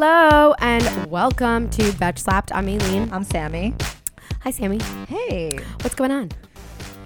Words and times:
Hello 0.00 0.54
and 0.60 1.10
welcome 1.10 1.68
to 1.70 1.92
Betch 1.94 2.20
Slapped. 2.20 2.54
I'm 2.54 2.68
Aileen. 2.68 3.08
I'm 3.12 3.24
Sammy. 3.24 3.74
Hi, 4.42 4.52
Sammy. 4.52 4.78
Hey. 5.08 5.58
What's 5.80 5.96
going 5.96 6.12
on? 6.12 6.30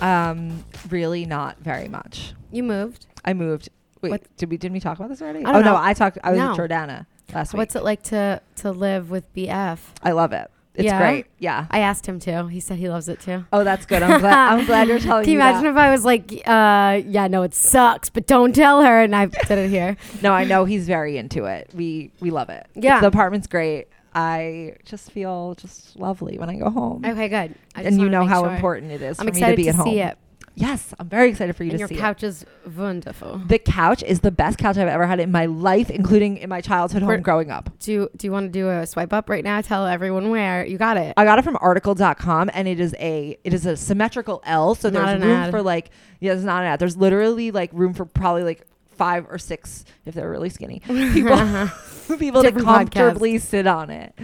Um, 0.02 0.62
really 0.90 1.24
not 1.24 1.56
very 1.60 1.88
much. 1.88 2.34
You 2.50 2.62
moved. 2.62 3.06
I 3.24 3.32
moved. 3.32 3.70
Wait, 4.02 4.10
What- 4.10 4.36
did 4.36 4.50
we 4.50 4.58
didn't 4.58 4.74
we 4.74 4.80
talk 4.80 4.98
about 4.98 5.08
this 5.08 5.22
already? 5.22 5.38
I 5.38 5.52
don't 5.52 5.62
oh 5.62 5.64
know. 5.64 5.72
no, 5.72 5.82
I 5.82 5.94
talked. 5.94 6.18
I 6.22 6.32
was 6.32 6.38
No. 6.38 6.50
with 6.50 6.58
Jordana 6.58 7.06
last 7.32 7.54
week. 7.54 7.58
What's 7.60 7.76
it 7.76 7.82
like 7.82 8.02
to 8.02 8.42
to 8.56 8.72
live 8.72 9.08
with 9.10 9.32
BF? 9.32 9.78
I 10.02 10.10
love 10.12 10.34
it. 10.34 10.50
It's 10.74 10.84
Yeah? 10.86 10.98
great. 10.98 11.26
Yeah. 11.38 11.66
I 11.70 11.80
asked 11.80 12.06
him 12.06 12.18
to. 12.20 12.46
He 12.48 12.58
said 12.60 12.78
he 12.78 12.88
loves 12.88 13.08
it 13.08 13.20
too. 13.20 13.44
Oh, 13.52 13.62
that's 13.62 13.84
good. 13.84 14.02
I'm 14.02 14.20
glad. 14.20 14.52
I'm 14.58 14.64
glad 14.64 14.88
you're 14.88 14.98
telling 14.98 15.20
me. 15.20 15.24
Can 15.26 15.32
you 15.34 15.38
imagine 15.38 15.64
that. 15.64 15.70
if 15.70 15.76
I 15.76 15.90
was 15.90 16.04
like, 16.04 16.32
uh, 16.46 17.02
yeah, 17.06 17.26
no, 17.28 17.42
it 17.42 17.54
sucks, 17.54 18.08
but 18.08 18.26
don't 18.26 18.54
tell 18.54 18.82
her, 18.82 19.02
and 19.02 19.14
I 19.14 19.26
did 19.26 19.58
it 19.58 19.68
here. 19.70 19.96
No, 20.22 20.32
I 20.32 20.44
know 20.44 20.64
he's 20.64 20.86
very 20.86 21.18
into 21.18 21.44
it. 21.44 21.70
We 21.74 22.12
we 22.20 22.30
love 22.30 22.48
it. 22.48 22.66
Yeah. 22.74 23.00
The 23.00 23.08
apartment's 23.08 23.46
great. 23.48 23.88
I 24.14 24.76
just 24.84 25.10
feel 25.10 25.54
just 25.56 25.96
lovely 25.96 26.38
when 26.38 26.48
I 26.50 26.56
go 26.56 26.70
home. 26.70 27.04
Okay, 27.04 27.28
good. 27.28 27.54
I 27.74 27.82
and 27.82 28.00
you 28.00 28.08
know 28.08 28.24
how 28.26 28.42
sure. 28.42 28.54
important 28.54 28.92
it 28.92 29.02
is 29.02 29.18
I'm 29.18 29.26
for 29.26 29.32
me 29.32 29.38
excited 29.40 29.56
to 29.56 29.62
be 29.62 29.68
at 29.68 29.74
home. 29.74 29.86
see 29.86 30.00
it. 30.00 30.16
Yes, 30.54 30.92
I'm 30.98 31.08
very 31.08 31.30
excited 31.30 31.56
for 31.56 31.64
you 31.64 31.70
And 31.70 31.78
to 31.78 31.80
your 31.80 31.88
see 31.88 31.94
it. 31.94 31.98
couch 32.00 32.22
is 32.22 32.44
wonderful. 32.76 33.38
The 33.38 33.58
couch 33.58 34.02
is 34.02 34.20
the 34.20 34.30
best 34.30 34.58
couch 34.58 34.76
I've 34.76 34.86
ever 34.88 35.06
had 35.06 35.18
in 35.18 35.30
my 35.32 35.46
life, 35.46 35.88
including 35.90 36.36
in 36.36 36.48
my 36.50 36.60
childhood 36.60 37.02
home 37.02 37.22
growing 37.22 37.50
up. 37.50 37.70
Do 37.78 37.90
you, 37.92 38.10
do 38.16 38.26
you 38.26 38.32
want 38.32 38.52
to 38.52 38.58
do 38.58 38.68
a 38.68 38.86
swipe 38.86 39.12
up 39.14 39.30
right 39.30 39.42
now? 39.42 39.60
Tell 39.62 39.86
everyone 39.86 40.28
where 40.30 40.66
you 40.66 40.76
got 40.76 40.96
it. 40.98 41.14
I 41.16 41.24
got 41.24 41.38
it 41.38 41.42
from 41.42 41.56
article.com 41.60 42.50
and 42.52 42.68
it 42.68 42.80
is 42.80 42.94
a 42.98 43.38
it 43.44 43.54
is 43.54 43.64
a 43.66 43.76
symmetrical 43.76 44.42
L. 44.44 44.74
So 44.74 44.90
Not 44.90 45.06
there's 45.06 45.22
room 45.22 45.30
ad. 45.32 45.50
for 45.50 45.62
like 45.62 45.90
yeah, 46.20 46.34
it's 46.34 46.42
not 46.44 46.62
an 46.62 46.68
ad. 46.68 46.78
There's 46.78 46.96
literally 46.96 47.50
like 47.50 47.70
room 47.72 47.94
for 47.94 48.04
probably 48.04 48.44
like 48.44 48.66
five 48.96 49.26
or 49.28 49.38
six 49.38 49.84
if 50.06 50.14
they're 50.14 50.30
really 50.30 50.48
skinny 50.50 50.80
people 50.86 51.32
uh-huh. 51.32 52.16
people 52.16 52.42
to 52.42 52.48
Different 52.50 52.66
comfortably 52.66 53.38
sit 53.38 53.66
on 53.66 53.90
it. 53.90 54.14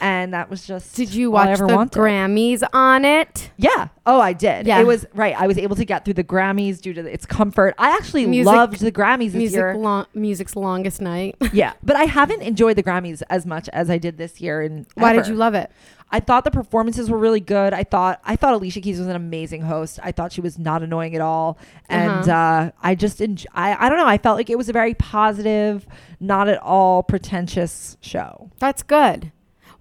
And 0.00 0.32
that 0.34 0.48
was 0.48 0.64
just 0.66 0.94
Did 0.94 1.12
you 1.12 1.32
all 1.32 1.38
I 1.38 1.46
watch 1.46 1.58
ever 1.58 1.66
the 1.66 1.74
wanted. 1.76 1.98
Grammys 1.98 2.62
on 2.72 3.04
it? 3.04 3.50
Yeah. 3.56 3.88
Oh, 4.06 4.20
I 4.20 4.32
did. 4.32 4.66
Yeah. 4.66 4.80
It 4.80 4.86
was 4.86 5.06
right. 5.14 5.34
I 5.36 5.46
was 5.48 5.58
able 5.58 5.74
to 5.76 5.84
get 5.84 6.04
through 6.04 6.14
the 6.14 6.24
Grammys 6.24 6.80
due 6.80 6.92
to 6.92 7.02
the, 7.02 7.12
its 7.12 7.26
comfort. 7.26 7.74
I 7.78 7.90
actually 7.96 8.26
Music- 8.26 8.46
loved 8.46 8.78
the 8.80 8.92
Grammys 8.92 9.26
this 9.32 9.34
Music 9.34 9.56
year. 9.56 9.76
lo- 9.76 10.06
music's 10.14 10.54
longest 10.54 11.00
night. 11.00 11.36
yeah, 11.52 11.72
but 11.82 11.96
I 11.96 12.04
haven't 12.04 12.42
enjoyed 12.42 12.76
the 12.76 12.82
Grammys 12.82 13.22
as 13.28 13.44
much 13.44 13.68
as 13.70 13.90
I 13.90 13.98
did 13.98 14.18
this 14.18 14.40
year. 14.40 14.60
And 14.62 14.86
Why 14.94 15.12
did 15.14 15.26
you 15.26 15.34
love 15.34 15.54
it? 15.54 15.70
I 16.10 16.20
thought 16.20 16.44
the 16.44 16.50
performances 16.50 17.10
were 17.10 17.18
really 17.18 17.40
good. 17.40 17.74
I 17.74 17.84
thought 17.84 18.20
I 18.24 18.34
thought 18.36 18.54
Alicia 18.54 18.80
Keys 18.80 18.98
was 18.98 19.08
an 19.08 19.16
amazing 19.16 19.62
host. 19.62 19.98
I 20.02 20.10
thought 20.12 20.32
she 20.32 20.40
was 20.40 20.58
not 20.58 20.82
annoying 20.82 21.14
at 21.14 21.20
all, 21.20 21.58
and 21.88 22.28
Uh-huh. 22.28 22.32
uh, 22.32 22.70
I 22.82 22.94
just 22.94 23.18
enj- 23.18 23.46
I 23.54 23.76
I 23.86 23.88
don't 23.88 23.98
know. 23.98 24.06
I 24.06 24.18
felt 24.18 24.36
like 24.36 24.48
it 24.50 24.56
was 24.58 24.68
a 24.68 24.72
very 24.72 24.94
positive, 24.94 25.86
not 26.20 26.48
at 26.48 26.58
all 26.62 27.02
pretentious 27.02 27.96
show. 28.00 28.50
That's 28.58 28.82
good. 28.82 29.32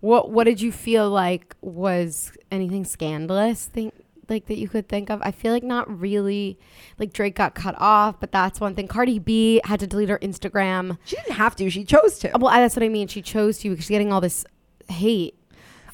What 0.01 0.29
What 0.31 0.43
did 0.43 0.59
you 0.61 0.71
feel 0.71 1.09
like 1.09 1.55
was 1.61 2.31
anything 2.51 2.83
scandalous? 2.85 3.65
Think 3.65 3.93
like 4.29 4.47
that 4.47 4.57
you 4.57 4.67
could 4.67 4.89
think 4.89 5.09
of? 5.09 5.21
I 5.23 5.31
feel 5.31 5.53
like 5.53 5.63
not 5.63 5.87
really. 5.99 6.59
Like 6.99 7.13
Drake 7.13 7.35
got 7.35 7.55
cut 7.55 7.75
off, 7.79 8.19
but 8.19 8.33
that's 8.33 8.59
one 8.59 8.75
thing. 8.75 8.87
Cardi 8.89 9.17
B 9.19 9.61
had 9.63 9.79
to 9.79 9.87
delete 9.87 10.09
her 10.09 10.19
Instagram. 10.19 10.97
She 11.05 11.15
didn't 11.15 11.35
have 11.35 11.55
to. 11.55 11.69
She 11.69 11.85
chose 11.85 12.19
to. 12.19 12.31
Well, 12.37 12.51
that's 12.53 12.75
what 12.75 12.83
I 12.83 12.89
mean. 12.89 13.07
She 13.07 13.21
chose 13.21 13.59
to 13.59 13.69
because 13.69 13.85
she's 13.85 13.89
getting 13.89 14.11
all 14.11 14.19
this 14.19 14.43
hate 14.89 15.35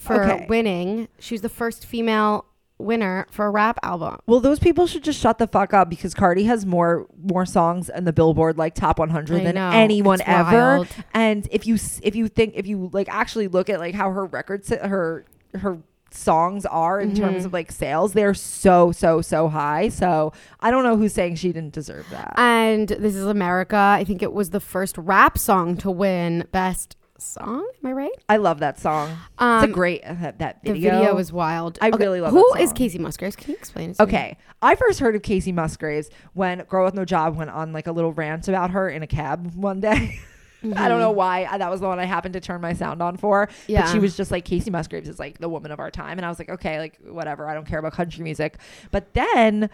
for 0.04 0.24
Okay. 0.24 0.46
winning. 0.50 1.08
She 1.20 1.34
was 1.34 1.42
the 1.42 1.50
first 1.50 1.86
female 1.86 2.46
winner 2.80 3.26
for 3.32 3.46
a 3.46 3.50
rap 3.50 3.80
album. 3.84 4.18
Well, 4.28 4.40
those 4.40 4.60
people 4.60 4.88
should 4.88 5.04
just 5.04 5.20
shut 5.20 5.38
the 5.38 5.48
fuck 5.48 5.74
up 5.74 5.90
because 5.90 6.14
Cardi 6.14 6.44
has 6.46 6.66
more 6.66 7.06
more 7.24 7.46
songs 7.46 7.90
in 7.90 8.04
the 8.04 8.12
Billboard 8.14 8.58
like 8.58 8.74
top 8.76 9.00
100 9.00 9.42
I 9.42 9.44
than 9.46 9.56
know. 9.56 9.70
anyone 9.72 10.20
It's 10.20 10.28
ever. 10.30 10.52
wild. 10.52 10.88
And 11.14 11.48
if 11.52 11.66
you 11.66 11.76
if 12.02 12.16
you 12.16 12.28
think 12.28 12.54
if 12.56 12.68
you 12.68 12.90
like 12.92 13.08
actually 13.10 13.48
look 13.48 13.70
at 13.70 13.80
like 13.80 13.96
how 13.96 14.12
her 14.12 14.26
records 14.26 14.70
her 14.70 15.26
her 15.56 15.78
songs 16.12 16.64
are 16.68 17.00
in 17.00 17.16
terms 17.16 17.42
Mhm. 17.42 17.46
of 17.46 17.54
like 17.54 17.72
sales, 17.72 18.14
they're 18.14 18.34
so 18.34 18.92
so 18.92 19.22
so 19.22 19.48
high. 19.48 19.88
So 19.90 20.34
I 20.60 20.70
don't 20.70 20.84
know 20.84 20.98
who's 20.98 21.14
saying 21.14 21.36
she 21.36 21.52
didn't 21.54 21.74
deserve 21.74 22.08
that. 22.12 22.34
And 22.38 22.88
This 22.90 23.16
Is 23.16 23.26
America. 23.26 23.78
I 23.78 24.04
think 24.04 24.22
it 24.22 24.34
was 24.34 24.50
the 24.50 24.60
first 24.60 24.98
rap 24.98 25.38
song 25.38 25.78
to 25.78 25.90
win 25.90 26.46
Best 26.52 26.98
Song. 27.24 27.68
Am 27.84 27.90
I 27.90 27.92
right? 27.92 28.12
I 28.30 28.38
love 28.38 28.60
that 28.60 28.80
song. 28.80 29.18
Um, 29.38 29.64
it's 29.64 29.72
a 29.72 29.74
great 29.74 30.04
uh, 30.04 30.14
that, 30.16 30.40
that 30.40 30.64
The 30.64 30.74
video. 30.74 31.00
video 31.00 31.16
was 31.16 31.32
wild. 31.32 31.78
I 31.82 31.90
really 31.90 32.22
love 32.22 32.32
Who 32.32 32.56
is. 32.56 32.74
Kacey 32.74 33.00
Musgraves? 33.00 33.36
Can 33.36 33.52
you 33.52 33.58
explain 33.58 33.92
it? 33.92 33.96
To 33.98 34.04
me? 34.04 34.08
Okay, 34.10 34.38
I 34.62 34.76
first 34.76 35.00
heard 35.00 35.16
of 35.16 35.22
Kacey 35.22 35.54
Musgraves 35.54 36.10
when 36.34 36.60
Girl 36.64 36.86
with 36.86 36.94
No 36.94 37.06
Job 37.06 37.36
went 37.36 37.50
on 37.50 37.74
like 37.74 37.88
a 37.88 37.92
little 37.92 38.14
rant 38.14 38.48
about 38.48 38.72
her 38.72 38.90
in 38.90 39.04
a 39.04 39.08
cab 39.08 39.54
one 39.56 39.80
day. 39.80 40.20
I 40.76 40.88
don't 40.88 41.00
know 41.00 41.12
why 41.12 41.44
uh, 41.44 41.58
that 41.58 41.70
was 41.70 41.82
the 41.82 41.88
one 41.88 42.00
I 42.00 42.06
happened 42.06 42.34
to 42.36 42.40
turn 42.40 42.62
my 42.62 42.72
sound 42.72 43.02
on 43.02 43.18
for. 43.18 43.48
Mm-hmm. 43.48 43.72
Yeah. 43.72 43.82
But 43.82 43.92
she 43.92 44.00
was 44.00 44.16
just 44.16 44.32
like 44.32 44.46
Kacey 44.46 44.72
Musgraves 44.72 45.10
is 45.10 45.20
like 45.20 45.38
the 45.40 45.50
woman 45.50 45.72
of 45.72 45.80
our 45.80 45.92
time, 45.92 46.18
and 46.18 46.26
I 46.26 46.30
was 46.30 46.40
like, 46.40 46.50
okay, 46.50 46.80
like 46.80 46.98
whatever. 47.06 47.50
I 47.50 47.54
don't 47.54 47.68
care 47.68 47.80
about 47.80 47.92
country 47.94 48.24
music. 48.24 48.58
But 48.92 49.14
then 49.14 49.70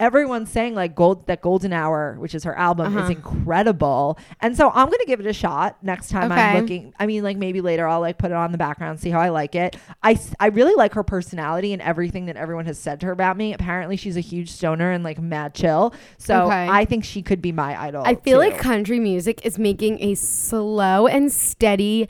everyone's 0.00 0.50
saying 0.50 0.74
like 0.74 0.94
gold 0.96 1.24
that 1.28 1.40
golden 1.40 1.72
hour 1.72 2.16
which 2.18 2.34
is 2.34 2.42
her 2.42 2.56
album 2.58 2.86
Uh-huh. 2.96 3.04
is 3.04 3.10
incredible 3.10 4.18
and 4.40 4.56
so 4.56 4.68
i'm 4.70 4.86
gonna 4.90 5.04
give 5.06 5.20
it 5.20 5.26
a 5.26 5.32
shot 5.32 5.76
next 5.82 6.08
time 6.08 6.32
Okay. 6.32 6.40
i'm 6.40 6.60
looking 6.60 6.92
i 6.98 7.06
mean 7.06 7.22
like 7.22 7.36
maybe 7.36 7.60
later 7.60 7.86
i'll 7.86 8.00
like 8.00 8.18
put 8.18 8.32
it 8.32 8.36
on 8.36 8.50
the 8.50 8.58
background 8.58 8.98
see 8.98 9.10
how 9.10 9.20
i 9.20 9.28
like 9.28 9.54
it 9.54 9.76
i 10.02 10.18
i 10.40 10.46
really 10.48 10.74
like 10.74 10.94
her 10.94 11.04
personality 11.04 11.72
and 11.72 11.80
everything 11.80 12.26
that 12.26 12.36
everyone 12.36 12.66
has 12.66 12.76
said 12.78 12.98
to 13.00 13.06
her 13.06 13.12
about 13.12 13.36
me 13.36 13.54
apparently 13.54 13.96
she's 13.96 14.16
a 14.16 14.20
huge 14.20 14.50
stoner 14.50 14.90
and 14.90 15.04
like 15.04 15.20
mad 15.20 15.54
chill 15.54 15.94
so 16.18 16.46
Okay. 16.46 16.66
i 16.68 16.84
think 16.84 17.04
she 17.04 17.22
could 17.22 17.40
be 17.40 17.52
my 17.52 17.80
idol 17.80 18.02
I 18.04 18.16
feel 18.16 18.42
too. 18.42 18.48
like 18.50 18.58
country 18.58 18.98
music 18.98 19.46
is 19.46 19.58
making 19.60 20.00
a 20.02 20.16
slow 20.16 21.06
and 21.06 21.30
steady 21.30 22.08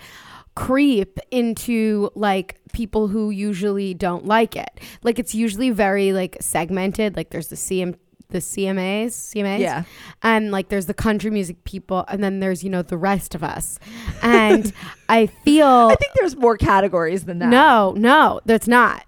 creep 0.55 1.19
into 1.31 2.11
like 2.15 2.61
people 2.75 3.09
who 3.09 3.31
usually 3.31 3.95
don't 3.95 4.27
like 4.27 4.57
it. 4.57 4.81
Like 5.03 5.19
it's 5.19 5.35
usually 5.35 5.71
very 5.71 6.13
like 6.13 6.37
segmented. 6.41 7.17
Like 7.17 7.31
there's 7.31 7.49
the 7.49 7.57
CM 7.57 7.97
the 8.31 8.39
CMAs, 8.39 9.11
CMAs. 9.13 9.61
yeah 9.61 9.85
And 10.23 10.51
like 10.51 10.69
there's 10.69 10.87
the 10.87 10.95
country 10.95 11.31
music 11.31 11.63
people 11.65 12.05
and 12.09 12.23
then 12.25 12.41
there's, 12.41 12.65
you 12.65 12.71
know, 12.71 12.83
the 12.83 12.97
rest 12.97 13.35
of 13.35 13.45
us. 13.45 13.79
And 14.23 14.73
I 15.09 15.27
feel 15.27 15.67
i 15.67 15.95
think 15.95 16.13
there's 16.15 16.35
more 16.37 16.57
categories 16.57 17.25
than 17.25 17.39
that 17.39 17.49
No, 17.49 17.95
no, 17.97 18.41
that's 18.45 18.67
not. 18.67 19.05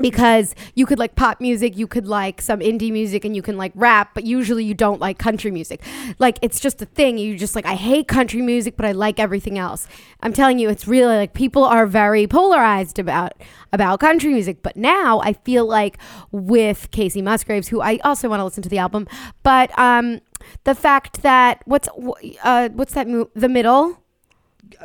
Because 0.00 0.56
you 0.74 0.86
could 0.86 0.98
like 0.98 1.14
pop 1.14 1.40
music, 1.40 1.76
you 1.76 1.86
could 1.86 2.08
like 2.08 2.42
some 2.42 2.58
indie 2.58 2.90
music, 2.90 3.24
and 3.24 3.36
you 3.36 3.42
can 3.42 3.56
like 3.56 3.70
rap, 3.76 4.10
but 4.12 4.24
usually 4.24 4.64
you 4.64 4.74
don't 4.74 5.00
like 5.00 5.18
country 5.18 5.52
music. 5.52 5.80
Like 6.18 6.36
it's 6.42 6.58
just 6.58 6.82
a 6.82 6.86
thing. 6.86 7.16
You 7.16 7.38
just 7.38 7.54
like, 7.54 7.64
I 7.64 7.74
hate 7.76 8.08
country 8.08 8.42
music, 8.42 8.76
but 8.76 8.86
I 8.86 8.90
like 8.92 9.20
everything 9.20 9.56
else. 9.56 9.86
I'm 10.20 10.32
telling 10.32 10.58
you, 10.58 10.68
it's 10.68 10.88
really 10.88 11.16
like 11.16 11.32
people 11.32 11.62
are 11.62 11.86
very 11.86 12.26
polarized 12.26 12.98
about 12.98 13.34
about 13.72 14.00
country 14.00 14.32
music. 14.32 14.62
But 14.64 14.76
now 14.76 15.20
I 15.20 15.32
feel 15.32 15.64
like 15.66 15.98
with 16.32 16.90
Kacey 16.90 17.22
Musgraves, 17.22 17.68
who 17.68 17.80
I 17.80 17.98
also 18.02 18.28
want 18.28 18.40
to 18.40 18.44
listen 18.44 18.64
to 18.64 18.68
the 18.68 18.78
album, 18.78 19.06
but 19.44 19.76
um, 19.78 20.20
the 20.64 20.74
fact 20.74 21.22
that 21.22 21.62
what's 21.66 21.88
uh 22.42 22.68
what's 22.70 22.94
that 22.94 23.06
mo- 23.06 23.30
the 23.34 23.48
middle 23.48 24.02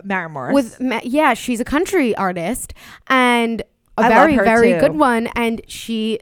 Maren 0.03 0.31
Morris. 0.31 0.53
with 0.53 0.79
Ma- 0.79 0.99
yeah 1.03 1.33
she's 1.33 1.59
a 1.59 1.65
country 1.65 2.15
artist 2.15 2.73
and 3.07 3.63
a 3.99 4.05
I 4.05 4.09
very 4.09 4.35
very 4.37 4.73
too. 4.73 4.79
good 4.79 4.95
one 4.95 5.27
and 5.35 5.61
she 5.67 6.19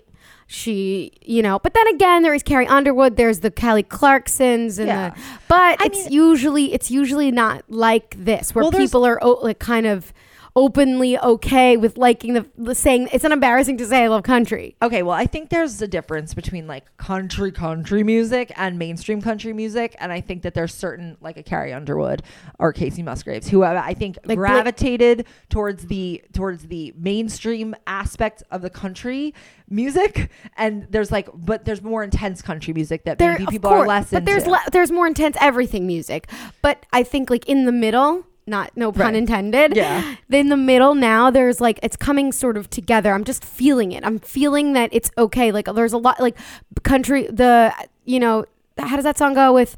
she 0.47 1.11
you 1.21 1.41
know 1.41 1.59
but 1.59 1.73
then 1.73 1.87
again 1.89 2.23
there 2.23 2.33
is 2.33 2.41
carrie 2.41 2.67
underwood 2.67 3.17
there's 3.17 3.41
the 3.41 3.51
kelly 3.51 3.83
clarksons 3.83 4.79
and 4.79 4.87
Yeah. 4.87 5.09
the 5.09 5.21
but 5.49 5.81
I 5.81 5.85
it's 5.85 6.05
mean- 6.05 6.13
usually 6.13 6.73
it's 6.73 6.89
usually 6.89 7.31
not 7.31 7.63
like 7.69 8.15
this 8.17 8.55
where 8.55 8.63
Well, 8.63 8.71
people 8.71 9.05
are 9.05 9.19
o- 9.21 9.39
like 9.41 9.59
kind 9.59 9.85
of 9.85 10.13
openly 10.57 11.17
okay 11.19 11.77
with 11.77 11.97
liking 11.97 12.33
the, 12.33 12.45
the 12.57 12.75
saying 12.75 13.07
it's 13.13 13.23
an 13.23 13.31
embarrassing 13.31 13.77
to 13.77 13.85
say 13.85 14.03
i 14.03 14.07
love 14.07 14.23
country 14.23 14.75
Okay, 14.81 15.03
well, 15.03 15.15
I 15.15 15.25
think 15.25 15.49
there's 15.49 15.81
a 15.81 15.87
difference 15.87 16.33
between 16.33 16.65
like 16.65 16.95
country 16.97 17.51
country 17.51 18.03
music 18.03 18.51
and 18.55 18.77
mainstream 18.79 19.21
country 19.21 19.51
music, 19.53 19.95
and 19.99 20.11
I 20.11 20.21
think 20.21 20.43
that 20.43 20.53
there's 20.53 20.73
certain 20.73 21.17
like 21.19 21.37
a 21.37 21.43
Carrie 21.43 21.73
Underwood 21.73 22.23
or 22.59 22.73
Kacey 22.73 23.03
Musgraves 23.03 23.47
who 23.49 23.61
have, 23.61 23.75
I 23.75 23.93
think 23.93 24.17
Like 24.25 24.37
gravitated 24.37 25.25
towards 25.49 25.87
the 25.87 26.23
towards 26.33 26.67
the 26.67 26.93
mainstream 26.97 27.75
aspect 27.85 28.43
of 28.51 28.61
the 28.61 28.69
country 28.69 29.33
music, 29.69 30.29
and 30.55 30.87
there's 30.89 31.11
like, 31.11 31.27
but 31.33 31.65
there's 31.65 31.81
more 31.81 32.03
intense 32.03 32.41
country 32.41 32.73
music 32.73 33.03
that 33.05 33.17
there 33.17 33.33
maybe 33.33 33.45
people 33.47 33.69
course, 33.69 33.83
are 33.83 33.87
less 33.87 34.11
but 34.11 34.17
into. 34.19 34.31
there's 34.31 34.47
le- 34.47 34.71
there's 34.71 34.91
more 34.91 35.07
intense 35.07 35.35
everything 35.41 35.85
music 35.85 36.29
but 36.61 36.85
i 36.93 37.03
think 37.03 37.29
like 37.29 37.45
in 37.47 37.65
the 37.65 37.71
middle 37.71 38.25
not 38.47 38.71
no 38.75 38.91
pun 38.91 39.01
Right. 39.07 39.15
intended. 39.15 39.75
Yeah, 39.75 40.15
in 40.31 40.49
the 40.49 40.57
middle 40.57 40.95
now 40.95 41.29
there's 41.29 41.59
like 41.61 41.79
it's 41.83 41.95
coming 41.97 42.31
sort 42.31 42.57
of 42.57 42.69
together. 42.69 43.13
I'm 43.13 43.23
just 43.23 43.43
feeling 43.43 43.91
it. 43.91 44.03
I'm 44.05 44.19
feeling 44.19 44.73
that 44.73 44.89
it's 44.93 45.11
okay. 45.17 45.51
Like 45.51 45.65
there's 45.73 45.93
a 45.93 45.97
lot 45.97 46.19
like 46.19 46.37
country 46.83 47.27
the 47.27 47.73
you 48.05 48.19
know 48.19 48.45
how 48.77 48.95
does 48.95 49.03
that 49.03 49.17
song 49.17 49.33
go 49.33 49.53
with 49.53 49.75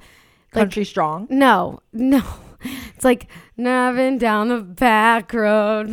like 0.53 0.61
country 0.63 0.85
strong. 0.85 1.27
no. 1.29 1.79
No 1.93 2.23
It's 2.61 3.05
like 3.05 3.27
driving 3.57 4.17
down 4.17 4.49
the 4.49 4.61
back 4.61 5.33
road, 5.33 5.89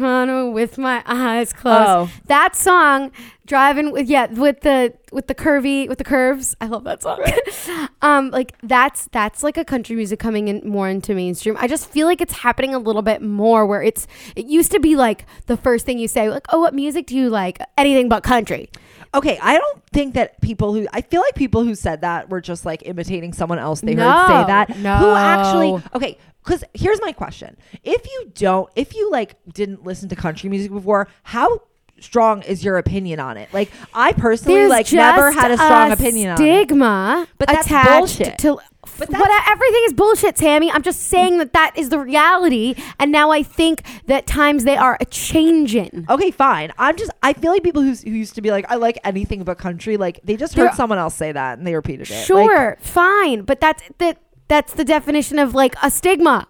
with 0.52 0.78
my 0.78 1.02
eyes 1.06 1.52
closed. 1.52 1.88
Oh. 1.88 2.10
That 2.26 2.56
song, 2.56 3.12
driving 3.46 3.92
with 3.92 4.08
yeah, 4.08 4.26
with 4.26 4.60
the 4.60 4.94
with 5.12 5.26
the 5.28 5.34
curvy 5.34 5.88
with 5.88 5.98
the 5.98 6.04
curves. 6.04 6.56
I 6.60 6.66
love 6.66 6.84
that 6.84 7.02
song. 7.02 7.24
um, 8.02 8.30
like 8.30 8.54
that's 8.62 9.08
that's 9.12 9.42
like 9.42 9.56
a 9.56 9.64
country 9.64 9.96
music 9.96 10.18
coming 10.18 10.48
in 10.48 10.68
more 10.68 10.88
into 10.88 11.14
mainstream. 11.14 11.56
I 11.58 11.68
just 11.68 11.88
feel 11.88 12.06
like 12.06 12.20
it's 12.20 12.34
happening 12.34 12.74
a 12.74 12.78
little 12.78 13.02
bit 13.02 13.22
more 13.22 13.66
where 13.66 13.82
it's 13.82 14.06
it 14.34 14.46
used 14.46 14.72
to 14.72 14.80
be 14.80 14.96
like 14.96 15.26
the 15.46 15.56
first 15.56 15.86
thing 15.86 15.98
you 15.98 16.08
say, 16.08 16.28
like, 16.28 16.46
oh, 16.50 16.60
what 16.60 16.74
music 16.74 17.06
do 17.06 17.16
you 17.16 17.30
like? 17.30 17.58
Anything 17.76 18.08
but 18.08 18.22
country. 18.22 18.70
Okay, 19.14 19.38
I 19.40 19.56
don't 19.58 19.82
think 19.92 20.14
that 20.14 20.40
people 20.40 20.74
who 20.74 20.86
I 20.92 21.00
feel 21.00 21.20
like 21.20 21.34
people 21.34 21.64
who 21.64 21.74
said 21.74 22.00
that 22.02 22.28
were 22.28 22.40
just 22.40 22.64
like 22.66 22.82
imitating 22.86 23.32
someone 23.32 23.58
else 23.58 23.80
they 23.80 23.94
No, 23.94 24.02
heard 24.02 24.26
say 24.26 24.46
that. 24.46 24.70
Who 24.70 25.14
actually 25.14 25.82
Okay, 25.94 26.18
cuz 26.42 26.64
here's 26.74 27.00
my 27.00 27.12
question. 27.12 27.56
If 27.82 28.06
you 28.06 28.32
don't 28.34 28.70
if 28.76 28.94
you 28.94 29.10
like 29.10 29.36
didn't 29.52 29.84
listen 29.84 30.08
to 30.10 30.16
country 30.16 30.50
music 30.50 30.72
before, 30.72 31.08
how 31.22 31.62
strong 32.00 32.42
is 32.42 32.64
your 32.64 32.76
opinion 32.78 33.20
on 33.20 33.36
it? 33.36 33.52
Like 33.52 33.70
I 33.94 34.12
personally 34.12 34.60
There's 34.60 34.70
like 34.70 34.92
never 34.92 35.32
had 35.32 35.50
a 35.50 35.56
strong 35.56 35.92
opinion 35.92 36.30
on 36.30 36.36
stigma 36.36 37.26
But 37.38 37.48
that's 37.48 37.68
bullshit. 37.68 38.38
to 38.38 38.58
But 38.98 39.10
what 39.10 39.50
everything 39.50 39.82
is 39.86 39.94
bullshit, 39.94 40.36
Tammy. 40.36 40.70
I'm 40.70 40.82
just 40.82 41.02
saying 41.02 41.38
that 41.38 41.52
that 41.54 41.72
is 41.76 41.88
the 41.88 41.98
reality, 41.98 42.74
and 43.00 43.10
now 43.10 43.30
I 43.30 43.42
think 43.42 43.82
that 44.06 44.26
times 44.26 44.64
they 44.64 44.76
are 44.76 44.96
a 45.00 45.04
changing. 45.06 46.06
Okay, 46.08 46.30
fine. 46.30 46.72
I'm 46.78 46.96
just 46.96 47.10
I 47.22 47.32
feel 47.32 47.50
like 47.52 47.62
people 47.62 47.82
who, 47.82 47.92
who 47.92 48.10
used 48.10 48.34
to 48.36 48.42
be 48.42 48.50
like 48.50 48.64
I 48.70 48.76
like 48.76 48.98
anything 49.04 49.42
but 49.44 49.58
country 49.58 49.96
like 49.96 50.20
they 50.24 50.36
just 50.36 50.54
They're- 50.54 50.68
heard 50.68 50.76
someone 50.76 50.98
else 50.98 51.14
say 51.14 51.32
that 51.32 51.58
and 51.58 51.66
they 51.66 51.74
repeated 51.74 52.10
it. 52.10 52.14
Like, 52.14 52.24
Sure, 52.26 52.76
fine, 52.80 53.42
but 53.42 53.60
that's 53.60 53.82
that 53.98 54.18
that's 54.48 54.72
the 54.74 54.84
definition 54.84 55.38
of 55.38 55.54
like 55.54 55.74
a 55.82 55.90
stigma. 55.90 56.46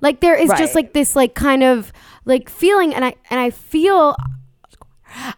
Like 0.00 0.20
there 0.20 0.34
is 0.34 0.50
just 0.58 0.74
like 0.74 0.92
this 0.92 1.14
like 1.16 1.34
kind 1.34 1.62
of 1.62 1.92
like 2.24 2.48
feeling, 2.48 2.94
and 2.94 3.04
I 3.04 3.14
and 3.30 3.38
I 3.40 3.50
feel. 3.50 4.16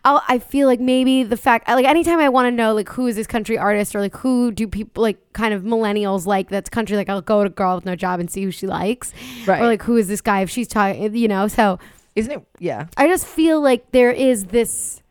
I'll, 0.05 0.23
I 0.29 0.39
feel 0.39 0.67
like 0.67 0.81
maybe 0.81 1.23
the 1.23 1.37
fact 1.37 1.69
like 1.69 1.87
anytime 1.87 2.19
I 2.19 2.29
want 2.29 2.47
to 2.47 2.51
know 2.51 2.75
like 2.75 2.89
who 2.89 3.07
is 3.07 3.17
this 3.17 3.27
country 3.27 3.57
artist 3.59 3.95
or 3.95 4.01
like 4.01 4.17
who 4.17 4.51
do 4.53 4.67
people 4.69 5.03
like 5.03 5.19
kind 5.33 5.53
of 5.55 5.63
millennials 5.63 6.27
like 6.27 6.49
that's 6.49 6.69
country 6.71 6.97
like 6.97 7.09
I'll 7.09 7.21
go 7.23 7.43
to 7.45 7.51
girl 7.51 7.77
with 7.77 7.85
no 7.87 7.97
job 7.97 8.21
and 8.21 8.31
see 8.31 8.43
who 8.45 8.51
she 8.51 8.67
likes 8.67 9.13
Right. 9.47 9.61
or 9.63 9.67
like 9.67 9.83
who 9.83 9.97
is 9.97 10.09
this 10.09 10.21
guy 10.21 10.41
if 10.41 10.51
she's 10.51 10.69
talking 10.69 11.15
you 11.15 11.29
know 11.29 11.49
so 11.49 11.79
isn't 12.17 12.33
it 12.33 12.43
yeah. 12.59 12.87
I 12.97 13.07
just 13.09 13.27
feel 13.27 13.61
like 13.61 13.91
there 13.93 14.11
is 14.11 14.47
this 14.47 15.03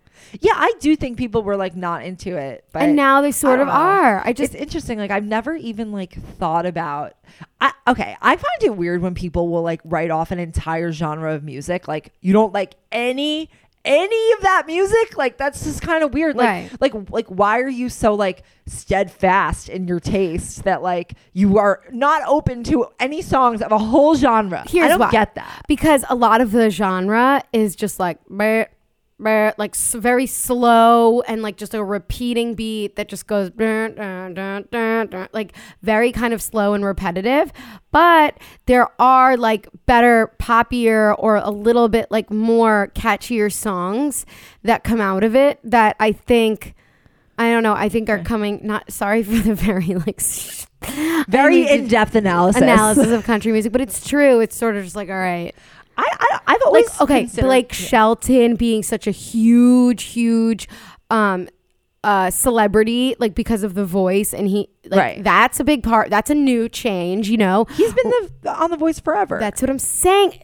Yeah, 0.42 0.54
I 0.56 0.74
do 0.80 0.96
think 0.96 1.18
people 1.18 1.42
were 1.42 1.56
like 1.58 1.76
not 1.76 2.04
into 2.06 2.36
it, 2.38 2.66
but 2.72 2.84
and 2.84 2.96
now 2.96 3.22
they 3.22 3.32
sort 3.32 3.60
of 3.62 3.68
know. 3.68 3.74
are 3.74 4.22
I 4.24 4.34
just 4.34 4.54
it's 4.54 4.62
interesting. 4.62 5.00
Like 5.00 5.10
I've 5.10 5.24
never 5.26 5.56
even 5.56 5.92
like 5.92 6.14
thought 6.38 6.66
about. 6.68 7.14
I 7.60 7.72
okay. 7.88 8.16
I 8.22 8.36
find 8.36 8.64
it 8.64 8.76
weird 8.78 9.02
when 9.02 9.16
people 9.16 9.50
will 9.50 9.64
like 9.64 9.82
write 9.84 10.12
off 10.12 10.30
an 10.32 10.38
entire 10.38 10.92
genre 10.92 11.34
of 11.34 11.44
music. 11.44 11.88
Like 11.88 12.14
you 12.22 12.32
don't 12.34 12.54
like 12.54 12.76
any 12.92 13.50
any 13.86 14.32
of 14.34 14.42
that 14.42 14.64
music. 14.68 15.18
Like 15.18 15.38
that's 15.38 15.64
just 15.64 15.82
kind 15.82 16.04
of 16.04 16.14
weird. 16.14 16.36
Like 16.36 16.48
Right. 16.48 16.82
like 16.82 16.94
like 17.12 17.28
why 17.28 17.60
are 17.62 17.70
you 17.70 17.90
so 17.90 18.14
like 18.14 18.44
steadfast 18.68 19.70
in 19.70 19.88
your 19.88 20.00
taste 20.00 20.64
that 20.64 20.82
like 20.82 21.14
you 21.34 21.58
are 21.58 21.82
not 21.92 22.22
open 22.28 22.64
to 22.66 22.88
any 23.00 23.22
songs 23.22 23.62
of 23.62 23.72
a 23.72 23.78
whole 23.78 24.16
genre? 24.16 24.64
Here's 24.68 24.86
I 24.86 24.88
don't 24.90 25.00
why. 25.00 25.12
get 25.12 25.36
that. 25.36 25.64
because 25.68 26.04
a 26.10 26.16
lot 26.16 26.42
of 26.42 26.52
the 26.52 26.70
genre 26.70 27.44
is 27.54 27.76
just 27.76 28.00
like 28.00 28.18
like 29.20 29.76
very 29.76 30.26
slow 30.26 31.22
and 31.22 31.42
like 31.42 31.58
just 31.58 31.74
a 31.74 31.84
repeating 31.84 32.56
beat 32.56 32.96
that 32.96 33.08
just 33.10 33.28
goes 33.28 33.52
like 35.34 35.54
very 35.82 36.12
kind 36.12 36.34
of 36.34 36.42
slow 36.42 36.74
and 36.74 36.86
repetitive 36.86 37.52
but 37.92 38.38
there 38.66 38.88
are 39.02 39.36
like 39.38 39.68
better 39.86 40.34
poppier 40.40 41.16
or 41.20 41.36
a 41.38 41.50
little 41.50 41.90
bit 41.90 42.10
like 42.10 42.32
more 42.32 42.92
catchier 42.96 43.52
songs 43.52 44.26
that 44.64 44.84
come 44.84 45.02
out 45.02 45.24
of 45.24 45.36
it 45.36 45.60
that 45.64 45.96
i 46.00 46.12
think 46.12 46.76
I 47.42 47.52
don't 47.52 47.64
know. 47.64 47.74
I 47.74 47.88
think 47.88 48.10
are 48.10 48.20
coming. 48.20 48.60
Not 48.64 48.92
sorry 48.92 49.24
for 49.24 49.32
the 49.32 49.56
very 49.56 49.96
like 49.96 50.20
Very 51.30 51.56
I 51.56 51.60
need 51.62 51.68
to- 51.70 51.74
in 51.76 51.88
depth 51.88 52.14
analysis. 52.16 52.62
analysis 52.62 53.08
of 53.12 53.24
country 53.24 53.54
music, 53.54 53.72
but 53.72 53.80
it's 53.80 54.06
true. 54.06 54.42
It's 54.42 54.58
sort 54.58 54.76
of 54.76 54.84
just 54.84 54.98
like 54.98 55.08
all 55.08 55.16
right 55.16 55.56
I, 56.00 56.08
I 56.20 56.40
I've 56.48 56.62
always 56.66 56.90
like 57.00 57.02
okay, 57.02 57.42
Blake 57.42 57.72
yeah. 57.80 57.88
Shelton 57.88 58.56
being 58.56 58.84
such 58.84 59.08
a 59.08 59.12
huge, 59.12 60.04
huge 60.04 60.68
um 61.10 61.48
uh 62.04 62.30
celebrity, 62.32 63.16
like 63.20 63.36
because 63.36 63.64
of 63.64 63.74
the 63.74 63.86
voice 63.86 64.34
and 64.34 64.48
he 64.48 64.70
like 64.86 64.98
Right. 65.00 65.24
that's 65.24 65.60
a 65.60 65.64
big 65.64 65.84
part. 65.84 66.10
That's 66.10 66.30
a 66.30 66.36
new 66.36 66.70
change, 66.70 67.30
you 67.30 67.38
know. 67.38 67.66
He's 67.76 67.94
been 67.94 68.12
the, 68.42 68.52
on 68.52 68.72
the 68.72 68.78
Voice 68.78 69.00
forever. 69.00 69.38
That's 69.40 69.62
what 69.62 69.70
I'm 69.70 69.80
saying. 69.80 70.42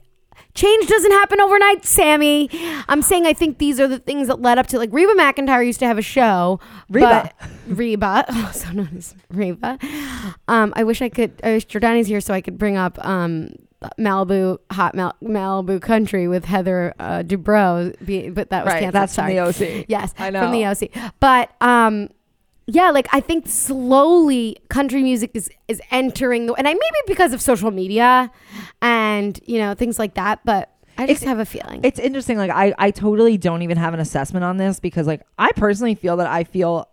Change 0.56 0.88
doesn't 0.88 1.12
happen 1.12 1.42
overnight, 1.42 1.86
Sammy. 1.86 2.50
I'm 2.88 3.02
saying 3.02 3.26
I 3.26 3.34
think 3.34 3.58
these 3.58 3.80
are 3.80 3.88
the 3.88 4.00
things 4.00 4.28
that 4.30 4.42
led 4.42 4.58
up 4.58 4.68
to 4.68 4.80
like 4.80 4.90
Reba 4.92 5.14
McEntire 5.14 5.66
used 5.66 5.80
to 5.80 5.86
have 5.86 5.98
a 5.98 6.02
show. 6.02 6.60
Reba. 6.90 7.30
Reba, 7.68 8.26
also 8.46 8.72
known 8.72 8.90
as 8.98 9.16
Reba. 9.30 9.78
Um, 10.48 10.74
I 10.76 10.84
wish 10.84 11.02
I 11.02 11.10
could. 11.10 11.34
I 11.44 11.52
wish 11.52 11.68
Jordani's 11.68 12.08
here 12.08 12.22
so 12.22 12.34
I 12.34 12.42
could 12.42 12.58
bring 12.58 12.78
up 12.78 13.04
um 13.06 13.50
Malibu 14.00 14.58
Hot 14.72 14.96
Mal- 14.96 15.16
Malibu 15.22 15.82
Country 15.82 16.28
with 16.28 16.46
Heather 16.46 16.94
uh, 17.00 17.24
Dubrow, 17.24 17.94
be, 18.06 18.30
but 18.30 18.50
that 18.50 18.66
was 18.66 18.74
right. 18.74 18.80
canceled. 18.80 19.02
That's 19.02 19.14
Sorry. 19.14 19.36
from 19.36 19.52
the 19.52 19.80
OC. 19.82 19.86
Yes, 19.88 20.14
I 20.18 20.30
know 20.30 20.42
from 20.42 20.52
the. 20.52 20.66
OC. 20.66 21.14
But 21.20 21.52
um, 21.62 22.10
yeah, 22.68 22.90
like 22.92 23.08
I 23.12 23.20
think 23.20 23.48
slowly 23.48 24.58
country 24.70 25.04
music 25.04 25.32
is 25.34 25.50
is 25.68 25.82
entering 25.92 26.46
the, 26.48 26.54
and 26.54 26.68
I 26.68 26.74
maybe 26.74 26.84
because 27.08 27.34
of 27.34 27.42
social 27.42 27.72
media 27.72 28.32
and 28.82 29.40
you 29.46 29.60
know 29.60 29.74
things 29.74 30.00
like 30.00 30.16
that. 30.16 30.40
But 30.46 30.72
I 30.98 31.08
just 31.08 31.22
It's- 31.24 31.28
have 31.28 31.40
a 31.40 31.46
feeling. 31.46 31.82
It's 31.84 32.00
interesting. 32.00 32.38
Like 32.38 32.52
I, 32.52 32.74
I 32.78 32.92
totally 32.92 33.38
don't 33.38 33.62
even 33.62 33.78
have 33.78 33.94
an 33.94 34.00
assessment 34.00 34.44
on 34.46 34.58
this 34.58 34.80
because 34.80 35.08
like 35.08 35.22
I 35.38 35.52
personally 35.54 35.96
feel 35.96 36.18
that 36.18 36.28
I 36.28 36.44
feel 36.44 36.88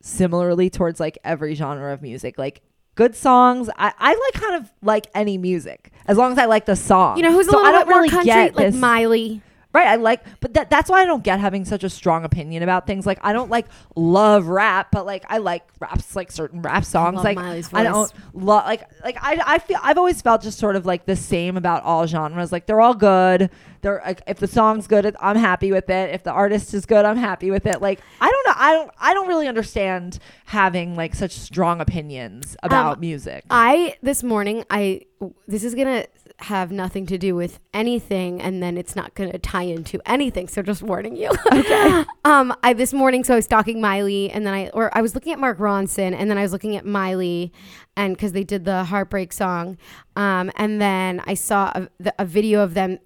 similarly 0.00 0.70
towards 0.70 1.00
like 1.00 1.18
every 1.24 1.54
genre 1.54 1.92
of 1.92 2.02
music. 2.02 2.36
Like 2.38 2.62
good 2.94 3.14
songs. 3.16 3.68
I, 3.76 3.92
I 3.98 4.10
like 4.14 4.42
kind 4.42 4.56
of 4.62 4.70
like 4.82 5.06
any 5.14 5.38
music 5.38 5.92
as 6.06 6.16
long 6.18 6.32
as 6.32 6.38
I 6.38 6.44
like 6.46 6.66
the 6.66 6.76
song. 6.76 7.16
you 7.16 7.22
know 7.22 7.32
who's 7.32 7.46
a 7.48 7.50
So 7.50 7.56
little 7.56 7.68
I 7.68 7.72
don't 7.72 7.86
bit 7.86 7.90
more 7.92 7.98
really 8.02 8.10
country, 8.10 8.26
get 8.26 8.54
like 8.56 8.66
this- 8.72 8.76
Miley. 8.76 9.42
Right, 9.74 9.88
I 9.88 9.96
like, 9.96 10.22
but 10.38 10.54
that, 10.54 10.70
that's 10.70 10.88
why 10.88 11.02
I 11.02 11.04
don't 11.04 11.24
get 11.24 11.40
having 11.40 11.64
such 11.64 11.82
a 11.82 11.90
strong 11.90 12.24
opinion 12.24 12.62
about 12.62 12.86
things. 12.86 13.06
Like, 13.06 13.18
I 13.22 13.32
don't 13.32 13.50
like 13.50 13.66
love 13.96 14.46
rap, 14.46 14.92
but 14.92 15.04
like 15.04 15.24
I 15.28 15.38
like 15.38 15.64
raps, 15.80 16.14
like 16.14 16.30
certain 16.30 16.62
rap 16.62 16.84
songs. 16.84 17.16
like 17.24 17.36
I 17.72 17.82
don't 17.82 18.12
love, 18.32 18.64
like, 18.66 18.88
like 19.02 19.18
I, 19.20 19.42
I 19.44 19.58
feel 19.58 19.80
I've 19.82 19.98
always 19.98 20.22
felt 20.22 20.42
just 20.42 20.60
sort 20.60 20.76
of 20.76 20.86
like 20.86 21.06
the 21.06 21.16
same 21.16 21.56
about 21.56 21.82
all 21.82 22.06
genres. 22.06 22.52
Like 22.52 22.66
they're 22.66 22.80
all 22.80 22.94
good. 22.94 23.50
They're 23.82 24.00
like 24.06 24.22
if 24.28 24.38
the 24.38 24.46
song's 24.46 24.86
good, 24.86 25.14
I'm 25.20 25.36
happy 25.36 25.72
with 25.72 25.90
it. 25.90 26.14
If 26.14 26.22
the 26.22 26.30
artist 26.30 26.72
is 26.72 26.86
good, 26.86 27.04
I'm 27.04 27.16
happy 27.16 27.50
with 27.50 27.66
it. 27.66 27.82
Like 27.82 27.98
I 28.20 28.30
don't 28.30 28.46
know, 28.46 28.54
I 28.56 28.72
don't, 28.74 28.90
I 29.00 29.12
don't 29.12 29.26
really 29.28 29.48
understand 29.48 30.20
having 30.46 30.94
like 30.94 31.16
such 31.16 31.32
strong 31.32 31.80
opinions 31.80 32.56
about 32.62 32.94
Um, 32.94 33.00
music. 33.00 33.44
I 33.50 33.96
this 34.02 34.22
morning 34.22 34.64
I 34.70 35.02
this 35.48 35.64
is 35.64 35.74
gonna 35.74 36.06
have 36.40 36.72
nothing 36.72 37.06
to 37.06 37.16
do 37.16 37.34
with 37.34 37.60
anything 37.72 38.42
and 38.42 38.62
then 38.62 38.76
it's 38.76 38.96
not 38.96 39.14
gonna 39.14 39.38
tie 39.38 39.62
into 39.62 40.00
anything 40.04 40.48
so 40.48 40.62
just 40.62 40.82
warning 40.82 41.16
you. 41.16 41.30
Okay. 41.52 42.04
Um 42.24 42.54
I 42.62 42.72
this 42.72 42.92
morning 42.92 43.22
so 43.22 43.34
I 43.34 43.36
was 43.36 43.44
stalking 43.44 43.80
Miley 43.80 44.30
and 44.30 44.44
then 44.46 44.52
I 44.54 44.68
or 44.70 44.90
I 44.96 45.00
was 45.02 45.14
looking 45.14 45.32
at 45.32 45.38
Mark 45.38 45.58
Ronson 45.58 46.12
and 46.14 46.28
then 46.30 46.36
I 46.38 46.42
was 46.42 46.52
looking 46.52 46.74
at 46.74 46.84
Miley 46.84 47.52
and 47.96 48.16
because 48.16 48.32
they 48.32 48.44
did 48.44 48.64
the 48.64 48.84
heartbreak 48.84 49.32
song. 49.32 49.78
Um 50.16 50.50
and 50.56 50.80
then 50.80 51.22
I 51.26 51.34
saw 51.34 51.70
a, 51.74 51.88
the, 52.00 52.14
a 52.18 52.24
video 52.24 52.62
of 52.62 52.74
them 52.74 52.98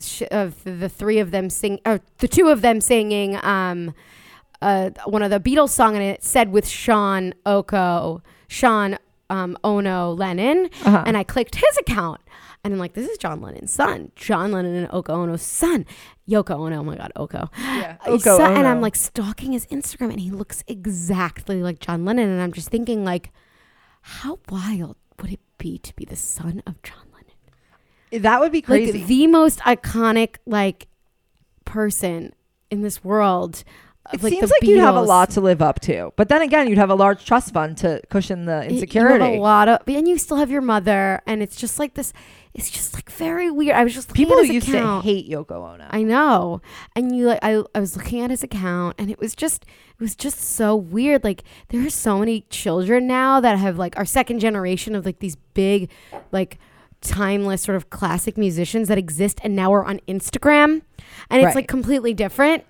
sh- 0.00 0.22
of 0.30 0.62
the 0.64 0.88
three 0.88 1.18
of 1.18 1.32
them 1.32 1.50
sing 1.50 1.80
or 1.84 2.00
the 2.18 2.28
two 2.28 2.48
of 2.48 2.62
them 2.62 2.80
singing 2.80 3.38
um 3.42 3.94
uh, 4.62 4.90
one 5.06 5.22
of 5.22 5.30
the 5.30 5.40
Beatles 5.40 5.70
song 5.70 5.94
and 5.96 6.04
it 6.04 6.22
said 6.22 6.52
with 6.52 6.68
Sean 6.68 7.32
Oko, 7.46 8.22
Sean 8.46 8.98
um, 9.30 9.56
Ono 9.64 10.12
Lennon, 10.12 10.68
Uh-huh. 10.84 11.02
and 11.06 11.16
I 11.16 11.22
clicked 11.24 11.54
his 11.54 11.78
account, 11.78 12.20
and 12.62 12.72
I'm 12.74 12.78
like, 12.78 12.92
this 12.94 13.08
is 13.08 13.16
John 13.18 13.40
Lennon's 13.40 13.70
son, 13.72 14.12
John 14.16 14.52
Lennon 14.52 14.74
and 14.74 14.88
Oko 14.92 15.14
Ono's 15.14 15.42
son, 15.42 15.86
Yoko 16.28 16.56
Ono. 16.66 16.80
Oh 16.80 16.84
my 16.84 16.96
God, 16.96 17.12
Oko. 17.16 17.48
yeah, 17.58 17.96
His 18.04 18.26
Oko 18.26 18.36
son- 18.38 18.56
and 18.56 18.66
I'm 18.66 18.80
like 18.80 18.96
stalking 18.96 19.52
his 19.52 19.66
Instagram, 19.66 20.10
and 20.10 20.20
he 20.20 20.30
looks 20.30 20.62
exactly 20.66 21.62
like 21.62 21.78
John 21.80 22.04
Lennon, 22.04 22.28
and 22.28 22.40
I'm 22.42 22.52
just 22.52 22.68
thinking 22.68 23.04
like, 23.04 23.32
how 24.02 24.38
wild 24.50 24.96
would 25.20 25.32
it 25.32 25.40
be 25.58 25.78
to 25.78 25.94
be 25.96 26.04
the 26.04 26.16
son 26.16 26.62
of 26.66 26.80
John 26.82 26.96
Lennon? 27.12 28.22
that 28.22 28.40
would 28.40 28.52
be 28.52 28.60
crazy. 28.62 28.98
Like 28.98 29.06
the 29.06 29.26
most 29.26 29.60
iconic 29.60 30.36
like 30.46 30.88
person 31.64 32.32
in 32.70 32.82
this 32.82 33.02
world. 33.04 33.64
It 34.12 34.22
like, 34.22 34.32
seems 34.32 34.48
the 34.48 34.54
like 34.60 34.68
you'd 34.68 34.80
have 34.80 34.96
a 34.96 35.02
lot 35.02 35.30
to 35.30 35.40
live 35.40 35.62
up 35.62 35.78
to. 35.82 36.12
But 36.16 36.28
then 36.28 36.42
again, 36.42 36.66
you'd 36.68 36.78
have 36.78 36.90
a 36.90 36.94
large 36.96 37.24
trust 37.24 37.52
fund 37.52 37.76
to 37.78 38.00
cushion 38.10 38.46
the 38.46 38.52
Y- 38.52 38.62
You 38.64 38.70
insecurity. 38.76 39.24
have 39.24 39.34
a 39.34 39.38
lot 39.40 39.68
of, 39.68 39.78
and 39.86 40.08
you 40.08 40.18
still 40.18 40.38
have 40.38 40.50
your 40.50 40.62
mother, 40.62 41.20
and 41.26 41.42
it's 41.42 41.56
just 41.56 41.78
like 41.78 41.94
this. 41.94 42.12
It's 42.52 42.68
just 42.68 42.94
like 42.94 43.10
very 43.12 43.48
weird. 43.50 43.76
I 43.76 43.84
was 43.84 43.94
just 43.94 44.08
looking 44.10 44.24
People 44.26 44.40
at 44.40 44.48
used 44.48 44.68
account. 44.68 45.04
to 45.04 45.08
hate 45.08 45.30
Yoko 45.30 45.52
Ono. 45.72 45.86
I 45.88 46.02
know, 46.02 46.60
and 46.96 47.16
you 47.16 47.26
like 47.26 47.38
I, 47.42 47.62
I 47.74 47.80
was 47.80 47.96
looking 47.96 48.20
at 48.22 48.30
his 48.30 48.42
account, 48.42 48.96
and 48.98 49.08
it 49.10 49.20
was 49.20 49.34
just 49.36 49.64
it 49.64 50.00
was 50.00 50.16
just 50.16 50.40
so 50.40 50.74
weird. 50.74 51.22
Like 51.22 51.44
there 51.68 51.86
are 51.86 51.90
so 51.90 52.18
many 52.18 52.40
children 52.50 53.06
now 53.06 53.40
that 53.40 53.56
have 53.58 53.78
like 53.78 53.96
our 53.96 54.04
second 54.04 54.40
generation 54.40 54.96
of 54.96 55.06
like 55.06 55.20
these 55.20 55.36
big, 55.54 55.90
like 56.32 56.58
timeless 57.02 57.62
sort 57.62 57.76
of 57.76 57.88
classic 57.88 58.36
musicians 58.36 58.88
that 58.88 58.98
exist 58.98 59.40
and 59.42 59.54
now 59.56 59.70
we're 59.70 59.84
on 59.84 60.00
Instagram, 60.08 60.82
and 61.30 61.40
it's 61.40 61.44
Right. 61.46 61.54
like 61.54 61.68
completely 61.68 62.14
different. 62.14 62.64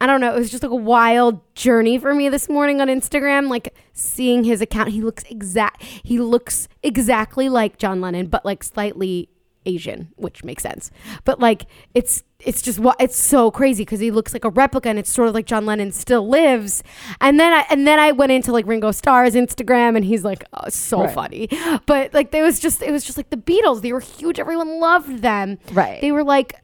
I 0.00 0.06
don't 0.06 0.20
know. 0.20 0.34
It 0.34 0.38
was 0.38 0.50
just 0.50 0.62
like 0.62 0.72
a 0.72 0.76
wild 0.76 1.40
journey 1.54 1.98
for 1.98 2.14
me 2.14 2.28
this 2.28 2.48
morning 2.48 2.80
on 2.80 2.88
Instagram. 2.88 3.48
Like 3.48 3.74
seeing 3.92 4.44
his 4.44 4.60
account, 4.60 4.90
he 4.90 5.00
looks 5.00 5.24
exact. 5.28 5.82
He 5.82 6.18
looks 6.18 6.68
exactly 6.82 7.48
like 7.48 7.78
John 7.78 8.00
Lennon, 8.00 8.26
but 8.26 8.44
like 8.44 8.62
slightly 8.64 9.28
Asian, 9.66 10.08
which 10.16 10.44
makes 10.44 10.62
sense. 10.62 10.90
But 11.24 11.40
like 11.40 11.66
it's 11.94 12.22
it's 12.40 12.60
just 12.60 12.78
what 12.78 12.96
it's 13.00 13.16
so 13.16 13.50
crazy 13.50 13.82
because 13.82 14.00
he 14.00 14.10
looks 14.10 14.34
like 14.34 14.44
a 14.44 14.50
replica, 14.50 14.90
and 14.90 14.98
it's 14.98 15.08
sort 15.10 15.28
of 15.28 15.34
like 15.34 15.46
John 15.46 15.64
Lennon 15.64 15.90
still 15.92 16.28
lives. 16.28 16.82
And 17.22 17.40
then 17.40 17.50
I 17.52 17.64
and 17.70 17.86
then 17.86 17.98
I 17.98 18.12
went 18.12 18.30
into 18.32 18.52
like 18.52 18.66
Ringo 18.66 18.90
Starr's 18.90 19.34
Instagram, 19.34 19.96
and 19.96 20.04
he's 20.04 20.22
like 20.24 20.44
oh, 20.52 20.68
so 20.68 21.04
Right. 21.04 21.14
funny. 21.14 21.48
But 21.86 22.12
like 22.12 22.30
there 22.30 22.42
was 22.44 22.60
just 22.60 22.82
it 22.82 22.90
was 22.90 23.04
just 23.04 23.16
like 23.16 23.30
the 23.30 23.38
Beatles. 23.38 23.80
They 23.80 23.92
were 23.94 24.00
huge. 24.00 24.38
Everyone 24.38 24.80
loved 24.80 25.22
them. 25.22 25.58
Right. 25.72 26.00
They 26.02 26.12
were 26.12 26.24
like 26.24 26.54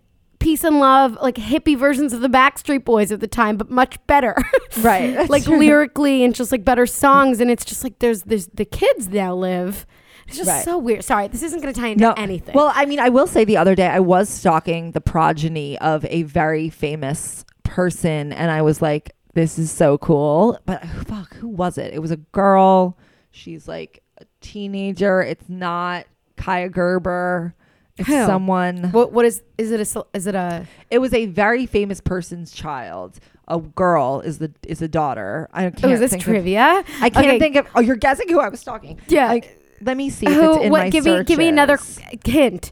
peace 0.40 0.64
and 0.64 0.80
love, 0.80 1.16
like 1.22 1.36
hippie 1.36 1.78
versions 1.78 2.12
of 2.12 2.20
the 2.20 2.28
Backstreet 2.28 2.84
Boys 2.84 3.12
at 3.12 3.20
the 3.20 3.28
time, 3.28 3.56
but 3.56 3.70
much 3.70 3.96
better. 4.08 4.36
Right. 4.82 5.28
Like 5.30 5.44
true. 5.44 5.58
lyrically 5.58 6.22
and 6.24 6.34
just 6.34 6.50
like 6.52 6.64
better 6.64 6.86
songs. 6.86 7.40
And 7.40 7.50
it's 7.50 7.64
just 7.64 7.82
like 7.84 7.98
there's 7.98 8.22
there's 8.22 8.46
the 8.48 8.64
kids 8.64 9.08
now 9.08 9.34
live. 9.34 9.84
It's 10.28 10.36
just 10.36 10.48
Right. 10.48 10.64
so 10.64 10.78
weird. 10.78 11.04
Sorry, 11.04 11.26
this 11.28 11.42
isn't 11.42 11.60
going 11.60 11.74
to 11.74 11.80
tie 11.80 11.88
into 11.88 12.02
no 12.04 12.12
anything. 12.16 12.54
Well, 12.54 12.70
I 12.74 12.86
mean, 12.86 13.00
I 13.00 13.08
will 13.08 13.26
say 13.26 13.44
the 13.44 13.56
other 13.56 13.74
day 13.74 13.88
I 13.88 13.98
was 14.00 14.28
stalking 14.28 14.92
the 14.92 15.00
progeny 15.00 15.76
of 15.78 16.04
a 16.08 16.22
very 16.22 16.70
famous 16.70 17.44
person, 17.64 18.32
and 18.32 18.50
I 18.50 18.62
was 18.62 18.80
like, 18.80 19.10
"This 19.34 19.58
is 19.58 19.70
so 19.72 19.98
cool." 19.98 20.56
But 20.66 20.84
fuck, 21.06 21.34
who 21.34 21.48
was 21.48 21.76
it? 21.78 21.92
It 21.92 21.98
was 21.98 22.12
a 22.12 22.16
girl. 22.16 22.96
She's 23.32 23.66
like 23.66 24.02
a 24.18 24.24
teenager. 24.40 25.20
It's 25.20 25.48
not 25.48 26.06
Kaia 26.36 26.70
Gerber. 26.70 27.54
It's 27.98 28.08
someone. 28.08 28.90
what 28.92 29.12
what 29.12 29.24
is 29.24 29.42
is 29.58 29.70
it 29.72 29.80
a 29.80 30.04
is 30.14 30.26
it 30.26 30.34
a 30.34 30.66
It 30.90 30.98
was 31.00 31.12
a 31.12 31.26
very 31.26 31.66
famous 31.66 32.00
person's 32.00 32.52
child. 32.52 33.18
A 33.48 33.58
girl 33.58 34.20
is 34.20 34.38
the 34.38 34.52
is 34.66 34.80
a 34.80 34.88
daughter. 34.88 35.48
I 35.52 35.64
can't 35.70 35.84
oh 35.84 35.88
is 35.90 36.00
this 36.00 36.10
think 36.12 36.22
of- 36.22 36.26
trivia? 36.28 36.84
I 37.00 37.10
can't 37.10 37.26
Okay. 37.26 37.38
think 37.38 37.56
of. 37.56 37.66
Oh, 37.74 37.80
you're 37.80 37.96
guessing 37.96 38.28
who 38.28 38.40
I 38.40 38.48
was 38.48 38.62
talking. 38.64 39.00
Yeah. 39.08 39.28
Like, 39.28 39.58
let 39.82 39.96
me 39.96 40.08
see 40.08 40.26
if 40.26 40.32
Who? 40.34 40.54
it's 40.54 40.64
in 40.64 40.70
what? 40.72 40.78
my 40.82 40.90
Give 40.90 41.04
me 41.04 41.24
give 41.24 41.38
me 41.38 41.48
another 41.48 41.78
hint. 42.24 42.70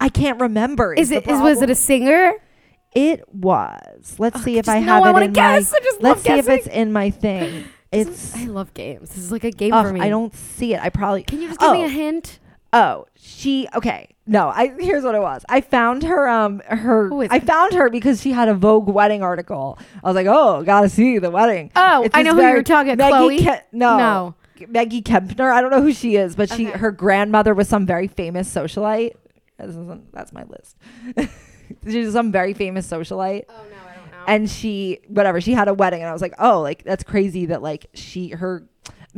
I 0.00 0.08
can't 0.10 0.40
remember. 0.40 0.92
Is 0.94 1.08
the 1.08 1.16
it 1.16 1.26
is 1.28 1.40
was 1.40 1.62
it 1.62 1.70
a 1.70 1.74
singer? 1.74 2.34
It 2.94 3.22
was. 3.34 4.16
Let's 4.18 4.38
Oh, 4.38 4.42
see 4.42 4.58
if 4.58 4.68
I 4.68 4.76
have 4.76 5.02
I 5.02 5.08
it 5.08 5.12
wanna 5.12 5.24
in 5.26 5.32
guess. 5.32 5.72
my. 5.72 5.78
I 5.78 5.80
just 5.84 6.02
let's 6.02 6.22
see 6.22 6.32
if 6.32 6.48
it's 6.48 6.66
in 6.66 6.92
my 6.92 7.10
thing. 7.10 7.64
It's. 7.90 8.34
is- 8.34 8.42
I 8.42 8.44
love 8.46 8.74
games. 8.74 9.08
This 9.10 9.18
is 9.18 9.32
like 9.32 9.44
a 9.44 9.50
game 9.50 9.72
for 9.72 9.92
me. 9.92 10.00
I 10.00 10.08
don't 10.08 10.34
see 10.34 10.74
it. 10.74 10.80
I 10.82 10.90
probably. 10.90 11.22
Can 11.22 11.40
you 11.40 11.48
just 11.48 11.58
give 11.60 11.72
me 11.72 11.82
Oh. 11.82 11.86
a 11.86 11.88
hint? 11.88 12.38
Oh, 12.72 13.06
she 13.14 13.66
okay. 13.74 14.08
No, 14.26 14.48
I 14.48 14.74
here's 14.78 15.04
what 15.04 15.14
it 15.14 15.22
was. 15.22 15.42
I 15.48 15.62
found 15.62 16.02
her 16.02 16.28
um 16.28 16.60
her 16.66 17.10
I 17.30 17.36
it? 17.36 17.44
found 17.44 17.72
her 17.72 17.88
because 17.88 18.20
she 18.20 18.32
had 18.32 18.48
a 18.48 18.54
Vogue 18.54 18.88
wedding 18.88 19.22
article. 19.22 19.78
I 20.04 20.06
was 20.06 20.14
like, 20.14 20.26
"Oh, 20.28 20.62
got 20.64 20.82
to 20.82 20.88
see 20.90 21.18
the 21.18 21.30
wedding." 21.30 21.70
Oh, 21.74 22.02
It's 22.02 22.14
I 22.14 22.22
know 22.22 22.34
who 22.34 22.42
you're 22.42 22.62
talking 22.62 22.92
about. 22.92 23.10
Chloe? 23.12 23.42
Ke- 23.42 23.64
no. 23.72 23.96
No. 23.96 24.34
Maggie 24.68 25.00
Kempner. 25.02 25.50
I 25.52 25.60
don't 25.62 25.70
know 25.70 25.80
who 25.80 25.92
she 25.94 26.16
is, 26.16 26.36
but 26.36 26.50
she 26.50 26.68
Okay. 26.68 26.78
her 26.78 26.90
grandmother 26.90 27.54
was 27.54 27.68
some 27.68 27.86
very 27.86 28.06
famous 28.08 28.52
socialite. 28.52 29.14
This 29.56 29.70
isn't, 29.70 30.12
that's 30.12 30.32
my 30.32 30.44
list. 30.44 30.76
She's 31.88 32.12
some 32.12 32.32
very 32.32 32.54
famous 32.54 32.86
socialite 32.90 33.44
Oh 33.48 33.52
no, 33.70 33.76
I 33.76 33.94
don't 33.94 34.10
know. 34.10 34.24
and 34.26 34.48
she 34.50 35.00
whatever 35.08 35.40
she 35.40 35.52
had 35.52 35.68
a 35.68 35.74
wedding 35.74 36.00
and 36.00 36.08
i 36.08 36.12
was 36.14 36.22
like 36.22 36.34
oh 36.38 36.60
like 36.62 36.82
that's 36.82 37.04
crazy 37.04 37.44
that 37.46 37.60
like 37.62 37.86
she 37.92 38.30
her 38.30 38.66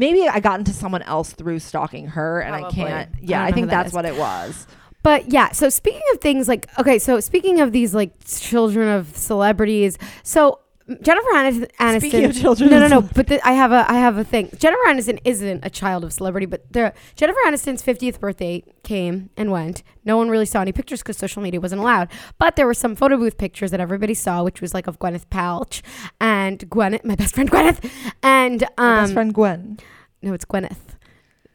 maybe 0.01 0.27
i 0.29 0.41
got 0.41 0.59
into 0.59 0.73
someone 0.73 1.03
else 1.03 1.33
through 1.33 1.59
stalking 1.59 2.09
her 2.09 2.41
and 2.41 2.55
i 2.55 2.69
can't 2.71 3.11
yeah 3.21 3.41
don't 3.41 3.49
i, 3.49 3.53
think 3.53 3.67
that 3.69 3.77
that's 3.77 3.89
is. 3.89 3.95
what 3.95 4.05
it 4.05 4.17
was 4.17 4.67
But 5.03 5.33
yeah, 5.33 5.53
so 5.53 5.71
speaking 5.71 6.03
of 6.13 6.21
things 6.21 6.47
like 6.47 6.67
okay, 6.79 6.99
so 6.99 7.21
speaking 7.21 7.61
of 7.61 7.73
these 7.73 7.95
like 7.95 8.13
children 8.27 8.89
of 8.89 9.17
celebrities, 9.17 9.97
so 10.23 10.59
Jennifer 11.03 11.29
Aniston. 11.35 11.71
Aniston 11.79 11.99
Speaking 11.99 12.25
of 12.25 12.35
children 12.37 12.71
no, 12.71 12.81
no, 12.81 12.89
no. 12.89 13.03
But 13.03 13.29
the, 13.29 13.47
I 13.47 13.53
have 13.53 13.73
a 13.73 13.91
I 13.91 13.95
have 13.95 14.19
a 14.19 14.25
thing. 14.25 14.51
Jennifer 14.59 14.81
Aniston 14.89 15.21
isn't 15.25 15.65
a 15.65 15.71
child 15.71 16.05
of 16.05 16.13
celebrity, 16.13 16.47
but 16.47 16.73
the 16.73 16.93
Jennifer 17.17 17.39
Aniston's 17.47 17.83
50th 17.83 18.21
birthday 18.21 18.65
came 18.83 19.31
and 19.37 19.51
went. 19.51 19.83
No 20.05 20.17
one 20.17 20.29
really 20.29 20.47
saw 20.47 20.61
any 20.61 20.73
pictures 20.73 21.01
because 21.01 21.17
social 21.17 21.43
media 21.43 21.61
wasn't 21.61 21.81
allowed. 21.81 22.09
But 22.39 22.57
there 22.57 22.67
were 22.67 22.75
some 22.75 22.97
photo 22.97 23.17
booth 23.17 23.39
pictures 23.39 23.71
that 23.71 23.81
everybody 23.81 24.15
saw, 24.15 24.43
which 24.43 24.61
was 24.61 24.75
like 24.75 24.87
of 24.87 24.99
Gwyneth 24.99 25.27
Paltrow 25.27 25.83
and 26.21 26.59
Gwyneth, 26.71 27.05
my 27.05 27.15
best 27.15 27.35
friend 27.35 27.51
Gwyneth, 27.51 27.89
and 28.23 28.63
um, 28.63 28.71
my 28.79 29.01
best 29.03 29.13
friend 29.13 29.35
gwen 29.35 29.79
no, 30.23 30.35
it's 30.35 30.45
Gwyneth. 30.45 30.97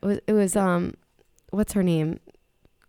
It 0.01 0.05
was, 0.05 0.19
it 0.27 0.33
was 0.33 0.55
um, 0.55 0.95
what's 1.51 1.73
her 1.73 1.83
name? 1.83 2.19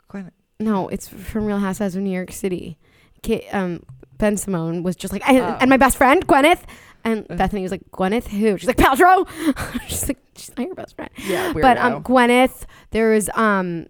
gwen 0.09 0.31
No, 0.59 0.89
it's 0.89 1.09
from 1.09 1.47
Real 1.47 1.59
Housewives 1.59 1.97
of 1.97 2.03
New 2.03 2.11
York 2.11 2.33
City. 2.33 2.79
Kate, 3.23 3.47
um, 3.53 3.83
Ben 4.19 4.37
Simone 4.37 4.83
was 4.83 4.97
just 4.97 5.13
like, 5.13 5.27
and, 5.29 5.39
Oh. 5.39 5.57
and 5.61 5.69
my 5.71 5.77
best 5.77 5.97
friend 5.97 6.27
Gwyneth, 6.27 6.63
and 7.05 7.27
Uh. 7.31 7.35
Bethenny 7.37 7.63
was 7.63 7.71
like, 7.71 7.83
Gwyneth 7.93 8.29
who? 8.29 8.57
She's 8.59 8.67
like 8.67 8.77
Paltrow. 8.77 9.27
she's 9.89 10.09
like, 10.09 10.19
she's 10.37 10.57
not 10.57 10.67
your 10.67 10.75
best 10.75 10.97
friend. 10.97 11.11
yeah 11.27 11.53
weirdo. 11.53 11.63
But 11.63 11.79
um, 11.79 12.03
Gwyneth, 12.03 12.65
there 12.91 13.11
was 13.11 13.29
um, 13.35 13.87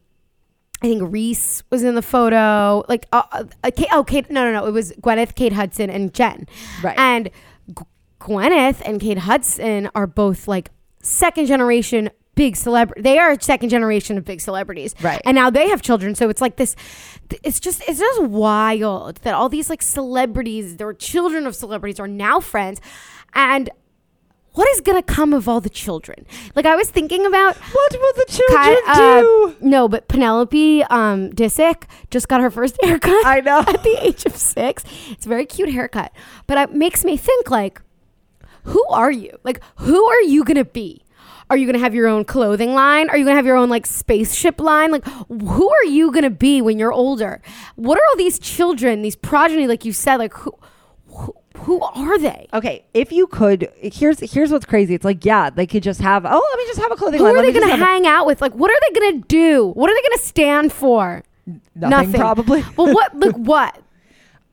I 0.83 0.89
think 0.89 1.03
Reese 1.11 1.63
was 1.71 1.83
in 1.83 1.95
the 1.95 2.03
photo. 2.03 2.85
Like, 2.89 3.07
uh, 3.13 3.23
uh, 3.33 3.45
uh, 3.65 3.71
Kate, 3.75 3.89
oh, 3.93 4.05
Kate, 4.05 4.31
no, 4.31 4.45
no, 4.45 4.53
no, 4.61 4.67
it 4.67 4.73
was 4.73 4.93
Gwyneth, 5.01 5.35
Kate 5.35 5.53
Hudson, 5.55 5.89
and 5.91 6.13
Jen. 6.13 6.47
right 6.83 6.99
And 6.99 7.31
G- 7.69 7.85
Gwyneth 8.21 8.83
and 8.85 9.01
Kate 9.01 9.19
Hudson 9.19 9.89
are 9.95 10.07
both 10.07 10.47
like 10.49 10.71
second 11.03 11.47
generation 11.47 12.11
big 12.37 12.55
celebrity. 12.55 13.01
They 13.01 13.19
are 13.19 13.33
a 13.33 13.43
second 13.43 13.71
generation 13.71 14.17
of 14.17 14.25
big 14.25 14.41
celebrities. 14.41 14.95
Right. 15.03 15.21
And 15.25 15.35
now 15.35 15.51
they 15.51 15.69
have 15.71 15.83
children. 15.83 16.15
So 16.15 16.29
it's 16.29 16.41
like 16.41 16.55
this 16.57 16.77
it's 17.43 17.59
just 17.59 17.83
it's 17.89 17.99
just 17.99 18.23
wild 18.23 19.17
that 19.23 19.35
all 19.35 19.49
these 19.49 19.69
like 19.69 19.83
celebrities, 19.83 20.77
they're 20.77 20.93
children 20.93 21.47
of 21.47 21.57
celebrities 21.57 21.99
are 21.99 22.07
now 22.07 22.39
friends. 22.39 22.81
And 23.35 23.69
what 24.53 24.69
is 24.71 24.81
gonna 24.81 25.03
come 25.03 25.35
of 25.35 25.49
all 25.49 25.61
the 25.61 25.71
children? 25.71 26.27
Like 26.55 26.67
I 26.67 26.77
was 26.77 26.91
thinking 26.91 27.27
about 27.27 27.57
what 27.57 27.93
will 27.93 28.13
the 28.15 28.27
children 28.29 28.77
Ki- 28.77 28.83
uh, 28.87 29.21
do 29.21 29.57
no, 29.61 29.89
but 29.89 30.07
Penelope 30.09 30.85
um, 30.85 31.31
Disick 31.33 31.85
just 32.11 32.29
got 32.29 32.41
her 32.41 32.51
first 32.51 32.77
haircut 32.83 33.27
i 33.27 33.41
know 33.41 33.61
at 33.61 33.83
the 33.83 33.97
age 34.01 34.25
of 34.27 34.37
six. 34.37 34.85
It's 35.11 35.27
a 35.27 35.29
very 35.29 35.47
cute 35.47 35.71
haircut, 35.71 36.13
but 36.47 36.59
it 36.59 36.75
makes 36.75 37.05
me 37.05 37.17
think 37.17 37.51
like, 37.51 37.81
who 38.65 38.85
are 38.91 39.11
you? 39.13 39.39
Like, 39.43 39.61
who 39.77 40.05
are 40.05 40.23
you 40.23 40.45
gonna 40.45 40.65
be? 40.65 41.06
Are 41.49 41.57
you 41.57 41.67
gonna 41.67 41.79
have 41.79 41.95
your 41.95 42.09
own 42.09 42.25
clothing 42.25 42.75
line? 42.75 43.09
Are 43.09 43.17
you 43.17 43.25
gonna 43.25 43.37
have 43.37 43.47
your 43.47 43.57
own 43.57 43.69
like 43.69 43.87
spaceship 43.87 44.61
line? 44.61 44.91
Like, 44.91 45.05
who 45.07 45.71
are 45.71 45.85
you 45.85 46.11
gonna 46.13 46.31
be 46.31 46.61
when 46.61 46.79
you're 46.79 46.93
older? 46.93 47.41
What 47.77 47.99
are 47.99 48.03
all 48.11 48.17
these 48.17 48.39
children, 48.39 49.03
these 49.03 49.17
progeny, 49.17 49.67
like 49.67 49.85
you 49.85 49.93
said, 49.93 50.17
like 50.17 50.35
who, 50.35 50.53
who, 51.07 51.35
who 51.57 51.81
are 51.81 52.19
they? 52.19 52.47
okay 52.53 52.85
if 52.93 53.11
you 53.11 53.27
could 53.27 53.73
here's 53.81 54.21
here's 54.33 54.51
what's 54.53 54.67
crazy 54.67 54.95
it's 54.95 55.07
like 55.07 55.25
yeah 55.25 55.49
they 55.49 55.67
could 55.67 55.83
just 55.83 56.01
have 56.03 56.27
oh 56.27 56.47
let 56.51 56.59
me 56.59 56.67
just 56.67 56.79
have 56.79 56.93
a 56.93 56.97
clothing 56.97 57.21
line. 57.23 57.31
Who 57.31 57.37
line 57.37 57.45
are 57.49 57.53
they 57.53 57.59
gonna 57.59 57.71
have 57.73 57.81
a- 57.81 57.85
hang 57.85 58.07
out 58.07 58.27
with? 58.27 58.43
Like, 58.43 58.53
what 58.55 58.71
are 58.71 58.77
they 58.89 59.01
gonna 59.01 59.25
do? 59.27 59.69
What 59.69 59.89
are 59.91 59.95
they 59.95 60.03
gonna 60.03 60.19
stand 60.23 60.73
for? 60.73 61.23
nothing, 61.77 62.13
probably 62.13 62.65
Well, 62.77 62.93
what? 62.93 63.17
Like 63.17 63.35
what? 63.37 63.81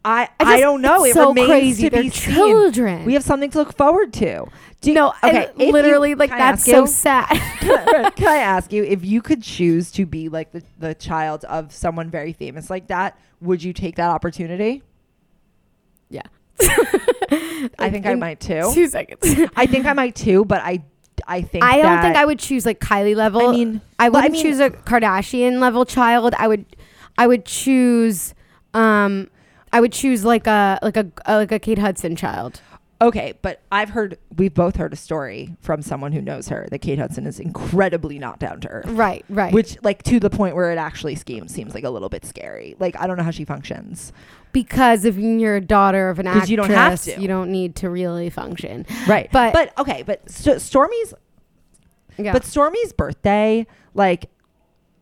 I, 0.05 0.23
I 0.39 0.55
I, 0.55 0.59
don't 0.59 0.81
know. 0.81 1.03
it's 1.05 1.15
It 1.15 1.19
so 1.19 1.29
remains 1.29 1.47
crazy. 1.49 1.83
to 1.83 1.89
They're 1.89 2.03
be 2.03 2.09
seen. 2.09 2.33
children. 2.35 3.05
We 3.05 3.13
have 3.13 3.23
something 3.23 3.49
to 3.51 3.57
look 3.59 3.77
forward 3.77 4.11
to. 4.13 4.45
Do, 4.81 4.89
you, 4.89 4.95
No, 4.95 5.13
okay. 5.23 5.43
if 5.57 5.59
you- 5.67 5.71
literally, 5.71 6.13
like 6.15 6.29
that's 6.29 6.65
so 6.65 6.81
you? 6.81 6.87
sad. 6.87 7.27
can 8.15 8.27
I 8.27 8.37
ask 8.39 8.73
you 8.73 8.83
if 8.83 9.05
you 9.05 9.21
could 9.21 9.41
choose 9.41 9.91
to 9.91 10.05
be 10.05 10.27
like 10.27 10.51
the, 10.51 10.61
the 10.77 10.93
child 10.93 11.45
of 11.45 11.71
someone 11.71 12.09
very 12.09 12.33
famous 12.33 12.69
like 12.69 12.87
that? 12.87 13.17
Would 13.39 13.63
you 13.63 13.71
take 13.73 13.95
that 13.95 14.09
opportunity? 14.09 14.83
yeah. 16.09 16.21
I 17.79 17.89
think 17.89 18.05
I 18.05 18.15
might 18.15 18.39
too. 18.39 18.69
Two 18.73 18.87
seconds. 18.87 19.49
I 19.55 19.65
think 19.65 19.85
I 19.85 19.93
might 19.93 20.15
too, 20.15 20.45
but 20.45 20.61
I 20.63 20.83
I 21.27 21.41
think 21.41 21.63
I 21.63 21.81
don't 21.81 22.01
think 22.01 22.15
I 22.15 22.25
would 22.25 22.39
choose 22.39 22.65
like 22.65 22.79
Kylie 22.79 23.15
level. 23.15 23.47
I 23.47 23.51
mean, 23.51 23.81
I 23.99 24.09
wouldn't 24.09 24.33
mean- 24.33 24.41
choose 24.43 24.59
a 24.59 24.69
Kardashian 24.69 25.59
level 25.59 25.85
child. 25.85 26.33
I 26.37 26.47
would, 26.47 26.65
I 27.17 27.27
would 27.27 27.45
choose, 27.45 28.33
um, 28.73 29.29
I 29.73 29.81
would 29.81 29.91
choose 29.91 30.23
like 30.23 30.47
a 30.47 30.79
like 30.81 30.95
a, 30.95 31.07
a 31.25 31.35
like 31.37 31.51
a 31.51 31.59
Kate 31.59 31.79
Hudson 31.79 32.15
child. 32.15 32.61
Okay, 33.01 33.33
but 33.41 33.59
I've 33.69 33.89
heard 33.89 34.17
we've 34.37 34.53
both 34.53 34.77
heard 34.77 34.93
a 34.93 34.95
story 34.95 35.57
from 35.59 35.81
someone 35.81 36.13
who 36.13 36.21
knows 36.21 36.47
her 36.47 36.67
that 36.71 36.79
Kate 36.79 36.99
Hudson 36.99 37.25
is 37.27 37.37
incredibly 37.37 38.17
not 38.17 38.39
down 38.39 38.61
to 38.61 38.69
earth. 38.69 38.85
Right, 38.87 39.25
right. 39.27 39.51
Which 39.51 39.77
like 39.83 40.03
to 40.03 40.21
the 40.21 40.29
point 40.29 40.55
where 40.55 40.71
it 40.71 40.77
actually 40.77 41.15
schemes 41.15 41.53
seems 41.53 41.73
like 41.73 41.83
a 41.83 41.89
little 41.89 42.07
bit 42.07 42.23
scary. 42.23 42.75
Like 42.79 42.95
I 42.97 43.07
don't 43.07 43.17
know 43.17 43.23
how 43.23 43.31
she 43.31 43.43
functions. 43.43 44.13
because 44.53 45.03
if 45.03 45.17
you're 45.17 45.55
a 45.57 45.61
daughter 45.61 46.09
of 46.09 46.19
an 46.19 46.27
actress, 46.27 46.49
you 46.49 46.55
don't 46.55 46.69
have 46.69 47.01
to. 47.01 47.19
you 47.19 47.27
don't 47.27 47.51
need 47.51 47.75
to 47.77 47.89
really 47.89 48.29
function. 48.29 48.85
Right. 49.07 49.27
But- 49.33 49.51
but 49.53 49.77
okay, 49.79 50.03
but 50.03 50.29
St- 50.29 50.61
Stormi's 50.61 51.13
Yeah. 52.17 52.31
But 52.31 52.45
Stormi's 52.45 52.93
birthday, 52.93 53.65
like, 53.95 54.29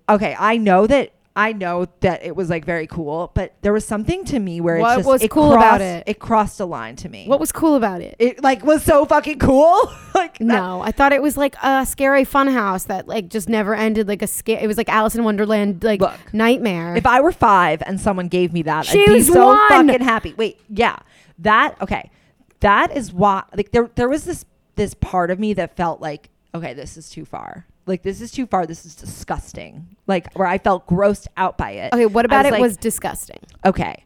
okay, 0.10 0.36
I 0.40 0.58
know 0.58 0.88
that 0.88 1.12
I 1.36 1.54
know 1.54 1.88
that 2.02 2.24
it 2.26 2.36
was 2.36 2.50
like 2.50 2.66
very 2.66 2.88
cool, 2.88 3.32
but 3.34 3.54
there 3.62 3.72
was 3.72 3.86
something 3.86 4.26
to 4.26 4.40
me 4.40 4.60
where 4.60 4.80
What 4.80 4.98
just, 4.98 5.08
was 5.08 5.22
it 5.24 5.32
cool 5.32 5.54
about 5.54 5.78
crossed- 5.78 5.82
it? 5.82 6.04
It 6.08 6.20
crossed 6.20 6.60
a 6.60 6.66
line 6.66 6.98
to 6.98 7.10
me. 7.10 7.26
What 7.28 7.40
was 7.40 7.54
cool 7.54 7.76
about 7.76 8.02
it? 8.02 8.16
it 8.20 8.44
like 8.44 8.66
was 8.66 8.84
so 8.84 9.06
fucking 9.06 9.40
cool? 9.40 9.80
like 10.14 10.38
that- 10.40 10.44
No, 10.44 10.82
I 10.82 10.92
thought 10.92 11.14
it 11.14 11.22
was 11.22 11.38
like 11.38 11.56
a 11.64 11.86
scary 11.86 12.26
funhouse 12.26 12.88
that 12.88 13.08
like 13.08 13.30
just 13.30 13.48
never 13.48 13.74
ended. 13.74 14.10
Like 14.10 14.22
a 14.22 14.28
scare. 14.28 14.60
It 14.62 14.68
was 14.68 14.76
like 14.78 14.90
Alice 14.90 15.16
in 15.16 15.24
Wonderland, 15.24 15.84
like 15.86 16.02
Look, 16.02 16.34
nightmare. 16.34 16.96
If 16.98 17.06
I 17.06 17.22
were 17.22 17.32
five 17.32 17.82
and 17.86 18.00
someone 18.00 18.28
gave 18.28 18.52
me 18.52 18.64
that, 18.64 18.90
I'd 18.90 19.06
be 19.06 19.22
so 19.22 19.48
one. 19.48 19.70
fucking 19.70 20.02
happy. 20.02 20.34
Wait, 20.34 20.60
yeah, 20.70 20.98
that 21.40 21.76
okay, 21.82 22.12
that 22.60 22.92
is 22.96 23.14
why. 23.14 23.44
Like 23.56 23.72
there, 23.72 23.90
there 23.96 24.10
was 24.10 24.26
this 24.26 24.44
this 24.76 24.94
part 24.96 25.32
of 25.32 25.40
me 25.40 25.54
that 25.54 25.78
felt 25.78 26.02
like, 26.02 26.30
okay, 26.54 26.74
this 26.74 26.98
is 26.98 27.10
too 27.10 27.24
far. 27.24 27.66
Like 27.92 28.04
this 28.04 28.22
is 28.22 28.32
too 28.32 28.46
far. 28.48 28.66
This 28.66 28.86
is 28.86 28.96
disgusting. 28.96 29.86
Like 30.08 30.34
where 30.34 30.48
I 30.48 30.58
felt 30.58 30.88
grossed 30.88 31.28
out 31.38 31.58
by 31.58 31.72
it. 31.72 31.94
okay, 31.94 32.06
what 32.06 32.24
about 32.26 32.46
was 32.46 32.48
it 32.48 32.52
like, 32.54 32.62
was 32.62 32.78
disgusting? 32.78 33.40
okay. 33.66 34.06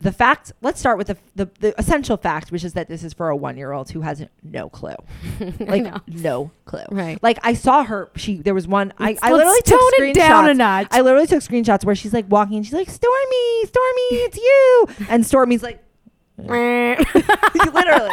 The 0.00 0.10
fact. 0.10 0.50
Let's 0.62 0.80
start 0.80 0.98
with 0.98 1.06
the, 1.06 1.16
the 1.36 1.48
the 1.60 1.78
essential 1.78 2.16
fact, 2.16 2.50
which 2.50 2.64
is 2.64 2.72
that 2.72 2.88
this 2.88 3.04
is 3.04 3.12
for 3.12 3.28
a 3.28 3.36
one 3.36 3.56
year 3.56 3.70
old 3.70 3.88
who 3.90 4.00
has 4.00 4.24
no 4.42 4.68
clue. 4.68 4.96
Like 5.60 5.86
no 6.08 6.50
clue. 6.64 6.82
Right. 6.90 7.22
Like 7.22 7.38
I 7.44 7.54
saw 7.54 7.84
her. 7.84 8.10
She 8.16 8.38
there 8.38 8.52
was 8.52 8.66
one. 8.66 8.92
I, 8.98 9.10
Let's- 9.10 9.20
I 9.22 9.30
let's 9.32 9.36
literally 9.38 9.62
took 9.62 9.80
tone 9.98 10.08
it 10.08 10.14
down 10.14 10.44
a 10.44 10.48
screenshots. 10.52 10.56
notch. 10.56 10.86
I 10.90 11.00
literally 11.02 11.26
took 11.28 11.40
screenshots 11.40 11.84
where 11.84 11.94
she's 11.94 12.12
like 12.12 12.26
walking 12.28 12.56
and 12.56 12.66
she's 12.66 12.74
like, 12.74 12.88
Stormi, 12.88 13.62
Stormi, 13.62 14.08
it's 14.26 14.36
you. 14.36 14.88
And 15.08 15.22
Stormi's 15.24 15.62
like, 15.62 15.81
literally. 17.74 18.10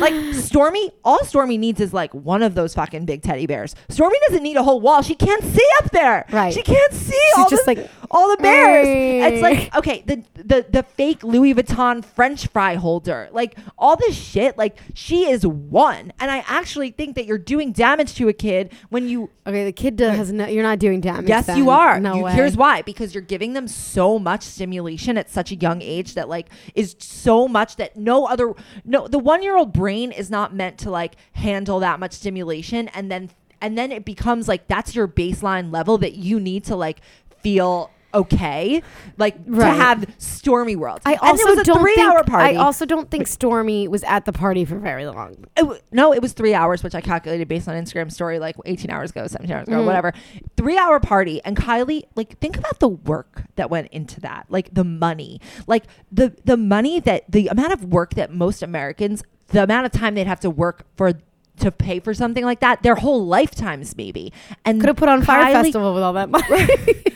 Like 0.00 0.14
Stormi, 0.34 0.92
all 1.04 1.20
Stormi 1.20 1.58
needs 1.58 1.80
is 1.80 1.92
like 1.92 2.12
one 2.14 2.42
of 2.42 2.54
those 2.54 2.74
fucking 2.74 3.06
big 3.06 3.22
teddy 3.22 3.46
bears. 3.46 3.74
Stormi 3.88 4.14
doesn't 4.28 4.42
need 4.42 4.56
a 4.56 4.62
whole 4.62 4.80
wall. 4.80 5.02
She 5.02 5.14
can't 5.14 5.42
see 5.42 5.66
up 5.78 5.90
there. 5.90 6.26
Right. 6.30 6.52
She 6.52 6.62
can't 6.62 6.92
see 6.92 7.12
She's 7.12 7.38
all 7.38 7.50
just 7.50 7.64
the, 7.64 7.74
like, 7.74 7.90
all 8.10 8.34
the 8.36 8.42
bears. 8.42 8.86
It's 8.88 9.42
like 9.42 9.74
okay, 9.76 10.02
the 10.06 10.24
the 10.34 10.66
the 10.68 10.82
fake 10.82 11.22
Louis 11.22 11.54
Vuitton 11.54 12.04
French 12.04 12.48
fry 12.48 12.74
holder, 12.74 13.28
like 13.32 13.56
all 13.78 13.96
this 13.96 14.16
shit. 14.16 14.58
Like 14.58 14.78
she 14.94 15.30
is 15.30 15.46
one, 15.46 16.12
and 16.18 16.30
I 16.30 16.44
actually 16.46 16.90
think 16.90 17.14
that 17.14 17.26
you're 17.26 17.38
doing 17.38 17.72
damage 17.72 18.14
to 18.16 18.28
a 18.28 18.32
kid 18.32 18.72
when 18.88 19.08
you 19.08 19.30
okay, 19.46 19.64
the 19.64 19.72
kid 19.72 19.96
does, 19.96 20.16
has 20.16 20.32
no. 20.32 20.46
You're 20.46 20.62
not 20.64 20.78
doing 20.78 21.00
damage. 21.00 21.28
Yes, 21.28 21.46
then. 21.46 21.58
you 21.58 21.70
are. 21.70 22.00
No 22.00 22.16
You- 22.16 22.22
way. 22.24 22.32
Here's 22.32 22.56
why: 22.56 22.82
because 22.82 23.14
you're 23.14 23.22
giving 23.22 23.52
them 23.52 23.68
so 23.68 24.18
much 24.18 24.42
stimulation 24.42 25.16
at 25.16 25.30
such 25.30 25.52
a 25.52 25.56
young 25.56 25.80
age 25.82 26.14
that 26.14 26.28
like 26.28 26.48
is 26.74 26.96
so 26.98 27.46
much 27.46 27.76
that 27.76 27.96
no 27.96 28.26
other 28.26 28.54
no 28.84 29.06
the 29.06 29.18
one 29.18 29.42
year 29.42 29.56
old 29.56 29.72
brain 29.72 30.10
is 30.10 30.30
not 30.30 30.54
meant 30.54 30.78
to 30.78 30.90
like 30.90 31.14
handle 31.34 31.78
that 31.80 32.00
much 32.00 32.12
stimulation, 32.12 32.88
and 32.88 33.10
then 33.10 33.30
and 33.60 33.78
then 33.78 33.92
it 33.92 34.04
becomes 34.04 34.48
like 34.48 34.66
that's 34.66 34.94
your 34.94 35.06
baseline 35.06 35.72
level 35.72 35.98
that 35.98 36.14
you 36.14 36.40
need 36.40 36.64
to 36.64 36.74
like 36.74 37.00
feel 37.42 37.90
okay, 38.14 38.82
like 39.18 39.36
Right. 39.46 39.70
to 39.70 39.82
have 39.82 39.98
stormi 40.18 40.76
worlds. 40.76 41.02
I 41.04 41.14
also 41.16 41.44
was 41.46 41.58
a 41.58 41.64
don't 41.64 41.80
three 41.80 41.94
think. 41.94 42.10
hour 42.12 42.24
party. 42.24 42.56
I 42.56 42.60
also 42.60 42.84
don't 42.86 43.10
think 43.10 43.26
Stormi 43.26 43.88
was 43.88 44.02
at 44.04 44.24
the 44.24 44.32
party 44.32 44.64
for 44.64 44.78
very 44.78 45.06
long. 45.06 45.32
It 45.56 45.62
w- 45.62 45.80
no, 45.92 46.12
it 46.12 46.20
was 46.22 46.32
three 46.32 46.54
hours, 46.54 46.82
which 46.82 46.94
I 46.94 47.00
calculated 47.00 47.48
based 47.48 47.68
on 47.68 47.74
Instagram 47.74 48.10
story 48.12 48.38
like 48.38 48.56
18 48.64 48.90
hours 48.90 49.10
ago, 49.10 49.26
17 49.26 49.54
hours 49.56 49.68
ago, 49.68 49.78
Mhm. 49.82 49.86
whatever. 49.86 50.12
Three 50.56 50.76
hour 50.78 51.00
party. 51.00 51.40
And 51.44 51.56
Kylie, 51.56 52.02
like, 52.16 52.38
think 52.38 52.56
about 52.58 52.78
the 52.80 52.88
work 52.88 53.44
that 53.56 53.70
went 53.70 53.88
into 53.92 54.20
that. 54.20 54.46
Like 54.48 54.72
the 54.74 54.84
money, 54.84 55.40
like 55.66 55.84
the, 56.10 56.34
the 56.44 56.56
money 56.56 57.00
that 57.00 57.24
the 57.28 57.48
amount 57.48 57.72
of 57.72 57.84
work 57.84 58.14
that 58.14 58.32
most 58.32 58.62
Americans, 58.62 59.22
the 59.48 59.62
amount 59.64 59.86
of 59.86 59.92
time 59.92 60.14
they'd 60.14 60.26
have 60.26 60.40
to 60.40 60.50
work 60.50 60.86
for 60.96 61.12
to 61.60 61.70
pay 61.70 62.00
for 62.00 62.12
something 62.14 62.44
like 62.44 62.60
that, 62.60 62.82
their 62.82 62.96
whole 62.96 63.26
lifetimes 63.26 63.96
maybe. 63.96 64.32
And 64.64 64.80
Could 64.80 64.88
have 64.88 64.96
put 64.96 65.08
on 65.08 65.22
Fyre 65.22 65.44
Kylie- 65.44 65.52
Festival 65.64 65.94
with 65.94 66.02
all 66.02 66.12
that 66.14 66.30
money. 66.30 66.66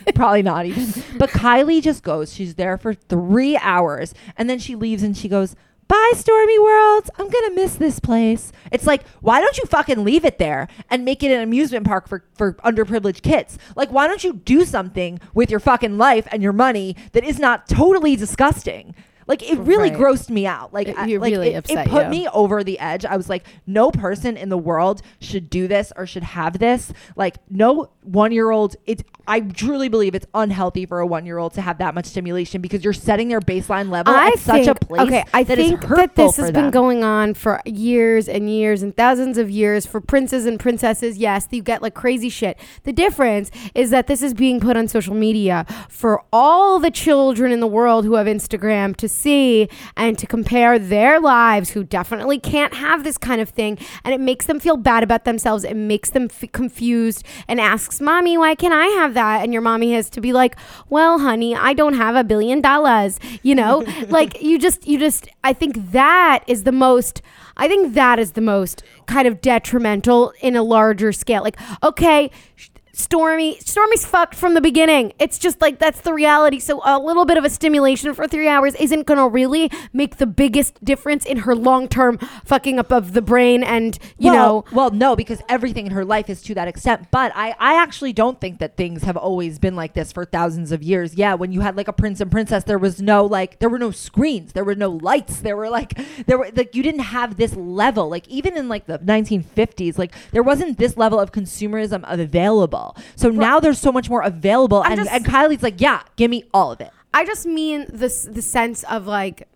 Probably 0.15 0.43
not 0.43 0.65
even. 0.65 1.03
But 1.17 1.29
Kylie 1.31 1.81
just 1.81 2.03
goes. 2.03 2.33
She's 2.33 2.55
there 2.55 2.77
for 2.77 2.93
three 2.93 3.57
hours, 3.57 4.13
and 4.37 4.49
then 4.49 4.59
she 4.59 4.75
leaves 4.75 5.03
and 5.03 5.17
she 5.17 5.27
goes, 5.27 5.55
"Bye, 5.89 6.13
Stormi 6.15 6.61
Worlds. 6.63 7.09
I'm 7.19 7.29
gonna 7.29 7.51
miss 7.51 7.75
this 7.75 7.99
place." 7.99 8.53
It's 8.71 8.87
like, 8.87 9.05
why 9.19 9.41
don't 9.41 9.57
you 9.57 9.65
fucking 9.65 10.03
leave 10.05 10.23
it 10.23 10.37
there 10.37 10.67
and 10.89 11.03
make 11.03 11.21
it 11.21 11.31
an 11.31 11.41
amusement 11.41 11.85
park 11.85 12.07
for 12.07 12.23
for 12.37 12.53
underprivileged 12.63 13.23
kids? 13.23 13.57
Like, 13.75 13.91
why 13.91 14.07
don't 14.07 14.23
you 14.23 14.33
do 14.33 14.63
something 14.63 15.19
with 15.33 15.51
your 15.51 15.59
fucking 15.59 15.97
life 15.97 16.27
and 16.31 16.41
your 16.41 16.53
money 16.53 16.95
that 17.11 17.25
is 17.25 17.37
not 17.39 17.67
totally 17.67 18.15
disgusting? 18.15 18.95
Like 19.27 19.41
it 19.49 19.57
really 19.59 19.89
Right. 19.89 19.99
grossed 19.99 20.29
me 20.29 20.45
out. 20.45 20.73
Like, 20.73 20.87
It- 20.89 20.97
I- 20.97 21.05
like 21.17 21.31
really 21.31 21.53
it, 21.53 21.57
upset 21.57 21.87
it 21.87 21.89
put 21.89 22.05
you. 22.05 22.09
me 22.11 22.27
over 22.33 22.63
the 22.63 22.77
edge. 22.79 23.05
I 23.05 23.17
was 23.17 23.27
like, 23.29 23.45
no 23.65 23.89
person 23.91 24.37
in 24.37 24.49
the 24.49 24.57
world 24.57 25.01
should 25.19 25.49
do 25.49 25.67
this 25.67 25.91
or 25.97 26.05
should 26.05 26.23
have 26.23 26.59
this. 26.59 26.91
Like, 27.15 27.37
no 27.49 27.89
one 28.03 28.31
year 28.31 28.51
old. 28.51 28.75
It's 28.85 29.03
I 29.27 29.39
truly 29.39 29.89
believe 29.89 30.13
it's 30.13 30.27
unhealthy 30.35 30.85
for 30.85 30.99
a 30.99 31.07
one 31.07 31.25
year 31.25 31.39
old 31.39 31.55
to 31.55 31.61
have 31.61 31.79
that 31.79 31.95
much 31.95 32.05
stimulation 32.05 32.61
because 32.61 32.83
you're 32.83 32.93
setting 32.93 33.27
their 33.27 33.39
baseline 33.41 33.89
level 33.89 34.13
I 34.13 34.27
at 34.27 34.37
such 34.39 34.61
a 34.61 34.65
think- 34.75 34.81
place. 34.81 35.01
Okay, 35.01 35.23
I 35.33 35.41
that 35.41 35.57
think 35.57 35.81
that 35.87 36.15
this 36.15 36.35
has 36.37 36.47
for 36.49 36.51
been 36.53 36.69
going 36.69 37.03
on 37.03 37.33
for 37.33 37.59
years 37.65 38.29
and 38.29 38.47
years 38.47 38.83
and 38.83 38.95
thousands 38.95 39.39
of 39.39 39.49
years 39.49 39.87
for 39.87 39.99
princes 39.99 40.45
and 40.45 40.59
princesses. 40.59 41.17
Yes, 41.17 41.47
you 41.49 41.63
get 41.63 41.81
like 41.81 41.95
crazy 41.95 42.29
shit. 42.29 42.59
The 42.83 42.93
difference 42.93 43.49
is 43.73 43.89
that 43.89 44.05
this 44.05 44.21
is 44.21 44.35
being 44.35 44.59
put 44.59 44.77
on 44.77 44.87
social 44.87 45.15
media 45.15 45.65
for 45.89 46.21
all 46.31 46.77
the 46.79 46.91
children 46.91 47.51
in 47.51 47.61
the 47.61 47.67
world 47.67 48.05
who 48.05 48.13
have 48.13 48.27
Instagram 48.27 48.95
to 48.97 49.09
see 49.15 49.69
and 49.95 50.17
to 50.17 50.27
compare 50.27 50.77
their 50.77 51.19
lives 51.19 51.71
who 51.71 51.83
definitely 51.83 52.39
can't 52.39 52.73
have 52.75 53.03
this 53.03 53.17
kind 53.17 53.41
of 53.41 53.49
thing 53.49 53.77
and 54.03 54.13
it 54.13 54.19
makes 54.19 54.45
them 54.45 54.59
feel 54.59 54.77
bad 54.77 55.03
about 55.03 55.25
themselves. 55.25 55.63
It 55.63 55.75
makes 55.75 56.09
them 56.09 56.27
f- 56.29 56.51
confused 56.51 57.25
and 57.47 57.59
asks, 57.59 58.01
"Mommy, 58.01 58.37
why 58.37 58.55
can't 58.55 58.73
I 58.73 58.87
have 58.99 59.13
that?" 59.13 59.43
And 59.43 59.53
your 59.53 59.61
mommy 59.61 59.93
has 59.93 60.09
to 60.11 60.21
be 60.21 60.33
like, 60.33 60.55
"Well, 60.89 61.19
honey, 61.19 61.55
I 61.55 61.73
don't 61.73 61.95
have 61.95 62.15
a 62.15 62.23
billion 62.23 62.61
dollars." 62.61 63.19
You 63.41 63.55
know, 63.55 63.83
like 64.09 64.41
you 64.41 64.59
just 64.59 64.87
you 64.87 64.99
just 64.99 65.27
I 65.43 65.53
think 65.53 65.91
that 65.91 66.43
is 66.47 66.63
the 66.63 66.71
most 66.71 67.21
I 67.57 67.67
think 67.67 67.93
that 67.93 68.19
is 68.19 68.33
the 68.33 68.41
most 68.41 68.83
kind 69.05 69.27
of 69.27 69.41
detrimental 69.41 70.33
in 70.41 70.55
a 70.55 70.63
larger 70.63 71.11
scale. 71.13 71.41
Like, 71.41 71.57
okay, 71.83 72.31
sh- 72.55 72.69
Stormi, 72.95 73.61
Stormi's 73.61 74.05
fucked 74.05 74.35
from 74.35 74.53
the 74.53 74.61
beginning. 74.61 75.11
It's 75.19 75.37
just 75.37 75.59
like 75.59 75.79
that's 75.79 75.99
the 75.99 76.13
reality. 76.13 76.59
So 76.59 76.81
a 76.85 76.97
little 76.97 77.25
bit 77.25 77.37
of 77.37 77.43
a 77.43 77.49
stimulation 77.49 78.13
for 78.13 78.25
three 78.25 78.47
hours 78.47 78.73
isn't 78.75 79.05
gonna 79.05 79.27
really 79.27 79.69
make 79.91 80.15
the 80.15 80.25
biggest 80.25 80.81
difference 80.83 81.25
in 81.25 81.39
her 81.39 81.53
long 81.53 81.89
term 81.89 82.17
fucking 82.45 82.79
up 82.79 82.93
of 82.93 83.11
the 83.11 83.21
brain 83.21 83.63
and 83.63 83.99
you 84.17 84.31
well, 84.31 84.35
know 84.35 84.65
well, 84.71 84.91
no, 84.91 85.13
because 85.13 85.41
everything 85.49 85.85
in 85.87 85.91
her 85.91 86.05
life 86.05 86.29
is 86.29 86.41
to 86.43 86.53
that 86.55 86.69
extent. 86.69 87.07
But 87.11 87.33
I, 87.35 87.53
I 87.59 87.81
actually 87.81 88.13
don't 88.13 88.39
think 88.39 88.59
that 88.59 88.77
things 88.77 89.03
have 89.03 89.17
always 89.17 89.59
been 89.59 89.75
like 89.75 89.93
this 89.93 90.13
for 90.13 90.23
thousands 90.23 90.71
of 90.71 90.81
years. 90.81 91.15
Yeah, 91.15 91.33
when 91.33 91.51
you 91.51 91.59
had 91.59 91.75
like 91.75 91.89
a 91.89 91.93
prince 91.93 92.21
and 92.21 92.31
princess, 92.31 92.63
there 92.63 92.79
was 92.79 93.01
no 93.01 93.25
like, 93.25 93.59
there 93.59 93.69
were 93.69 93.79
no 93.79 93.91
screens, 93.91 94.53
there 94.53 94.63
were 94.63 94.75
no 94.75 94.91
lights, 94.91 95.41
there 95.41 95.57
were 95.57 95.69
like, 95.69 95.99
there 96.27 96.37
were 96.37 96.49
like, 96.55 96.73
you 96.73 96.81
didn't 96.81 97.01
have 97.01 97.35
this 97.35 97.57
level. 97.57 98.07
Like 98.07 98.25
even 98.29 98.55
in 98.55 98.69
like 98.69 98.85
the 98.85 98.99
1950s, 98.99 99.97
like 99.97 100.13
there 100.31 100.43
wasn't 100.43 100.77
this 100.77 100.95
level 100.95 101.19
of 101.19 101.33
consumerism 101.33 102.05
available. 102.07 102.84
So 103.15 103.29
now 103.29 103.59
there's 103.59 103.79
so 103.79 103.91
much 103.91 104.09
more 104.09 104.21
available, 104.21 104.81
I'm 104.83 104.93
and, 104.93 105.01
just- 105.01 105.11
and 105.11 105.25
Kylie's 105.25 105.63
like, 105.63 105.79
yeah, 105.81 106.01
give 106.15 106.29
me 106.31 106.43
all 106.53 106.71
of 106.71 106.81
it. 106.81 106.91
I 107.13 107.25
just 107.25 107.45
mean 107.45 107.85
this 107.89 108.23
the 108.29 108.41
sense 108.41 108.83
of 108.83 109.07
like 109.07 109.47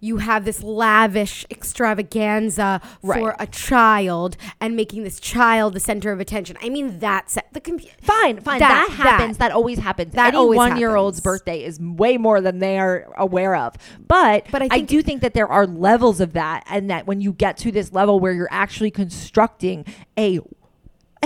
you 0.00 0.18
have 0.18 0.44
this 0.44 0.62
lavish 0.62 1.44
extravaganza 1.50 2.80
for 3.02 3.34
a 3.38 3.46
child 3.46 4.36
and 4.60 4.76
making 4.76 5.02
this 5.04 5.18
child 5.18 5.72
the 5.74 5.80
center 5.80 6.12
of 6.12 6.20
attention. 6.20 6.56
I 6.62 6.68
mean 6.68 6.98
that's 6.98 7.38
the 7.52 7.60
compu- 7.60 7.90
Fine, 8.02 8.40
fine. 8.40 8.60
That- 8.60 8.88
That, 8.88 8.96
happens. 8.96 9.38
That, 9.38 9.52
always 9.52 9.78
happens. 9.78 10.12
That 10.14 10.28
Any 10.28 10.36
always 10.36 10.56
one 10.58 10.76
year 10.76 10.94
old's 10.96 11.20
birthday 11.20 11.64
is 11.64 11.80
way 11.80 12.18
more 12.18 12.40
than 12.40 12.58
they 12.58 12.78
are 12.78 13.12
aware 13.16 13.56
of. 13.56 13.74
But, 14.06 14.46
But 14.50 14.62
I 14.62 14.68
I, 14.70 14.80
do 14.80 15.02
think 15.02 15.22
that 15.22 15.32
there 15.34 15.48
are 15.48 15.66
levels 15.66 16.20
of 16.20 16.34
that, 16.34 16.64
and 16.68 16.90
that 16.90 17.06
when 17.06 17.20
you 17.20 17.32
get 17.32 17.56
to 17.58 17.72
this 17.72 17.92
level 17.92 18.20
where 18.20 18.32
you're 18.32 18.48
actually 18.50 18.90
constructing 18.90 19.84
a 20.18 20.40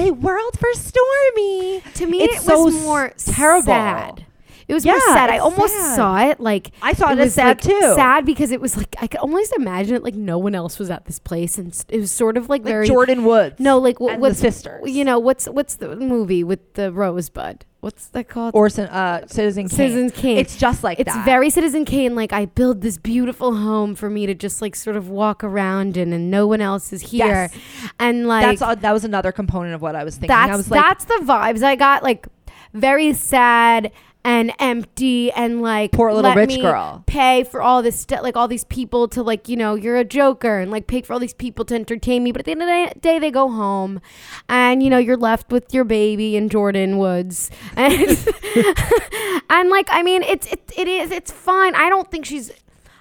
a 0.00 0.10
world 0.12 0.58
for 0.58 0.68
Stormi, 0.74 1.82
to 1.94 2.06
me 2.06 2.22
it's 2.22 2.36
it 2.36 2.42
so 2.42 2.64
was 2.64 2.74
more 2.74 3.12
terrible. 3.18 3.66
sad. 3.66 4.24
It 4.70 4.74
was 4.74 4.86
more 4.86 5.00
sad. 5.00 5.30
I 5.30 5.38
almost 5.38 5.74
sad. 5.74 5.96
saw 5.96 6.18
it 6.30 6.38
like 6.38 6.70
I 6.80 6.92
saw 6.92 7.08
it 7.10 7.18
as 7.18 7.26
was 7.26 7.34
sad, 7.34 7.46
like, 7.46 7.60
too. 7.60 7.94
Sad 7.94 8.24
because 8.24 8.52
it 8.52 8.60
was 8.60 8.76
like 8.76 8.94
I 9.00 9.06
could 9.08 9.20
almost 9.20 9.52
imagine 9.56 9.96
it 9.96 10.04
like 10.04 10.14
no 10.14 10.38
one 10.38 10.54
else 10.54 10.78
was 10.78 10.90
at 10.90 11.06
this 11.06 11.18
place 11.18 11.58
and 11.58 11.76
it 11.88 11.98
was 11.98 12.12
sort 12.12 12.36
of 12.36 12.48
like, 12.48 12.62
Like 12.62 12.70
very 12.72 12.88
Jordyn 12.88 13.24
Woods. 13.24 13.58
no 13.58 13.78
like 13.78 13.98
the 13.98 14.16
what's 14.16 14.38
sisters. 14.38 14.88
you 14.88 15.04
know 15.04 15.18
what's 15.18 15.46
what's 15.46 15.74
the 15.74 15.96
movie 15.96 16.44
with 16.44 16.74
the 16.74 16.92
rosebud 16.92 17.64
what's 17.80 18.08
that 18.08 18.28
called 18.28 18.54
Orson, 18.54 18.86
uh, 18.88 19.26
Citizen 19.26 19.68
Kane. 19.68 19.76
Citizen 19.76 20.10
Kane. 20.10 20.36
It's 20.38 20.56
just 20.56 20.84
like 20.84 21.00
it's 21.00 21.12
that. 21.12 21.24
very 21.24 21.50
Citizen 21.50 21.84
Kane. 21.84 22.14
Like 22.14 22.32
I 22.32 22.44
build 22.44 22.82
this 22.82 22.98
beautiful 22.98 23.56
home 23.56 23.94
for 23.94 24.08
me 24.10 24.26
to 24.26 24.34
just 24.34 24.60
like 24.62 24.76
sort 24.76 24.96
of 24.96 25.08
walk 25.08 25.42
around 25.42 25.96
in, 25.96 26.12
and 26.12 26.30
no 26.30 26.46
one 26.46 26.60
else 26.60 26.92
is 26.92 27.00
here. 27.00 27.26
Yes. 27.50 27.56
And 27.98 28.28
like 28.28 28.44
That's 28.44 28.62
all, 28.62 28.76
that 28.76 28.92
was 28.92 29.04
another 29.04 29.32
component 29.32 29.74
of 29.74 29.82
what 29.82 29.96
I 29.96 30.04
was 30.04 30.14
thinking. 30.16 30.28
that's 30.28 30.52
I 30.52 30.56
was 30.56 30.70
like, 30.70 30.80
that's 30.82 31.04
the 31.06 31.20
vibes 31.24 31.62
I 31.62 31.74
got. 31.74 32.02
Like 32.02 32.26
very 32.74 33.12
sad 33.14 33.90
and 34.24 34.52
empty 34.58 35.32
and 35.32 35.62
like 35.62 35.92
Poor 35.92 36.12
little 36.12 36.28
let 36.28 36.36
rich 36.36 36.48
me 36.48 36.60
girl. 36.60 37.02
pay 37.06 37.42
for 37.42 37.62
all 37.62 37.82
this 37.82 37.98
stuff 37.98 38.22
like 38.22 38.36
all 38.36 38.48
these 38.48 38.64
people 38.64 39.08
to 39.08 39.22
like 39.22 39.48
you 39.48 39.56
know 39.56 39.74
you're 39.74 39.96
a 39.96 40.04
joker 40.04 40.58
and 40.58 40.70
like 40.70 40.86
pay 40.86 41.00
for 41.02 41.14
all 41.14 41.18
these 41.18 41.34
people 41.34 41.64
to 41.66 41.74
entertain 41.74 42.22
me. 42.22 42.32
But 42.32 42.40
at 42.40 42.44
the 42.44 42.50
end 42.52 42.62
of 42.62 42.68
the 42.94 43.00
day 43.00 43.18
they 43.18 43.30
go 43.30 43.50
home. 43.50 44.00
And 44.48 44.82
you 44.82 44.90
know 44.90 44.98
you're 44.98 45.16
left 45.16 45.50
with 45.50 45.72
your 45.72 45.84
baby 45.84 46.36
and 46.36 46.50
jordyn 46.50 46.98
woods. 46.98 47.50
And 47.76 48.00
and 49.50 49.70
like 49.70 49.88
i 49.90 50.02
mean 50.02 50.22
it's 50.22 50.46
it, 50.52 50.72
it 50.76 50.88
is 50.88 51.10
it's 51.10 51.30
fine. 51.30 51.74
I 51.74 51.88
don't 51.88 52.10
think 52.10 52.26
she's 52.26 52.52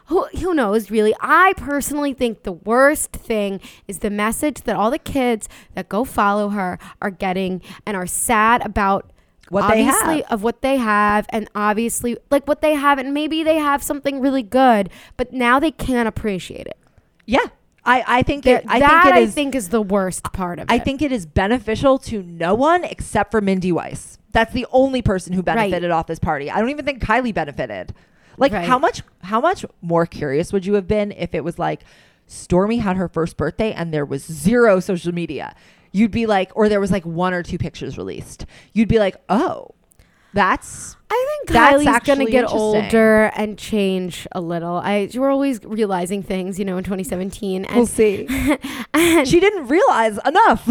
who, 0.06 0.26
who 0.40 0.56
knows 0.56 0.90
really? 0.90 1.14
I 1.20 1.54
personally 1.58 2.14
think 2.14 2.42
the 2.44 2.52
worst 2.52 3.12
thing 3.12 3.62
is 3.88 4.00
the 4.00 4.10
message 4.10 4.62
that 4.64 4.76
all 4.76 4.90
the 4.90 4.98
kids 4.98 5.48
that 5.76 5.88
go 5.88 6.04
follow 6.04 6.50
her 6.50 6.80
are 7.00 7.12
getting 7.12 7.62
and 7.86 7.96
are 7.96 8.08
sad 8.08 8.66
about 8.66 9.12
What 9.50 9.70
they 9.70 9.84
have. 9.84 10.22
of 10.32 10.44
what 10.44 10.62
they 10.62 10.78
have 10.78 11.26
and 11.30 11.50
obviously 11.56 12.18
like 12.30 12.48
what 12.48 12.62
they 12.62 12.74
have 12.76 12.98
and 13.00 13.14
maybe 13.14 13.44
they 13.44 13.56
have 13.58 13.82
something 13.84 14.20
really 14.22 14.44
good 14.44 14.90
but 15.18 15.34
now 15.34 15.60
they 15.60 15.72
can't 15.72 16.08
appreciate 16.08 16.68
it 16.68 16.78
Yeah. 17.26 17.46
I, 17.86 18.04
I 18.20 18.24
think 18.24 18.44
that, 18.44 18.66
it, 18.66 18.70
I 18.70 18.80
that 18.80 19.04
think 19.04 19.16
it 19.16 19.18
I 19.18 19.22
is 19.22 19.34
think 19.34 19.56
is 19.56 19.70
the 19.70 19.82
worst 19.82 20.24
part 20.34 20.60
of 20.60 20.66
it 20.66 20.72
I 20.72 20.80
think 20.80 21.02
it 21.02 21.12
is 21.12 21.26
beneficial 21.26 21.98
to 22.00 22.22
no 22.22 22.54
one 22.54 22.84
except 22.84 23.32
for 23.32 23.42
Mindy 23.42 23.72
Weiss. 23.72 24.18
That's 24.32 24.54
the 24.54 24.68
only 24.72 25.02
person 25.02 25.34
who 25.34 25.42
benefited 25.42 25.90
off 25.90 26.06
this 26.06 26.20
party. 26.20 26.52
I 26.52 26.60
don't 26.60 26.70
even 26.70 26.86
think 26.86 27.02
Kylie 27.04 27.34
benefited. 27.34 27.96
Like 28.38 28.52
Right. 28.52 28.68
how 28.68 28.78
much 28.78 29.02
how 29.24 29.42
much 29.42 29.66
more 29.82 30.06
curious 30.06 30.54
would 30.54 30.66
you 30.66 30.74
have 30.76 30.88
been 30.88 31.12
if 31.14 31.34
it 31.34 31.44
was 31.44 31.58
like 31.58 31.82
Stormi 32.28 32.80
had 32.80 32.96
her 32.98 33.08
first 33.08 33.38
birthday 33.38 33.72
and 33.74 33.92
there 33.94 34.06
was 34.06 34.24
zero 34.24 34.80
social 34.80 35.14
media? 35.14 35.56
You'd 35.92 36.12
be 36.12 36.26
like 36.26 36.52
or 36.56 36.70
there 36.70 36.80
was 36.80 36.92
like 36.92 37.06
one 37.06 37.34
or 37.34 37.44
two 37.44 37.58
pictures 37.58 37.98
released. 37.98 38.46
You'd 38.74 38.90
be 38.90 39.00
like, 39.00 39.18
"Oh, 39.30 39.72
that's 40.34 40.96
I 41.10 41.26
think 41.28 41.50
That's 41.50 41.84
Kylie's 41.84 42.06
gonna 42.06 42.30
get 42.30 42.46
older 42.46 43.32
and 43.36 43.58
change 43.58 44.28
a 44.32 44.42
little. 44.42 44.76
I 44.76 45.10
we're 45.14 45.32
always 45.32 45.64
realizing 45.64 46.22
things, 46.22 46.60
you 46.60 46.66
know, 46.66 46.78
in 46.78 46.84
2017. 46.84 47.66
And, 47.66 47.76
we'll 47.76 47.86
see." 47.86 48.28
and 48.94 49.28
she 49.28 49.40
didn't 49.40 49.68
realize 49.68 50.20
enough. 50.26 50.70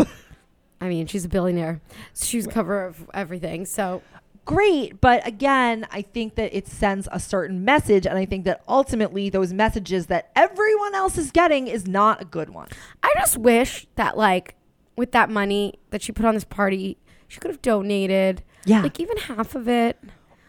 I 0.80 0.88
mean, 0.88 1.08
she's 1.08 1.24
a 1.24 1.28
billionaire. 1.28 1.80
She's 2.14 2.46
cover 2.46 2.84
of 2.84 3.10
everything. 3.12 3.66
So 3.66 4.02
great 4.44 4.98
but 5.02 5.26
again 5.26 5.86
i 5.90 6.00
think 6.00 6.34
that 6.36 6.56
it 6.56 6.66
sends 6.66 7.06
a 7.12 7.20
certain 7.20 7.66
message 7.66 8.06
and 8.06 8.16
i 8.16 8.24
think 8.24 8.46
that 8.46 8.62
ultimately 8.66 9.28
those 9.28 9.52
messages 9.52 10.06
that 10.06 10.30
everyone 10.34 10.94
else 10.94 11.18
is 11.18 11.30
getting 11.30 11.66
is 11.66 11.86
not 11.86 12.22
a 12.22 12.24
good 12.24 12.48
one 12.48 12.66
I 13.02 13.12
just 13.18 13.36
wish 13.36 13.86
that 13.96 14.16
like 14.16 14.54
with 14.98 15.12
that 15.12 15.30
money 15.30 15.74
that 15.90 16.02
she 16.02 16.12
put 16.12 16.26
on 16.26 16.34
this 16.34 16.44
party, 16.44 16.98
she 17.28 17.40
could 17.40 17.50
have 17.50 17.62
donated 17.62 18.42
yeah 18.66 18.82
like 18.82 19.00
even 19.00 19.16
half 19.16 19.54
of 19.54 19.68
it. 19.68 19.96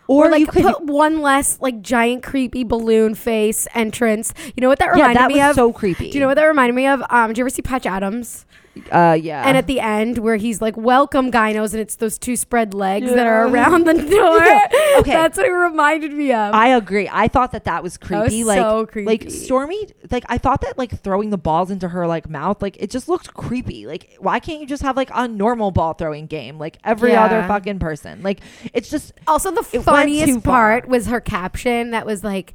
or, 0.07 0.25
Or, 0.25 0.31
like 0.31 0.39
you 0.41 0.47
could 0.47 0.63
put 0.63 0.83
one 0.85 1.21
less 1.21 1.61
like 1.61 1.81
giant 1.81 2.23
creepy 2.23 2.63
balloon 2.63 3.13
face 3.15 3.67
entrance. 3.75 4.33
You 4.55 4.61
know 4.61 4.67
what 4.67 4.79
that 4.79 4.87
reminded 4.91 5.13
yeah 5.15 5.27
that 5.27 5.27
me 5.31 5.39
was 5.39 5.49
of? 5.51 5.55
so 5.55 5.71
creepy 5.71 6.09
Do 6.09 6.17
you 6.17 6.19
know 6.21 6.27
what 6.27 6.35
that 6.35 6.45
reminded 6.45 6.73
me 6.75 6.87
of? 6.87 7.01
Um, 7.09 7.31
do 7.31 7.39
you 7.39 7.43
ever 7.43 7.49
see 7.49 7.61
Patch 7.61 7.85
Adams? 7.85 8.45
Uh 8.91 9.17
yeah 9.19 9.43
and 9.47 9.57
at 9.57 9.67
the 9.67 9.79
end, 9.79 10.17
where 10.19 10.35
he's 10.37 10.61
like, 10.61 10.75
"Welcome, 10.77 11.31
gynos," 11.31 11.71
and 11.73 11.81
it's 11.81 11.95
those 11.95 12.17
two 12.17 12.35
spread 12.35 12.73
legs 12.73 13.09
that 13.11 13.25
are 13.27 13.47
around 13.47 13.85
the 13.85 13.93
door. 14.17 14.39
Yeah. 14.43 14.67
Okay. 14.99 15.11
that's 15.11 15.37
what 15.37 15.45
it 15.45 15.51
reminded 15.51 16.13
me 16.13 16.31
of. 16.31 16.53
I 16.53 16.69
agree. 16.69 17.09
I 17.11 17.27
thought 17.27 17.51
that 17.51 17.65
that 17.65 17.83
was 17.83 17.97
creepy. 17.97 18.39
was 18.43 18.47
like, 18.47 18.59
so 18.59 18.85
creepy. 18.85 19.05
like. 19.05 19.25
Stormi. 19.25 19.91
Like, 20.11 20.25
I 20.27 20.37
thought 20.37 20.61
that 20.61 20.77
like 20.77 20.91
throwing 21.01 21.29
the 21.29 21.37
balls 21.37 21.69
into 21.71 21.87
her 21.89 22.07
like 22.07 22.29
mouth, 22.29 22.61
like 22.61 22.77
it 22.79 22.89
just 22.89 23.07
looked 23.07 23.33
creepy. 23.33 23.85
Like, 23.87 24.15
why 24.19 24.39
can't 24.39 24.59
you 24.59 24.67
just 24.67 24.81
have 24.83 24.95
like 24.97 25.09
a 25.13 25.27
normal 25.27 25.71
ball 25.71 25.93
throwing 25.93 26.25
game, 26.27 26.57
like 26.57 26.77
every 26.83 27.11
Yeah. 27.11 27.25
other 27.25 27.43
fucking 27.47 27.79
person? 27.79 28.21
Like, 28.23 28.39
it's 28.73 28.89
just 28.89 29.13
also, 29.27 29.51
the 29.51 29.63
funniest 29.63 30.43
part 30.43 30.87
was 30.87 31.07
her 31.07 31.21
caption 31.21 31.91
that 31.91 32.05
was 32.05 32.23
like. 32.23 32.53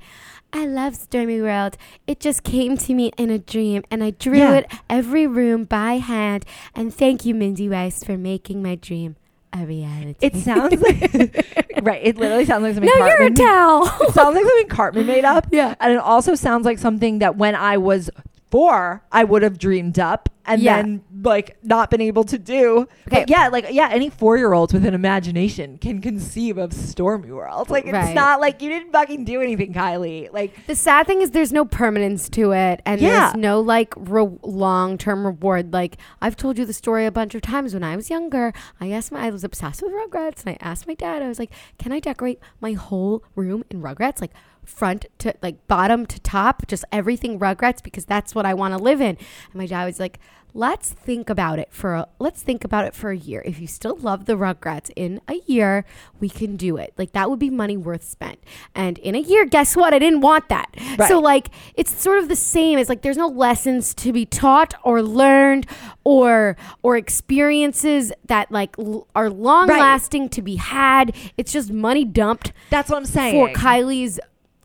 I 0.56 0.66
love 0.66 0.94
Stormi 0.94 1.42
World. 1.42 1.76
It 2.06 2.20
just 2.20 2.44
came 2.44 2.76
to 2.78 2.94
me 2.94 3.10
in 3.18 3.28
a 3.30 3.38
dream, 3.40 3.82
and 3.90 4.04
I 4.04 4.10
drew 4.10 4.38
Yeah. 4.38 4.54
it 4.58 4.72
every 4.88 5.26
room 5.26 5.64
by 5.64 5.94
hand. 5.94 6.44
And 6.76 6.94
thank 6.94 7.26
you, 7.26 7.34
Mindy 7.34 7.68
Weiss, 7.68 8.04
for 8.04 8.16
making 8.16 8.62
my 8.62 8.76
dream 8.76 9.16
a 9.52 9.66
reality. 9.66 10.14
it 10.20 10.36
sounds 10.36 10.80
like 10.82 11.82
right. 11.82 12.00
It 12.04 12.16
literally 12.16 12.44
sounds 12.44 12.62
like 12.62 12.74
something. 12.74 12.90
no, 12.98 13.06
you're 13.06 13.22
a 13.26 13.30
towel. 13.30 13.86
it 14.00 14.10
sounds 14.14 14.34
like 14.36 14.44
something 14.44 14.68
Cartman 14.68 15.06
made 15.06 15.24
up. 15.24 15.46
yeah. 15.52 15.74
And 15.80 15.92
it 15.92 15.98
also 15.98 16.34
sounds 16.34 16.64
like 16.64 16.78
something 16.78 17.18
that 17.18 17.36
when 17.36 17.54
I 17.56 17.76
was 17.76 18.08
four, 18.54 19.02
I 19.10 19.24
would 19.24 19.42
have 19.42 19.58
dreamed 19.58 19.98
up 19.98 20.28
and 20.46 20.62
Yeah. 20.62 20.76
then 20.76 21.02
like 21.24 21.56
not 21.64 21.90
been 21.90 22.00
able 22.00 22.22
to 22.24 22.38
do. 22.38 22.86
Okay. 23.08 23.20
But 23.20 23.30
yeah, 23.30 23.48
like 23.48 23.66
yeah, 23.70 23.88
any 23.90 24.10
four 24.10 24.36
year 24.36 24.52
olds 24.52 24.72
with 24.72 24.86
an 24.86 24.94
imagination 24.94 25.76
can 25.78 26.00
conceive 26.00 26.56
of 26.56 26.70
Stormi 26.70 27.30
World. 27.30 27.68
Like 27.68 27.84
it's 27.86 27.92
Right. 27.94 28.14
not 28.14 28.40
like 28.40 28.62
you 28.62 28.68
didn't 28.70 28.92
fucking 28.92 29.24
do 29.24 29.40
anything, 29.40 29.72
Kylie. 29.72 30.32
Like 30.32 30.66
The 30.68 30.76
sad 30.76 31.08
thing 31.08 31.20
is 31.20 31.32
there's 31.32 31.52
no 31.52 31.64
permanence 31.64 32.28
to 32.28 32.52
it 32.52 32.80
and 32.86 33.00
Yeah. 33.00 33.10
there's 33.32 33.34
no 33.34 33.60
like 33.60 33.92
re- 33.96 34.38
long-term 34.42 35.26
reward. 35.26 35.72
Like 35.72 35.96
I've 36.22 36.36
told 36.36 36.56
you 36.56 36.64
the 36.64 36.72
story 36.72 37.06
a 37.06 37.10
bunch 37.10 37.34
of 37.34 37.42
times 37.42 37.74
when 37.74 37.82
I 37.82 37.96
was 37.96 38.08
younger. 38.08 38.52
I 38.80 38.90
asked 38.92 39.10
my 39.10 39.26
I 39.26 39.30
was 39.30 39.42
obsessed 39.42 39.82
with 39.82 39.90
Rugrats 39.92 40.44
and 40.46 40.50
I 40.54 40.58
asked 40.60 40.86
my 40.86 40.94
dad 40.94 41.22
I 41.22 41.28
was 41.28 41.40
like, 41.40 41.50
"Can 41.78 41.90
I 41.90 41.98
decorate 41.98 42.38
my 42.60 42.74
whole 42.74 43.24
room 43.34 43.64
in 43.70 43.82
Rugrats 43.82 44.20
like 44.20 44.32
front 44.64 45.06
to 45.18 45.34
like 45.42 45.66
bottom 45.66 46.06
to 46.06 46.20
top, 46.20 46.66
just 46.66 46.84
everything 46.92 47.38
Rugrats 47.38 47.82
because 47.82 48.04
that's 48.04 48.34
what 48.34 48.46
I 48.46 48.54
want 48.54 48.76
to 48.76 48.82
live 48.82 49.00
in." 49.00 49.16
And 49.16 49.54
my 49.54 49.66
dad 49.66 49.84
was 49.84 50.00
like, 50.00 50.18
"Let's 50.52 50.90
think 50.90 51.28
about 51.30 51.58
it 51.58 51.68
for 51.72 51.94
a 51.94 52.08
let's 52.18 52.42
think 52.42 52.64
about 52.64 52.84
it 52.86 52.94
for 52.94 53.10
a 53.10 53.16
year. 53.16 53.42
If 53.44 53.60
you 53.60 53.66
still 53.66 53.96
love 53.96 54.26
the 54.26 54.34
Rugrats 54.34 54.90
in 54.96 55.20
a 55.28 55.40
year, 55.46 55.84
we 56.20 56.28
can 56.28 56.56
do 56.56 56.76
it. 56.76 56.94
Like 56.96 57.12
that 57.12 57.28
would 57.30 57.38
be 57.38 57.50
money 57.50 57.76
worth 57.76 58.04
spent." 58.04 58.38
And 58.74 58.98
in 58.98 59.14
a 59.14 59.18
year, 59.20 59.44
guess 59.44 59.76
what? 59.76 59.92
I 59.94 59.98
didn't 59.98 60.20
want 60.20 60.48
that. 60.48 60.68
Right. 60.98 61.08
So 61.08 61.18
like 61.18 61.48
it's 61.74 61.92
sort 62.00 62.18
of 62.18 62.28
the 62.28 62.36
same 62.36 62.78
as 62.78 62.88
like 62.88 63.02
there's 63.02 63.16
no 63.16 63.28
lessons 63.28 63.94
to 63.94 64.12
be 64.12 64.26
taught 64.26 64.74
or 64.84 65.02
learned 65.02 65.66
or 66.04 66.56
or 66.82 66.96
experiences 66.96 68.12
that 68.26 68.50
like 68.52 68.76
l- 68.78 69.06
are 69.14 69.30
long 69.30 69.66
lasting 69.68 70.28
to 70.30 70.42
be 70.42 70.56
had. 70.56 71.14
It's 71.36 71.52
just 71.52 71.72
money 71.72 72.04
dumped 72.04 72.52
that's 72.70 72.90
what 72.90 72.96
I'm 72.96 73.04
saying. 73.06 73.34
for 73.34 73.58
Kylie's 73.58 74.20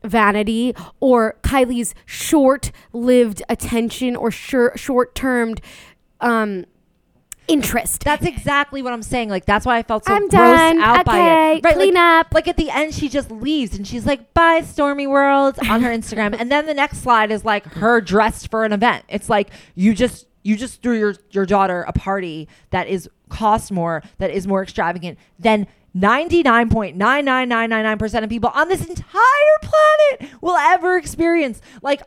vanity 0.09 0.75
or 0.99 1.37
Kylie's 1.43 1.93
short-lived 2.05 3.41
attention 3.49 4.15
or 4.15 4.31
shor- 4.31 4.75
short-termed 4.77 5.61
um 6.21 6.65
interest. 7.49 8.03
That's 8.03 8.25
exactly 8.25 8.81
what 8.81 8.93
I'm 8.93 9.01
saying. 9.01 9.29
Like 9.29 9.45
that's 9.45 9.65
why 9.65 9.77
I 9.77 9.83
felt 9.83 10.05
so 10.05 10.13
I'm 10.13 10.29
grossed 10.29 10.31
done. 10.31 10.79
out 10.79 11.05
by 11.05 11.17
Okay, 11.19 11.57
it. 11.57 11.63
Right, 11.63 11.75
clean 11.75 11.95
like, 11.95 12.25
up. 12.25 12.33
Like 12.33 12.47
at 12.47 12.57
the 12.57 12.69
end, 12.69 12.93
she 12.93 13.09
just 13.09 13.31
leaves 13.31 13.75
and 13.75 13.87
she's 13.87 14.05
like, 14.05 14.33
"Bye, 14.33 14.61
Stormi 14.61 15.09
World" 15.09 15.57
on 15.67 15.81
her 15.81 15.89
Instagram, 15.89 16.35
and 16.39 16.51
then 16.51 16.65
the 16.67 16.73
next 16.73 16.99
slide 16.99 17.31
is 17.31 17.43
like 17.43 17.65
her 17.65 18.01
dressed 18.01 18.51
for 18.51 18.65
an 18.65 18.71
event. 18.73 19.03
It's 19.09 19.29
like 19.29 19.49
you 19.75 19.93
just 19.93 20.27
you 20.43 20.55
just 20.55 20.81
threw 20.81 20.97
your 20.97 21.15
your 21.31 21.45
daughter 21.45 21.83
a 21.87 21.93
party 21.93 22.47
that 22.69 22.87
is 22.87 23.09
cost 23.29 23.71
more, 23.71 24.03
that 24.19 24.29
is 24.31 24.47
more 24.47 24.61
extravagant 24.63 25.17
than. 25.39 25.67
99.99999% 25.95 28.23
of 28.23 28.29
people 28.29 28.51
on 28.53 28.67
this 28.69 28.85
entire 28.85 29.57
planet 29.61 30.29
will 30.41 30.55
ever 30.57 30.97
experience 30.97 31.61
like 31.81 32.01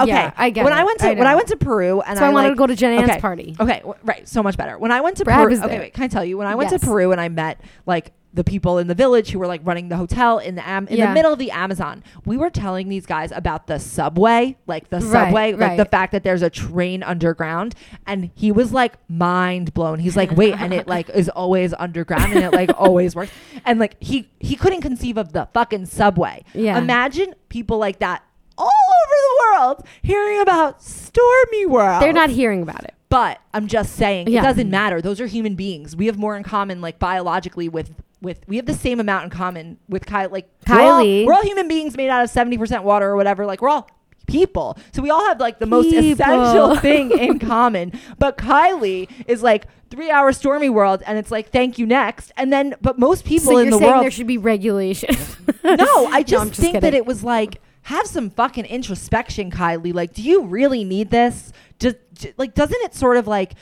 okay 0.00 0.10
Yeah, 0.10 0.32
I 0.36 0.50
get 0.50 0.64
when 0.64 0.72
it. 0.72 0.76
i 0.76 0.84
went 0.84 0.98
to 1.00 1.08
I 1.08 1.14
when 1.14 1.26
i 1.26 1.34
went 1.34 1.48
to 1.48 1.56
peru 1.56 2.00
and 2.00 2.16
so 2.18 2.24
I, 2.24 2.28
wanted 2.30 2.48
like, 2.48 2.56
to 2.56 2.58
go 2.58 2.66
to 2.68 2.76
Jen 2.76 2.98
Ann's 2.98 3.10
okay, 3.10 3.20
party. 3.20 3.56
Okay, 3.58 3.78
w- 3.80 3.96
right. 4.04 4.26
So 4.28 4.42
much 4.42 4.56
better. 4.56 4.78
When 4.78 4.92
I 4.92 5.00
went 5.00 5.16
to 5.18 5.24
Brad 5.24 5.48
Peru, 5.48 5.60
okay, 5.64 5.78
wait, 5.78 5.94
can 5.94 6.04
I 6.04 6.08
tell 6.08 6.24
you? 6.24 6.38
When 6.38 6.46
I 6.46 6.54
went 6.54 6.70
Yes. 6.70 6.80
to 6.80 6.86
Peru 6.86 7.10
and 7.12 7.20
I 7.20 7.28
met 7.28 7.60
like 7.86 8.12
the 8.34 8.44
people 8.44 8.76
in 8.78 8.86
the 8.88 8.94
village 8.94 9.30
who 9.30 9.38
were 9.38 9.46
like 9.46 9.60
running 9.64 9.88
the 9.88 9.96
hotel 9.96 10.38
in 10.38 10.54
the 10.54 10.68
am- 10.68 10.86
in 10.88 11.00
the 11.00 11.08
middle 11.12 11.32
of 11.32 11.38
the 11.38 11.50
Amazon, 11.50 12.04
we 12.26 12.36
were 12.36 12.50
telling 12.50 12.88
these 12.88 13.06
guys 13.06 13.32
about 13.32 13.66
the 13.66 13.78
subway, 13.78 14.56
like 14.66 14.90
the 14.90 14.98
Right, 15.00 15.10
subway, 15.26 15.52
like 15.52 15.60
right. 15.60 15.76
the 15.78 15.84
fact 15.86 16.12
that 16.12 16.22
there's 16.24 16.42
a 16.42 16.50
train 16.50 17.02
underground, 17.02 17.74
and 18.06 18.30
he 18.34 18.52
was 18.52 18.72
like 18.72 18.94
mind 19.08 19.72
blown. 19.72 19.98
He's 19.98 20.16
like, 20.16 20.30
wait, 20.32 20.54
and 20.54 20.74
it 20.74 20.86
like 20.94 21.08
is 21.10 21.28
always 21.30 21.72
underground 21.74 22.32
and 22.34 22.44
it 22.44 22.52
like 22.52 22.70
always 22.78 23.14
works, 23.16 23.32
and 23.64 23.78
like 23.80 23.96
he 24.00 24.28
he 24.40 24.56
couldn't 24.56 24.82
conceive 24.82 25.16
of 25.16 25.32
the 25.32 25.48
fucking 25.54 25.86
subway. 25.86 26.44
Yeah. 26.54 26.76
Imagine 26.78 27.34
people 27.48 27.78
like 27.78 27.98
that. 28.00 28.22
All 28.60 28.66
over 28.66 29.14
the 29.14 29.42
world, 29.58 29.86
hearing 30.02 30.40
about 30.40 30.80
Stormi 30.80 31.66
World. 31.66 32.02
They're 32.02 32.12
not 32.12 32.28
hearing 32.30 32.60
about 32.62 32.82
it. 32.84 32.94
But 33.08 33.40
I'm 33.54 33.68
just 33.68 33.94
saying 33.94 34.28
Yeah. 34.28 34.40
it 34.40 34.42
doesn't 34.42 34.68
matter. 34.68 35.00
Those 35.00 35.20
are 35.20 35.26
human 35.26 35.54
beings. 35.54 35.94
We 35.96 36.06
have 36.06 36.18
more 36.18 36.36
in 36.36 36.42
common, 36.42 36.80
like 36.80 36.98
biologically, 36.98 37.68
with 37.68 37.90
with 38.20 38.40
we 38.48 38.56
have 38.56 38.66
the 38.66 38.74
same 38.74 39.00
amount 39.00 39.24
in 39.24 39.30
common 39.30 39.78
with 39.88 40.04
Kylie. 40.06 40.30
Like 40.32 40.48
we're 40.68 40.80
all- 40.80 41.02
Kylie. 41.02 41.26
we're 41.26 41.32
all, 41.34 41.42
human 41.42 41.68
beings 41.68 41.96
made 41.96 42.08
out 42.10 42.24
of 42.24 42.30
seventy 42.30 42.58
percent 42.58 42.84
water 42.84 43.08
or 43.08 43.16
whatever. 43.16 43.46
Like 43.46 43.60
we're 43.62 43.68
all 43.68 43.88
people, 44.26 44.76
so 44.92 45.00
we 45.02 45.08
all 45.10 45.24
have 45.26 45.40
like 45.40 45.58
the 45.58 45.66
most 45.66 45.92
essential 45.92 46.76
thing 46.80 47.10
in 47.12 47.38
common. 47.38 47.92
But 48.18 48.36
Kylie 48.38 49.08
is 49.26 49.42
like 49.42 49.66
three 49.90 50.10
hour 50.10 50.32
stormi 50.32 50.70
world, 50.70 51.02
and 51.06 51.16
it's 51.18 51.30
like 51.30 51.50
thank 51.50 51.78
you 51.78 51.86
next, 51.86 52.32
and 52.36 52.52
then 52.52 52.74
but 52.80 52.98
most 52.98 53.24
people 53.24 53.52
so 53.52 53.58
in 53.58 53.70
the 53.70 53.78
world 53.78 54.02
there 54.04 54.10
should 54.10 54.26
be 54.26 54.38
regulation. 54.38 55.16
no, 55.64 56.06
I 56.06 56.22
just 56.26 56.42
I'm 56.42 56.48
just 56.48 56.60
think 56.60 56.80
that 56.80 56.94
it 56.94 57.06
was 57.06 57.24
like 57.24 57.60
have 57.82 58.06
some 58.06 58.28
fucking 58.28 58.66
introspection, 58.66 59.50
Kylie. 59.50 59.94
Like, 59.94 60.12
do 60.12 60.20
you 60.20 60.44
really 60.44 60.84
need 60.84 61.10
this? 61.10 61.52
Just, 61.78 61.96
j- 62.12 62.34
like, 62.36 62.52
doesn't 62.52 62.78
it 62.82 62.94
sort 62.94 63.16
of 63.16 63.26
like 63.26 63.54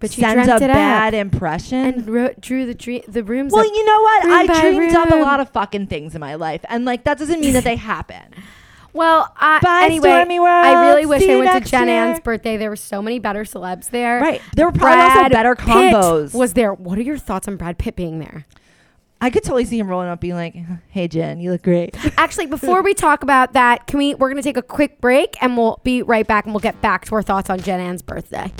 But 0.00 0.12
she 0.12 0.20
send 0.20 0.40
a 0.48 0.58
bad 0.58 1.14
up 1.14 1.20
impression. 1.20 1.78
and 1.78 2.08
wrote, 2.08 2.40
drew 2.40 2.66
the 2.66 2.74
dream, 2.74 3.02
the 3.08 3.24
rooms. 3.24 3.52
well, 3.52 3.66
up. 3.66 3.72
you 3.72 3.84
know 3.84 4.00
what? 4.00 4.26
I 4.26 4.60
dreamed 4.60 4.94
up 4.94 5.10
a 5.10 5.16
lot 5.16 5.40
of 5.40 5.50
fucking 5.50 5.88
things 5.88 6.14
in 6.14 6.20
my 6.20 6.36
life, 6.36 6.64
and 6.68 6.84
like 6.84 7.04
that 7.04 7.18
doesn't 7.18 7.40
mean 7.40 7.54
that 7.54 7.64
they 7.64 7.76
happen. 7.76 8.34
Well, 8.92 9.32
I, 9.36 9.60
Bye, 9.60 9.82
anyway, 9.84 10.08
Stormi 10.08 10.40
World. 10.40 10.66
I 10.66 10.88
really 10.88 11.06
wish 11.06 11.22
See 11.22 11.32
I 11.32 11.36
went 11.36 11.64
to 11.64 11.70
Jen 11.70 11.88
year. 11.88 11.96
Ann's 11.96 12.20
birthday. 12.20 12.56
There 12.56 12.70
were 12.70 12.76
so 12.76 13.02
many 13.02 13.18
better 13.18 13.44
celebs 13.44 13.90
there. 13.90 14.20
Right. 14.20 14.40
There 14.56 14.66
were 14.66 14.72
probably 14.72 15.02
also 15.02 15.20
Brad 15.20 15.32
better 15.32 15.54
Pitt 15.54 15.66
combos. 15.66 16.34
Was 16.34 16.54
there? 16.54 16.72
What 16.72 16.98
are 16.98 17.02
your 17.02 17.18
thoughts 17.18 17.46
on 17.48 17.56
Brad 17.56 17.78
Pitt 17.78 17.96
being 17.96 18.18
there? 18.18 18.46
I 19.20 19.30
could 19.30 19.42
totally 19.42 19.64
see 19.64 19.78
him 19.78 19.88
rolling 19.88 20.08
up, 20.08 20.20
being 20.20 20.34
like, 20.34 20.56
"Hey, 20.88 21.08
Jen, 21.08 21.40
you 21.40 21.50
look 21.50 21.62
great." 21.62 21.96
Actually, 22.18 22.46
before 22.46 22.82
we 22.82 22.94
talk 22.94 23.22
about 23.22 23.52
that, 23.52 23.86
can 23.86 23.98
we? 23.98 24.14
We're 24.14 24.30
gonna 24.30 24.42
take 24.42 24.56
a 24.56 24.62
quick 24.62 25.00
break, 25.00 25.36
and 25.42 25.56
we'll 25.56 25.80
be 25.82 26.02
right 26.02 26.26
back, 26.26 26.44
and 26.44 26.54
we'll 26.54 26.60
get 26.60 26.80
back 26.80 27.04
to 27.06 27.14
our 27.16 27.22
thoughts 27.22 27.50
on 27.50 27.60
Jen 27.60 27.80
Ann's 27.80 28.02
birthday. 28.02 28.52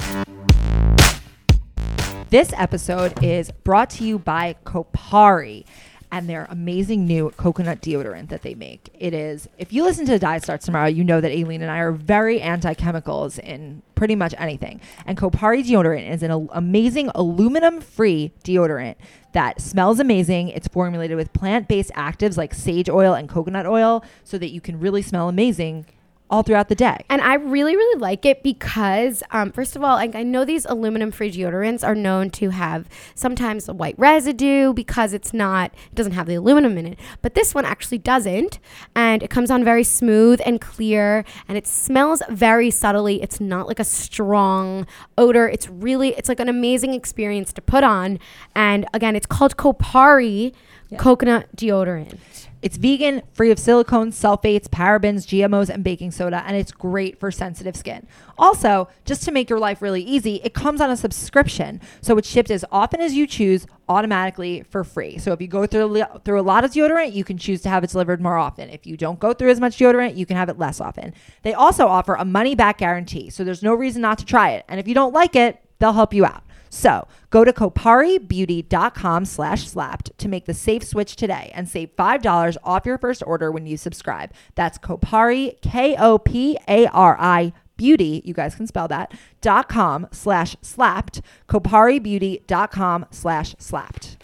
This 2.30 2.52
episode 2.58 3.24
is 3.24 3.50
brought 3.50 3.88
to 3.90 4.04
you 4.04 4.18
by 4.18 4.56
Kopari 4.64 5.64
and 6.12 6.28
their 6.28 6.46
amazing 6.50 7.06
new 7.06 7.30
coconut 7.38 7.80
deodorant 7.80 8.28
that 8.28 8.42
they 8.42 8.54
make. 8.54 8.90
It 8.92 9.14
is, 9.14 9.48
if 9.56 9.72
you 9.72 9.82
listen 9.82 10.04
to 10.04 10.12
the 10.12 10.18
Diet 10.18 10.42
Starts 10.42 10.66
Tomorrow, 10.66 10.88
you 10.88 11.04
know 11.04 11.22
that 11.22 11.32
Aileen 11.32 11.62
and 11.62 11.70
I 11.70 11.78
are 11.78 11.90
very 11.90 12.42
anti 12.42 12.74
chemicals 12.74 13.38
in 13.38 13.80
pretty 13.94 14.14
much 14.14 14.34
anything. 14.36 14.82
And 15.06 15.16
Kopari 15.16 15.64
deodorant 15.64 16.10
is 16.10 16.22
an 16.22 16.50
amazing 16.52 17.10
aluminum 17.14 17.80
free 17.80 18.32
deodorant 18.44 18.96
that 19.32 19.62
smells 19.62 19.98
amazing. 19.98 20.50
It's 20.50 20.68
formulated 20.68 21.16
with 21.16 21.32
plant 21.32 21.66
based 21.66 21.92
actives 21.92 22.36
like 22.36 22.52
sage 22.52 22.90
oil 22.90 23.14
and 23.14 23.26
coconut 23.26 23.64
oil 23.64 24.04
so 24.22 24.36
that 24.36 24.50
you 24.50 24.60
can 24.60 24.78
really 24.78 25.00
smell 25.00 25.30
amazing 25.30 25.86
all 26.30 26.42
throughout 26.42 26.68
the 26.68 26.74
day. 26.74 27.04
And 27.08 27.20
I 27.22 27.34
really, 27.34 27.76
really 27.76 28.00
like 28.00 28.26
it 28.26 28.42
because, 28.42 29.22
um, 29.30 29.52
first 29.52 29.76
of 29.76 29.82
all, 29.82 29.96
like 29.96 30.14
I 30.14 30.22
know 30.22 30.44
these 30.44 30.64
aluminum 30.66 31.10
free 31.10 31.30
deodorants 31.30 31.86
are 31.86 31.94
known 31.94 32.30
to 32.30 32.50
have 32.50 32.88
sometimes 33.14 33.68
a 33.68 33.74
white 33.74 33.94
residue 33.98 34.72
because 34.72 35.12
it's 35.12 35.32
not, 35.32 35.72
it 35.90 35.94
doesn't 35.94 36.12
have 36.12 36.26
the 36.26 36.34
aluminum 36.34 36.76
in 36.76 36.86
it. 36.86 36.98
But 37.22 37.34
this 37.34 37.54
one 37.54 37.64
actually 37.64 37.98
doesn't. 37.98 38.58
And 38.94 39.22
it 39.22 39.30
comes 39.30 39.50
on 39.50 39.64
very 39.64 39.84
smooth 39.84 40.40
and 40.44 40.60
clear 40.60 41.24
and 41.48 41.56
it 41.56 41.66
smells 41.66 42.22
very 42.28 42.70
subtly. 42.70 43.22
It's 43.22 43.40
not 43.40 43.66
like 43.66 43.80
a 43.80 43.84
strong 43.84 44.86
odor. 45.16 45.48
It's 45.48 45.68
really, 45.68 46.10
it's 46.10 46.28
like 46.28 46.40
an 46.40 46.48
amazing 46.48 46.92
experience 46.92 47.52
to 47.54 47.62
put 47.62 47.84
on. 47.84 48.18
And 48.54 48.86
again, 48.92 49.16
it's 49.16 49.26
called 49.26 49.56
Kopari 49.56 50.52
coconut 50.96 51.54
deodorant. 51.56 52.18
It's 52.60 52.76
vegan, 52.76 53.22
free 53.32 53.50
of 53.50 53.58
silicones, 53.58 54.14
sulfates, 54.14 54.68
parabens, 54.68 55.26
GMOs, 55.26 55.68
and 55.68 55.84
baking 55.84 56.10
soda, 56.10 56.42
and 56.46 56.56
it's 56.56 56.72
great 56.72 57.20
for 57.20 57.30
sensitive 57.30 57.76
skin. 57.76 58.06
Also, 58.36 58.88
just 59.04 59.22
to 59.24 59.30
make 59.30 59.48
your 59.48 59.60
life 59.60 59.80
really 59.80 60.02
easy, 60.02 60.40
it 60.42 60.54
comes 60.54 60.80
on 60.80 60.90
a 60.90 60.96
subscription, 60.96 61.80
so 62.00 62.18
it's 62.18 62.28
shipped 62.28 62.50
as 62.50 62.64
often 62.72 63.00
as 63.00 63.14
you 63.14 63.26
choose 63.26 63.66
automatically 63.88 64.64
for 64.68 64.82
free. 64.82 65.18
So 65.18 65.32
if 65.32 65.40
you 65.40 65.48
go 65.48 65.66
through 65.66 66.02
through 66.24 66.40
a 66.40 66.42
lot 66.42 66.64
of 66.64 66.72
deodorant, 66.72 67.12
you 67.12 67.24
can 67.24 67.38
choose 67.38 67.62
to 67.62 67.68
have 67.68 67.84
it 67.84 67.90
delivered 67.90 68.20
more 68.20 68.36
often. 68.36 68.68
If 68.70 68.86
you 68.86 68.96
don't 68.96 69.20
go 69.20 69.32
through 69.32 69.50
as 69.50 69.60
much 69.60 69.78
deodorant, 69.78 70.16
you 70.16 70.26
can 70.26 70.36
have 70.36 70.48
it 70.48 70.58
less 70.58 70.80
often. 70.80 71.14
They 71.42 71.54
also 71.54 71.86
offer 71.86 72.14
a 72.14 72.24
money 72.24 72.54
back 72.54 72.78
guarantee, 72.78 73.30
so 73.30 73.44
there's 73.44 73.62
no 73.62 73.74
reason 73.74 74.02
not 74.02 74.18
to 74.18 74.24
try 74.24 74.50
it. 74.50 74.64
And 74.68 74.80
if 74.80 74.88
you 74.88 74.94
don't 74.94 75.14
like 75.14 75.36
it, 75.36 75.62
they'll 75.78 75.92
help 75.92 76.12
you 76.12 76.24
out. 76.24 76.42
So 76.70 77.06
go 77.30 77.44
to 77.44 77.52
koparibeauty.com 77.52 79.24
slash 79.24 79.68
slapped 79.68 80.16
to 80.18 80.28
make 80.28 80.46
the 80.46 80.54
safe 80.54 80.84
switch 80.84 81.16
today 81.16 81.50
and 81.54 81.68
save 81.68 81.94
$5 81.96 82.56
off 82.64 82.86
your 82.86 82.98
first 82.98 83.22
order 83.26 83.50
when 83.50 83.66
you 83.66 83.76
subscribe. 83.76 84.32
That's 84.54 84.78
Kopari, 84.78 85.60
K-O-P-A-R-I, 85.62 87.52
beauty, 87.76 88.22
you 88.24 88.34
guys 88.34 88.54
can 88.54 88.66
spell 88.66 88.88
that, 88.88 89.12
dot 89.40 89.68
com 89.68 90.06
slash 90.10 90.56
slapped, 90.60 91.22
koparibeauty.com 91.48 93.06
slash 93.10 93.54
slapped. 93.58 94.16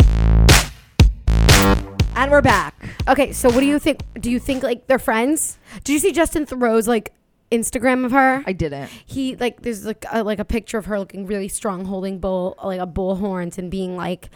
And 2.16 2.30
we're 2.30 2.42
back. 2.42 2.74
Okay, 3.09 3.33
so 3.33 3.48
what 3.48 3.61
do 3.61 3.66
you 3.66 3.78
think? 3.78 4.02
Do 4.20 4.30
you 4.30 4.38
think 4.38 4.62
like 4.62 4.87
they're 4.87 4.98
friends? 4.98 5.59
Did 5.83 5.94
you 5.94 5.98
see 5.98 6.12
Justin 6.12 6.46
Theroux's 6.46 6.87
like 6.87 7.12
Instagram 7.55 8.05
of 8.05 8.12
her? 8.12 8.43
I 8.47 8.53
didn't. 8.53 8.90
he 9.07 9.37
like 9.37 9.62
there's 9.62 9.85
like 9.87 10.05
a, 10.12 10.23
like 10.25 10.38
a 10.38 10.45
picture 10.45 10.79
of 10.79 10.87
her 10.87 10.99
looking 10.99 11.27
really 11.27 11.49
strong, 11.49 11.85
holding 11.85 12.19
bull 12.19 12.57
like 12.62 12.81
a 12.81 12.87
bull 12.87 13.17
horns 13.17 13.57
and 13.59 13.71
being 13.71 13.97
like, 13.97 14.29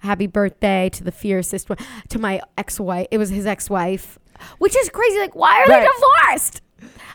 "Happy 0.00 0.26
birthday 0.26 0.88
to 0.90 1.04
the 1.04 1.12
fiercest 1.12 1.68
one 1.68 1.78
to 2.10 2.18
my 2.18 2.40
ex 2.56 2.78
wife." 2.78 3.06
It 3.10 3.18
was 3.18 3.30
his 3.30 3.46
ex 3.46 3.68
wife, 3.70 4.18
which 4.58 4.76
is 4.76 4.88
crazy. 4.90 5.18
Like, 5.18 5.34
why 5.34 5.62
are 5.62 5.66
Right. 5.70 5.80
they 5.82 5.88
divorced? 6.30 6.60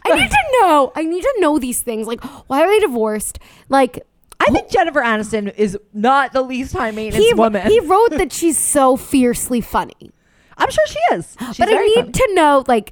I 0.06 0.16
need 0.16 0.30
to 0.30 0.44
know. 0.62 0.92
I 0.96 1.04
need 1.04 1.22
to 1.22 1.36
know 1.40 1.58
these 1.60 1.82
things. 1.82 2.08
Like, 2.08 2.22
why 2.50 2.62
are 2.62 2.68
they 2.68 2.80
divorced? 2.80 3.40
Like, 3.70 4.06
I 4.40 4.46
think 4.52 4.70
Jennifer 4.70 5.00
Aniston 5.02 5.54
is 5.56 5.78
not 5.94 6.34
the 6.34 6.42
least 6.42 6.74
high 6.74 6.92
maintenance 6.92 7.26
he 7.26 7.34
woman. 7.34 7.66
he 7.68 7.80
wrote 7.80 8.10
that 8.12 8.34
she's 8.34 8.58
so 8.58 8.98
fiercely 8.98 9.62
funny. 9.62 10.12
I'm 10.58 10.70
sure 10.70 10.86
she 10.88 11.00
is. 11.16 11.36
She's 11.48 11.58
but 11.58 11.70
I 11.70 11.78
need 11.78 11.96
funny. 11.96 12.12
to 12.12 12.30
know 12.34 12.64
like 12.68 12.92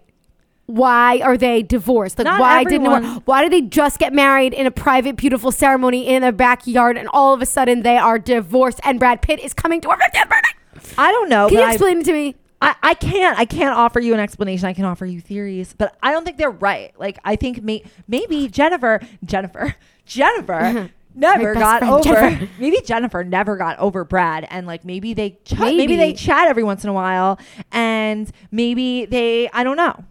why 0.75 1.19
are 1.21 1.37
they 1.37 1.63
divorced? 1.63 2.17
Like 2.17 2.25
Not 2.25 2.39
why 2.39 2.63
didn't 2.63 2.87
everyone- 2.87 3.21
why 3.25 3.41
did 3.43 3.51
they 3.51 3.61
just 3.61 3.99
get 3.99 4.13
married 4.13 4.53
in 4.53 4.65
a 4.65 4.71
private 4.71 5.15
beautiful 5.15 5.51
ceremony 5.51 6.07
in 6.07 6.23
a 6.23 6.31
backyard 6.31 6.97
and 6.97 7.07
all 7.09 7.33
of 7.33 7.41
a 7.41 7.45
sudden 7.45 7.83
they 7.83 7.97
are 7.97 8.17
divorced 8.19 8.79
and 8.83 8.99
Brad 8.99 9.21
Pitt 9.21 9.39
is 9.39 9.53
coming 9.53 9.81
to 9.81 9.89
her 9.89 9.97
50th 9.97 10.29
birthday? 10.29 10.93
I 10.97 11.11
don't 11.11 11.29
know. 11.29 11.47
Can 11.49 11.57
you 11.59 11.63
I- 11.63 11.69
explain 11.71 11.99
it 11.99 12.05
to 12.05 12.13
me? 12.13 12.35
I, 12.63 12.75
I 12.83 12.93
can't 12.93 13.39
I 13.39 13.45
can't 13.45 13.75
offer 13.75 13.99
you 13.99 14.13
an 14.13 14.19
explanation. 14.19 14.67
I 14.67 14.73
can 14.73 14.85
offer 14.85 15.05
you 15.07 15.19
theories, 15.19 15.73
but 15.75 15.97
I 16.03 16.11
don't 16.11 16.23
think 16.23 16.37
they're 16.37 16.51
right. 16.51 16.93
Like 16.99 17.17
I 17.25 17.35
think 17.35 17.63
may, 17.63 17.83
maybe 18.07 18.47
Jennifer 18.49 18.99
Jennifer 19.25 19.75
Jennifer 20.05 20.91
never 21.15 21.53
My 21.55 21.59
best 21.59 21.59
got 21.59 21.79
friend, 21.79 21.93
over 21.93 22.03
Jennifer. 22.03 22.49
maybe 22.59 22.77
Jennifer 22.85 23.23
never 23.23 23.57
got 23.57 23.79
over 23.79 24.03
Brad 24.03 24.45
and 24.51 24.67
like 24.67 24.85
maybe 24.85 25.15
they 25.15 25.31
ch- 25.43 25.57
maybe. 25.57 25.77
Maybe. 25.77 25.95
they 25.95 26.13
chat 26.13 26.47
every 26.49 26.63
once 26.63 26.83
in 26.83 26.91
a 26.91 26.93
while 26.93 27.39
and 27.71 28.31
maybe 28.51 29.05
they 29.05 29.49
I 29.49 29.63
don't 29.63 29.77
know. 29.77 30.03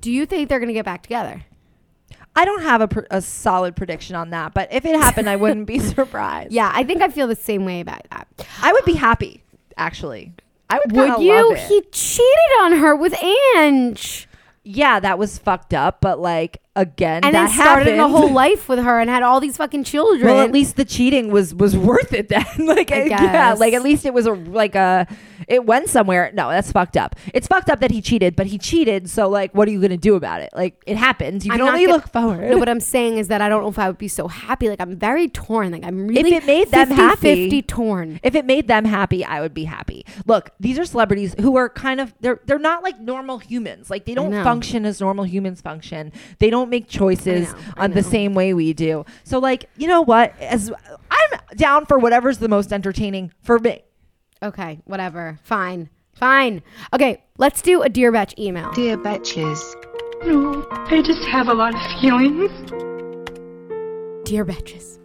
Do 0.00 0.10
you 0.10 0.26
think 0.26 0.48
they're 0.48 0.58
going 0.58 0.68
to 0.68 0.74
get 0.74 0.84
back 0.84 1.02
together? 1.02 1.44
I 2.36 2.44
don't 2.44 2.62
have 2.62 2.80
a, 2.80 2.88
pr- 2.88 3.00
a 3.10 3.20
solid 3.20 3.74
prediction 3.76 4.14
on 4.14 4.30
that, 4.30 4.54
but 4.54 4.72
if 4.72 4.84
it 4.84 4.94
happened, 4.94 5.28
I 5.28 5.36
wouldn't 5.36 5.66
be 5.66 5.78
surprised. 5.80 6.52
Yeah, 6.52 6.70
I 6.72 6.84
think 6.84 7.02
I 7.02 7.08
feel 7.08 7.26
the 7.26 7.34
same 7.36 7.64
way 7.64 7.80
about 7.80 8.02
that. 8.10 8.28
I 8.62 8.72
would 8.72 8.84
be 8.84 8.94
happy 8.94 9.42
actually. 9.76 10.32
I 10.68 10.78
would, 10.78 10.92
Would 10.92 11.20
you? 11.22 11.54
He 11.54 11.82
cheated 11.90 12.60
on 12.62 12.72
her 12.74 12.94
with 12.94 13.14
Ange. 13.56 14.28
yeah, 14.62 15.00
that 15.00 15.18
was 15.18 15.36
fucked 15.38 15.74
up, 15.74 16.00
but 16.00 16.20
like 16.20 16.58
again, 16.76 17.24
And 17.24 17.34
that 17.34 17.48
then 17.48 17.54
started 17.54 17.88
a 17.88 17.96
happened. 17.96 18.12
whole 18.16 18.30
life 18.32 18.68
with 18.68 18.78
her 18.78 19.00
and 19.00 19.10
had 19.10 19.22
all 19.22 19.40
these 19.40 19.56
fucking 19.56 19.84
children. 19.84 20.26
Well, 20.26 20.40
at 20.40 20.52
least 20.52 20.76
the 20.76 20.84
cheating 20.84 21.30
was 21.30 21.54
was 21.54 21.76
worth 21.76 22.12
it 22.12 22.28
then. 22.28 22.44
like 22.58 22.92
I 22.92 23.04
yeah, 23.04 23.18
guess. 23.50 23.58
like 23.60 23.74
at 23.74 23.82
least 23.82 24.06
it 24.06 24.14
was 24.14 24.26
a 24.26 24.32
like 24.32 24.74
a 24.74 25.06
it 25.48 25.64
went 25.66 25.88
somewhere. 25.88 26.30
No, 26.32 26.48
that's 26.48 26.70
fucked 26.70 26.96
up. 26.96 27.16
It's 27.34 27.46
fucked 27.48 27.70
up 27.70 27.80
that 27.80 27.90
he 27.90 28.00
cheated, 28.00 28.36
but 28.36 28.46
he 28.46 28.56
cheated. 28.58 29.10
So 29.10 29.28
like, 29.28 29.52
what 29.54 29.66
are 29.66 29.70
you 29.72 29.80
gonna 29.80 29.96
do 29.96 30.14
about 30.14 30.42
it? 30.42 30.50
Like 30.54 30.80
it 30.86 30.96
happened. 30.96 31.44
You 31.44 31.52
I'm 31.52 31.58
can 31.58 31.68
only 31.68 31.86
gonna- 31.86 31.96
look 31.96 32.08
forward. 32.08 32.50
No, 32.50 32.58
what 32.58 32.68
I'm 32.68 32.80
saying 32.80 33.18
is 33.18 33.28
that 33.28 33.40
I 33.40 33.48
don't 33.48 33.62
know 33.62 33.68
if 33.68 33.78
I 33.78 33.88
would 33.88 33.98
be 33.98 34.08
so 34.08 34.28
happy. 34.28 34.68
Like 34.68 34.80
I'm 34.80 34.96
very 34.96 35.28
torn. 35.28 35.72
Like 35.72 35.84
I'm 35.84 36.06
really 36.06 36.34
if 36.34 36.42
it 36.44 36.46
made 36.46 36.70
them 36.70 36.88
50, 36.88 36.94
happy- 37.02 37.44
50 37.50 37.62
torn. 37.62 38.20
if 38.22 38.34
it 38.34 38.44
made 38.44 38.68
them 38.68 38.84
happy, 38.84 39.24
I 39.24 39.40
would 39.40 39.54
be 39.54 39.64
happy. 39.64 40.04
Look, 40.26 40.50
these 40.60 40.78
are 40.78 40.84
celebrities 40.84 41.34
who 41.40 41.56
are 41.56 41.68
kind 41.68 42.00
of 42.00 42.14
they're 42.20 42.40
they're 42.46 42.58
not 42.60 42.82
like 42.84 43.00
normal 43.00 43.38
humans. 43.38 43.90
Like 43.90 44.04
they 44.04 44.14
don't 44.14 44.32
function 44.44 44.86
as 44.86 45.00
normal 45.00 45.24
humans 45.24 45.60
function. 45.60 46.12
They 46.38 46.48
don't 46.50 46.59
make 46.66 46.88
choices 46.88 47.52
know, 47.52 47.58
on 47.76 47.90
the 47.92 48.02
same 48.02 48.34
way 48.34 48.54
we 48.54 48.72
do. 48.72 49.04
So 49.24 49.38
like, 49.38 49.68
you 49.76 49.88
know 49.88 50.02
what? 50.02 50.38
As 50.40 50.72
I'm 51.10 51.40
down 51.56 51.86
for 51.86 51.98
whatever's 51.98 52.38
the 52.38 52.48
most 52.48 52.72
entertaining 52.72 53.32
for 53.42 53.58
me. 53.58 53.82
Okay, 54.42 54.80
whatever. 54.84 55.38
Fine. 55.42 55.90
Fine. 56.14 56.62
Okay, 56.92 57.22
let's 57.38 57.62
do 57.62 57.82
a 57.82 57.88
Dear 57.88 58.12
Betch 58.12 58.34
email. 58.38 58.70
Dear 58.72 58.96
Betches, 58.96 59.58
No, 60.24 60.66
I 60.70 61.02
just 61.02 61.22
have 61.28 61.48
a 61.48 61.54
lot 61.54 61.74
of 61.74 62.00
feelings. 62.00 62.50
Dear 64.24 64.44
Betches. 64.44 64.98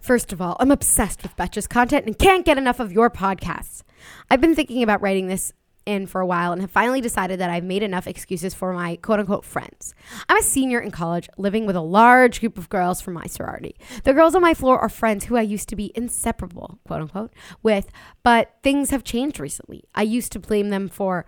First 0.00 0.32
of 0.32 0.40
all, 0.40 0.56
I'm 0.58 0.70
obsessed 0.70 1.22
with 1.22 1.36
Betches 1.36 1.68
content 1.68 2.06
and 2.06 2.18
can't 2.18 2.44
get 2.44 2.58
enough 2.58 2.80
of 2.80 2.90
your 2.90 3.10
podcasts. 3.10 3.82
I've 4.30 4.40
been 4.40 4.54
thinking 4.54 4.82
about 4.82 5.00
writing 5.00 5.28
this 5.28 5.52
in 5.86 6.06
for 6.06 6.20
a 6.20 6.26
while 6.26 6.52
and 6.52 6.60
have 6.60 6.70
finally 6.70 7.00
decided 7.00 7.40
that 7.40 7.50
I've 7.50 7.64
made 7.64 7.82
enough 7.82 8.06
excuses 8.06 8.54
for 8.54 8.72
my 8.72 8.96
quote 8.96 9.20
unquote 9.20 9.44
friends. 9.44 9.94
I'm 10.28 10.36
a 10.36 10.42
senior 10.42 10.80
in 10.80 10.90
college 10.90 11.28
living 11.36 11.66
with 11.66 11.76
a 11.76 11.80
large 11.80 12.40
group 12.40 12.58
of 12.58 12.68
girls 12.68 13.00
from 13.00 13.14
my 13.14 13.26
sorority. 13.26 13.76
The 14.04 14.14
girls 14.14 14.34
on 14.34 14.42
my 14.42 14.54
floor 14.54 14.78
are 14.78 14.88
friends 14.88 15.26
who 15.26 15.36
I 15.36 15.42
used 15.42 15.68
to 15.70 15.76
be 15.76 15.92
inseparable, 15.94 16.78
quote 16.86 17.02
unquote, 17.02 17.32
with, 17.62 17.90
but 18.22 18.54
things 18.62 18.90
have 18.90 19.04
changed 19.04 19.40
recently. 19.40 19.84
I 19.94 20.02
used 20.02 20.32
to 20.32 20.38
blame 20.38 20.70
them 20.70 20.88
for 20.88 21.26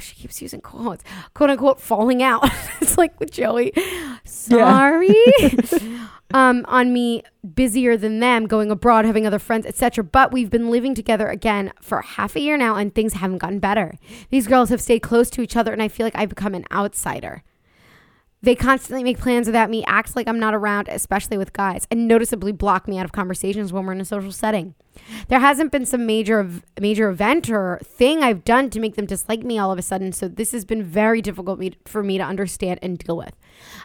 she 0.00 0.14
keeps 0.14 0.40
using 0.42 0.60
quotes, 0.60 1.04
quote 1.34 1.50
unquote, 1.50 1.80
falling 1.80 2.22
out. 2.22 2.48
it's 2.80 2.98
like 2.98 3.18
with 3.20 3.30
Joey. 3.30 3.72
Sorry. 4.24 5.14
um, 6.34 6.64
on 6.68 6.92
me 6.92 7.22
busier 7.54 7.96
than 7.96 8.20
them, 8.20 8.46
going 8.46 8.70
abroad, 8.70 9.04
having 9.04 9.26
other 9.26 9.38
friends, 9.38 9.66
etc. 9.66 10.04
But 10.04 10.32
we've 10.32 10.50
been 10.50 10.70
living 10.70 10.94
together 10.94 11.28
again 11.28 11.72
for 11.80 12.02
half 12.02 12.36
a 12.36 12.40
year 12.40 12.56
now, 12.56 12.76
and 12.76 12.94
things 12.94 13.14
haven't 13.14 13.38
gotten 13.38 13.58
better. 13.58 13.94
These 14.30 14.46
girls 14.46 14.70
have 14.70 14.80
stayed 14.80 15.00
close 15.00 15.30
to 15.30 15.42
each 15.42 15.56
other, 15.56 15.72
and 15.72 15.82
I 15.82 15.88
feel 15.88 16.06
like 16.06 16.16
I've 16.16 16.28
become 16.28 16.54
an 16.54 16.66
outsider. 16.72 17.42
They 18.42 18.54
constantly 18.54 19.02
make 19.02 19.18
plans 19.18 19.46
without 19.46 19.70
me, 19.70 19.82
act 19.86 20.14
like 20.14 20.28
I'm 20.28 20.38
not 20.38 20.54
around, 20.54 20.88
especially 20.88 21.38
with 21.38 21.52
guys, 21.52 21.86
and 21.90 22.06
noticeably 22.06 22.52
block 22.52 22.86
me 22.86 22.98
out 22.98 23.04
of 23.04 23.12
conversations 23.12 23.72
when 23.72 23.86
we're 23.86 23.92
in 23.92 24.00
a 24.00 24.04
social 24.04 24.30
setting. 24.30 24.74
There 25.28 25.40
hasn't 25.40 25.72
been 25.72 25.86
some 25.86 26.06
major 26.06 26.48
major 26.80 27.08
event 27.08 27.50
or 27.50 27.80
thing 27.82 28.22
I've 28.22 28.44
done 28.44 28.70
to 28.70 28.80
make 28.80 28.96
them 28.96 29.06
dislike 29.06 29.42
me 29.42 29.58
all 29.58 29.72
of 29.72 29.78
a 29.78 29.82
sudden, 29.82 30.12
so 30.12 30.28
this 30.28 30.52
has 30.52 30.64
been 30.64 30.82
very 30.82 31.20
difficult 31.20 31.58
me, 31.58 31.72
for 31.86 32.02
me 32.02 32.18
to 32.18 32.24
understand 32.24 32.78
and 32.82 32.98
deal 32.98 33.16
with. 33.16 33.34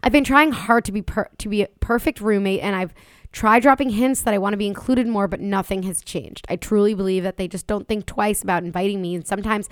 I've 0.04 0.12
been 0.12 0.24
trying 0.24 0.52
hard 0.52 0.86
to 0.86 0.92
be 0.92 1.02
per, 1.02 1.30
to 1.38 1.50
be 1.50 1.64
a 1.64 1.68
perfect 1.80 2.22
roommate, 2.22 2.62
and 2.62 2.76
I've 2.76 2.94
tried 3.32 3.62
dropping 3.62 3.92
hints 3.92 4.22
that 4.22 4.34
I 4.34 4.38
want 4.38 4.54
to 4.54 4.58
be 4.58 4.68
included 4.68 5.08
more, 5.08 5.28
but 5.28 5.40
nothing 5.40 5.84
has 5.84 6.02
changed. 6.02 6.46
I 6.50 6.58
truly 6.58 6.94
believe 6.94 7.24
that 7.24 7.38
they 7.38 7.48
just 7.48 7.68
don't 7.68 7.88
think 7.88 8.06
twice 8.06 8.44
about 8.44 8.64
inviting 8.64 9.02
me, 9.02 9.16
and 9.16 9.26
sometimes 9.26 9.70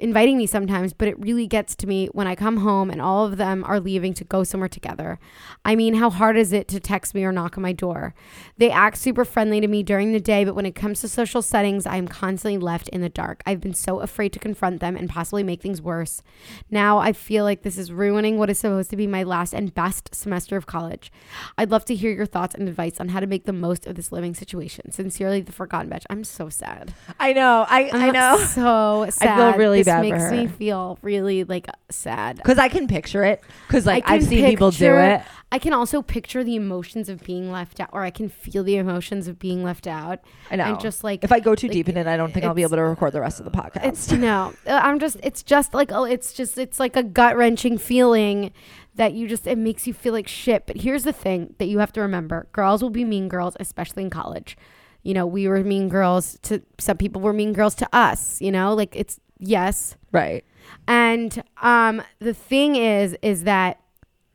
inviting 0.00 0.36
me 0.36 0.46
sometimes, 0.46 0.92
but 0.92 1.08
it 1.08 1.18
really 1.18 1.46
gets 1.46 1.76
to 1.76 1.86
me 1.86 2.06
when 2.12 2.26
I 2.26 2.34
come 2.34 2.58
home 2.58 2.90
and 2.90 3.00
all 3.00 3.26
of 3.26 3.36
them 3.36 3.62
are 3.64 3.78
leaving 3.78 4.14
to 4.14 4.24
go 4.24 4.44
somewhere 4.44 4.68
together. 4.68 5.18
I 5.64 5.76
mean, 5.76 5.94
how 5.94 6.10
hard 6.10 6.36
is 6.36 6.52
it 6.52 6.68
to 6.68 6.80
text 6.80 7.14
me 7.14 7.24
or 7.24 7.32
knock 7.32 7.56
on 7.56 7.62
my 7.62 7.72
door? 7.72 8.14
They 8.56 8.70
act 8.70 8.96
super 8.96 9.24
friendly 9.24 9.60
to 9.60 9.68
me 9.68 9.82
during 9.82 10.12
the 10.12 10.20
day, 10.20 10.44
but 10.44 10.54
when 10.54 10.66
it 10.66 10.74
comes 10.74 11.00
to 11.00 11.08
social 11.08 11.42
settings, 11.42 11.86
I 11.86 11.96
am 11.96 12.08
constantly 12.08 12.58
left 12.58 12.88
in 12.88 13.02
the 13.02 13.08
dark. 13.08 13.42
I've 13.46 13.60
been 13.60 13.74
so 13.74 14.00
afraid 14.00 14.32
to 14.32 14.38
confront 14.38 14.80
them 14.80 14.96
and 14.96 15.08
possibly 15.08 15.42
make 15.42 15.60
things 15.60 15.82
worse. 15.82 16.22
Now 16.70 16.98
I 16.98 17.12
feel 17.12 17.44
like 17.44 17.62
this 17.62 17.76
is 17.78 17.92
ruining 17.92 18.38
what 18.38 18.50
is 18.50 18.58
supposed 18.58 18.90
to 18.90 18.96
be 18.96 19.06
my 19.06 19.22
last 19.22 19.52
and 19.52 19.74
best 19.74 20.14
semester 20.14 20.56
of 20.56 20.66
college. 20.66 21.12
I'd 21.58 21.70
love 21.70 21.84
to 21.86 21.94
hear 21.94 22.10
your 22.12 22.26
thoughts 22.26 22.54
and 22.54 22.68
advice 22.68 23.00
on 23.00 23.10
how 23.10 23.20
to 23.20 23.26
make 23.26 23.44
the 23.44 23.52
most 23.52 23.86
of 23.86 23.96
this 23.96 24.12
living 24.12 24.34
situation. 24.34 24.90
Sincerely, 24.90 25.42
the 25.42 25.52
Forgotten 25.52 25.90
Bitch. 25.90 26.04
I'm 26.08 26.24
so 26.24 26.48
sad. 26.48 26.94
I 27.18 27.32
know. 27.32 27.66
I, 27.68 27.90
I 27.92 28.06
I'm 28.06 28.12
know. 28.12 28.36
So 28.38 29.06
sad. 29.10 29.28
I 29.40 29.52
feel 29.52 29.58
really 29.58 29.78
this 29.78 29.89
bad 29.90 29.98
for 29.98 30.02
makes 30.02 30.22
her. 30.24 30.30
me 30.32 30.46
feel 30.46 30.98
really 31.02 31.44
like 31.44 31.68
sad. 31.90 32.36
Because 32.36 32.58
I 32.58 32.68
can 32.68 32.88
picture 32.88 33.24
it. 33.24 33.42
Because 33.66 33.86
like 33.86 34.08
I 34.08 34.14
I've 34.14 34.24
seen 34.24 34.44
people 34.46 34.70
do 34.70 34.96
it. 34.96 35.22
I 35.52 35.58
can 35.58 35.72
also 35.72 36.00
picture 36.00 36.44
the 36.44 36.54
emotions 36.54 37.08
of 37.08 37.24
being 37.24 37.50
left 37.50 37.80
out, 37.80 37.90
or 37.92 38.02
I 38.02 38.10
can 38.10 38.28
feel 38.28 38.62
the 38.62 38.76
emotions 38.76 39.26
of 39.26 39.38
being 39.38 39.64
left 39.64 39.88
out. 39.88 40.20
I 40.50 40.56
know. 40.56 40.64
And 40.64 40.80
just 40.80 41.02
like 41.02 41.24
if 41.24 41.32
I 41.32 41.40
go 41.40 41.56
too 41.56 41.66
like, 41.66 41.72
deep 41.72 41.88
in 41.88 41.96
it, 41.96 42.06
I 42.06 42.16
don't 42.16 42.32
think 42.32 42.46
I'll 42.46 42.54
be 42.54 42.62
able 42.62 42.76
to 42.76 42.82
record 42.82 43.12
the 43.12 43.20
rest 43.20 43.40
of 43.40 43.46
the 43.46 43.50
podcast. 43.50 43.84
it's 43.84 44.12
no, 44.12 44.52
uh, 44.66 44.80
I'm 44.82 45.00
just. 45.00 45.16
It's 45.22 45.42
just 45.42 45.74
like 45.74 45.90
oh, 45.90 46.04
it's 46.04 46.32
just 46.32 46.56
it's 46.56 46.78
like 46.78 46.94
a 46.94 47.02
gut 47.02 47.36
wrenching 47.36 47.78
feeling 47.78 48.52
that 48.94 49.12
you 49.12 49.26
just 49.26 49.46
it 49.46 49.58
makes 49.58 49.86
you 49.88 49.94
feel 49.94 50.12
like 50.12 50.28
shit. 50.28 50.66
But 50.66 50.76
here's 50.76 51.02
the 51.02 51.12
thing 51.12 51.54
that 51.58 51.66
you 51.66 51.80
have 51.80 51.92
to 51.94 52.00
remember: 52.00 52.46
girls 52.52 52.80
will 52.80 52.90
be 52.90 53.04
mean 53.04 53.28
girls, 53.28 53.56
especially 53.58 54.04
in 54.04 54.10
college. 54.10 54.56
You 55.02 55.14
know, 55.14 55.26
we 55.26 55.48
were 55.48 55.64
mean 55.64 55.88
girls 55.88 56.38
to 56.42 56.62
some 56.78 56.96
people. 56.96 57.20
Were 57.20 57.32
mean 57.32 57.52
girls 57.52 57.74
to 57.76 57.88
us. 57.92 58.40
You 58.40 58.52
know, 58.52 58.74
like 58.74 58.94
it's 58.94 59.18
yes. 59.40 59.96
right. 60.12 60.44
And 60.86 61.42
um, 61.62 62.00
the 62.20 62.34
thing 62.34 62.76
is, 62.76 63.16
is 63.22 63.42
that 63.44 63.80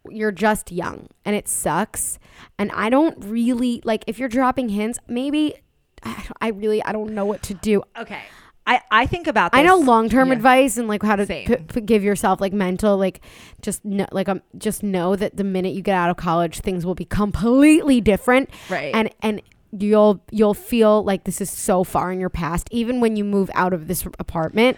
you're 0.09 0.31
just 0.31 0.71
young 0.71 1.07
and 1.23 1.35
it 1.35 1.47
sucks. 1.47 2.19
And 2.59 2.71
I 2.73 2.89
don't 2.89 3.17
really 3.23 3.81
like 3.85 4.03
if 4.07 4.19
you're 4.19 4.29
dropping 4.29 4.69
hints, 4.69 4.99
maybe 5.07 5.55
I 6.03 6.27
I 6.41 6.47
really, 6.49 6.83
I 6.83 6.91
don't 6.91 7.13
know 7.13 7.25
what 7.25 7.41
to 7.43 7.53
do. 7.53 7.83
Okay. 7.97 8.21
I, 8.67 8.81
I 8.89 9.05
think 9.05 9.27
about 9.27 9.51
this. 9.51 9.59
I 9.59 9.63
know 9.63 9.77
long 9.77 10.09
term 10.09 10.29
Yeah. 10.29 10.33
advice 10.35 10.77
and 10.77 10.87
like 10.87 11.03
how 11.03 11.15
to 11.15 11.25
p- 11.27 11.45
p- 11.55 11.81
give 11.81 12.03
yourself 12.03 12.41
like 12.41 12.51
mental, 12.53 12.97
like 12.97 13.21
just 13.61 13.85
know, 13.85 14.07
like 14.11 14.27
um, 14.27 14.41
just 14.57 14.81
know 14.83 15.15
that 15.15 15.37
the 15.37 15.43
minute 15.43 15.73
you 15.73 15.81
get 15.83 15.95
out 15.95 16.09
of 16.09 16.17
college, 16.17 16.59
things 16.61 16.85
will 16.85 16.95
be 16.95 17.05
completely 17.05 18.01
different 18.01 18.49
Right. 18.69 18.93
and 18.95 19.09
and 19.21 19.41
you'll 19.71 20.19
you'll 20.31 20.53
feel 20.55 21.03
like 21.03 21.25
this 21.25 21.41
is 21.41 21.49
so 21.51 21.83
far 21.83 22.11
in 22.11 22.19
your 22.19 22.29
past, 22.31 22.67
even 22.71 22.99
when 23.01 23.15
you 23.15 23.23
move 23.23 23.49
out 23.53 23.71
of 23.73 23.87
this 23.87 24.05
apartment. 24.19 24.77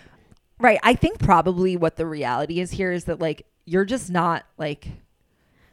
Right. 0.60 0.80
I 0.84 0.94
think 0.96 1.20
probably 1.20 1.76
what 1.78 1.96
the 1.96 2.06
reality 2.06 2.60
is 2.60 2.72
here 2.72 2.92
is 2.92 3.06
that 3.06 3.20
like 3.20 3.46
you're 3.66 3.86
just 3.86 4.10
not 4.12 4.46
like 4.58 4.88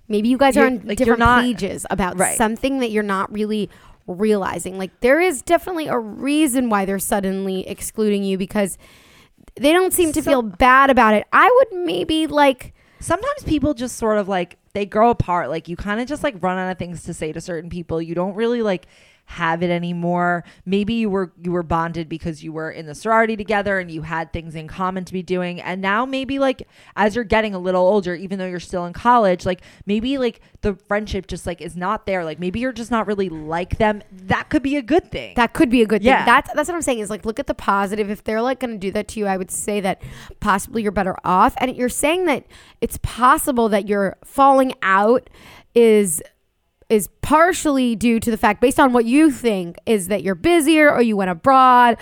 Maybe 0.07 0.29
you 0.29 0.37
guys 0.37 0.55
are 0.59 0.67
on 0.67 0.83
like, 0.85 0.99
different 0.99 1.21
not- 1.21 1.43
pages 1.45 1.87
about 1.89 2.19
Right. 2.19 2.37
something 2.37 2.81
that 2.81 2.91
you're 2.91 3.03
not 3.03 3.33
really 3.33 3.71
realizing. 4.07 4.77
Like 4.77 5.01
there 5.01 5.19
is 5.19 5.41
definitely 5.41 5.87
a 5.87 5.99
reason 5.99 6.69
why 6.69 6.85
they're 6.85 6.99
suddenly 6.99 7.67
excluding 7.67 8.23
you 8.23 8.37
because 8.37 8.77
they 9.57 9.73
don't 9.73 9.95
seem 9.95 10.13
to 10.13 10.23
So- 10.23 10.31
feel 10.31 10.43
bad 10.43 10.91
about 10.91 11.15
it. 11.15 11.27
I 11.33 11.51
would 11.51 11.85
maybe 11.87 12.27
like 12.27 12.75
sometimes 13.01 13.45
people 13.47 13.73
just 13.73 13.97
sort 13.97 14.19
of 14.19 14.29
like 14.29 14.59
they 14.75 14.85
grow 14.85 15.09
apart 15.09 15.49
like 15.49 15.69
you 15.69 15.77
kind 15.77 16.01
of 16.01 16.07
just 16.07 16.23
like 16.23 16.35
run 16.43 16.59
out 16.59 16.71
of 16.71 16.79
things 16.79 17.05
to 17.05 17.15
say 17.15 17.33
to 17.33 17.41
certain 17.41 17.71
people 17.71 18.03
you 18.03 18.15
don't 18.15 18.35
really 18.35 18.61
like 18.61 18.87
have 19.27 19.63
it 19.63 19.71
anymore 19.71 20.45
maybe 20.65 20.95
you 20.95 21.11
were 21.11 21.33
you 21.43 21.53
were 21.53 21.63
bonded 21.63 22.09
because 22.09 22.43
you 22.43 22.53
were 22.53 22.71
in 22.71 22.87
the 22.87 22.95
sorority 22.95 23.37
together 23.37 23.79
and 23.79 23.91
you 23.91 24.03
had 24.03 24.33
things 24.33 24.55
in 24.55 24.67
common 24.67 25.05
to 25.05 25.13
be 25.13 25.23
doing 25.23 25.61
and 25.61 25.81
now 25.81 26.05
maybe 26.07 26.39
like 26.39 26.67
as 26.97 27.15
you're 27.15 27.25
getting 27.25 27.55
a 27.55 27.59
little 27.59 27.87
older 27.87 28.15
even 28.15 28.39
though 28.39 28.47
you're 28.47 28.61
still 28.61 28.87
in 28.87 28.93
college 28.93 29.45
like 29.45 29.63
maybe 29.87 30.19
like 30.19 30.41
the 30.63 30.75
friendship 30.89 31.27
just 31.27 31.47
like 31.47 31.61
is 31.61 31.77
not 31.77 32.07
there 32.07 32.25
like 32.25 32.39
maybe 32.39 32.61
you're 32.61 32.73
just 32.73 32.91
not 32.91 33.07
really 33.07 33.29
like 33.29 33.79
them 33.79 34.03
that 34.13 34.49
could 34.49 34.63
be 34.63 34.77
a 34.77 34.83
good 34.83 35.11
thing 35.11 35.35
that 35.37 35.53
could 35.53 35.71
be 35.71 35.83
a 35.83 35.87
good 35.87 36.03
thing. 36.03 36.09
Yeah. 36.09 36.25
That's 36.25 36.53
that's 36.55 36.69
what 36.69 36.75
I'm 36.75 36.83
saying 36.83 37.01
is 37.01 37.11
like 37.11 37.25
look 37.25 37.39
at 37.39 37.47
the 37.47 37.55
positive. 37.55 38.11
If 38.11 38.25
they're 38.25 38.43
like 38.43 38.61
going 38.61 38.73
to 38.73 38.79
do 38.79 38.91
that 38.93 39.09
to 39.09 39.21
you, 39.21 39.27
I 39.27 39.37
would 39.37 39.51
say 39.51 39.81
that 39.81 40.03
possibly 40.41 40.83
you're 40.83 40.93
better 40.93 41.17
off. 41.25 41.55
And 41.59 41.75
you're 41.77 41.89
saying 41.89 42.27
that 42.27 42.47
it's 42.81 42.99
possible 43.03 43.69
that 43.69 43.89
your 43.89 44.17
falling 44.25 44.75
out 44.83 45.31
is 45.75 46.23
is 46.89 47.09
partially 47.23 47.97
due 47.97 48.21
to 48.21 48.31
the 48.31 48.37
fact 48.37 48.61
based 48.61 48.79
on 48.79 48.93
what 48.93 49.05
you 49.05 49.31
think 49.31 49.77
is 49.87 50.09
that 50.09 50.23
you're 50.23 50.35
busier 50.35 50.91
or 50.93 51.03
you 51.03 51.17
went 51.17 51.31
abroad 51.31 51.97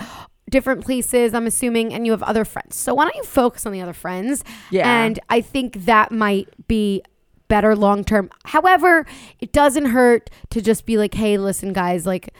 different 0.49 0.83
places 0.83 1.33
i'm 1.33 1.47
assuming 1.47 1.93
and 1.93 2.05
you 2.05 2.11
have 2.11 2.23
other 2.23 2.45
friends. 2.45 2.75
So 2.75 2.93
why 2.93 3.05
don't 3.05 3.15
you 3.15 3.23
focus 3.23 3.65
on 3.65 3.71
the 3.71 3.81
other 3.81 3.93
friends? 3.93 4.43
Yeah. 4.71 5.03
and 5.03 5.19
i 5.29 5.41
think 5.41 5.85
that 5.85 6.11
might 6.11 6.49
be 6.67 7.01
better 7.47 7.75
long 7.75 8.03
term 8.03 8.29
however 8.45 9.05
it 9.39 9.51
doesn't 9.51 9.85
hurt 9.85 10.29
to 10.49 10.61
just 10.61 10.85
be 10.85 10.97
like 10.97 11.13
hey 11.13 11.37
listen 11.37 11.73
guys 11.73 12.05
like 12.05 12.33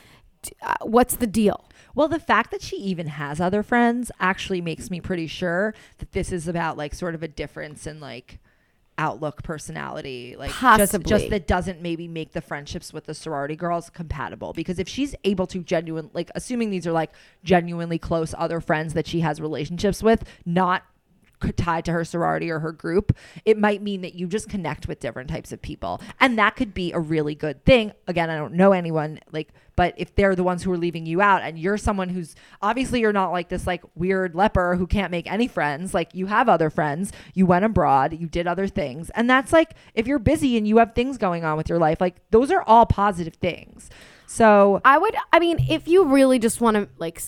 uh, 0.62 0.76
what's 0.82 1.16
the 1.16 1.28
deal? 1.28 1.66
Well, 1.96 2.08
the 2.08 2.20
fact 2.20 2.52
that 2.52 2.62
she 2.62 2.76
even 2.78 3.08
has 3.08 3.40
other 3.40 3.62
friends 3.62 4.12
actually 4.20 4.62
makes 4.62 4.90
me 4.90 5.00
pretty 5.00 5.28
sure 5.28 5.76
that 6.00 6.12
this 6.12 6.32
is 6.32 6.48
about 6.48 6.78
like 6.78 6.94
sort 6.96 7.14
of 7.14 7.22
a 7.22 7.28
difference 7.28 7.86
in 7.86 8.00
like 8.00 8.40
outlook 8.98 9.42
personality 9.44 10.36
like 10.38 10.52
just 10.52 10.60
Possibly. 10.60 11.10
just 11.10 11.30
that 11.30 11.48
doesn't 11.48 11.82
maybe 11.82 12.08
make 12.08 12.34
the 12.34 12.42
friendships 12.42 12.94
with 12.94 13.06
the 13.06 13.14
sorority 13.14 13.56
girls 13.56 13.90
compatible 13.90 14.54
because 14.54 14.78
if 14.78 14.88
she's 14.88 15.16
able 15.24 15.48
to 15.48 15.60
genuine 15.60 16.10
like 16.14 16.30
assuming 16.36 16.70
these 16.70 16.86
are 16.86 16.92
like 16.92 17.12
genuinely 17.44 17.98
close 17.98 18.36
other 18.38 18.62
friends 18.62 18.94
that 18.94 19.08
she 19.08 19.22
has 19.22 19.42
relationships 19.42 20.04
with 20.04 20.24
not 20.46 20.84
tied 21.52 21.86
to 21.86 21.92
her 21.92 22.06
sorority 22.06 22.50
or 22.50 22.60
her 22.60 22.72
group, 22.72 23.16
it 23.46 23.58
might 23.58 23.82
mean 23.82 24.02
that 24.02 24.16
you 24.16 24.28
just 24.28 24.50
connect 24.50 24.88
with 24.88 25.00
different 25.00 25.30
types 25.30 25.52
of 25.52 25.62
people. 25.62 26.02
And 26.20 26.38
that 26.38 26.56
could 26.56 26.74
be 26.74 26.92
a 26.92 27.00
really 27.00 27.36
good 27.36 27.64
thing. 27.66 27.94
Again, 28.08 28.30
I 28.30 28.36
don't 28.36 28.54
know 28.54 28.72
anyone 28.72 29.20
like 29.32 29.50
but 29.76 29.94
if 29.98 30.14
they're 30.16 30.36
the 30.36 30.44
ones 30.44 30.64
who 30.64 30.72
are 30.72 30.78
leaving 30.78 31.06
you 31.06 31.22
out 31.22 31.42
and 31.42 31.58
you're 31.58 31.78
someone 31.78 32.10
who's 32.10 32.36
obviously 32.62 33.02
you're 33.02 33.14
not 33.14 33.32
like 33.32 33.50
this 33.50 33.66
like 33.66 33.84
weird 33.96 34.36
leper 34.36 34.76
who 34.76 34.86
can't 34.86 35.12
make 35.12 35.32
any 35.32 35.48
friends, 35.48 35.94
like 35.94 36.14
you 36.14 36.28
have 36.28 36.48
other 36.48 36.70
friends, 36.70 37.12
you 37.34 37.46
went 37.46 37.66
abroad, 37.66 38.14
you 38.14 38.28
did 38.28 38.48
other 38.48 38.68
things. 38.68 39.10
And 39.12 39.30
that's 39.30 39.52
like 39.52 39.74
if 39.96 40.08
you're 40.08 40.20
busy 40.20 40.58
and 40.58 40.68
you 40.68 40.78
have 40.78 40.94
things 40.94 41.18
going 41.18 41.44
on 41.44 41.58
with 41.58 41.70
your 41.70 41.80
life, 41.80 42.00
like 42.00 42.18
those 42.30 42.52
are 42.52 42.64
all 42.64 42.86
positive 42.86 43.36
things. 43.36 43.90
So 44.28 44.82
I 44.84 44.98
would. 44.98 45.16
I 45.32 45.40
mean, 45.40 45.66
if 45.70 45.88
you 45.88 46.06
really 46.06 46.40
just 46.40 46.62
want 46.62 46.76
to 46.76 46.90
like, 46.98 47.22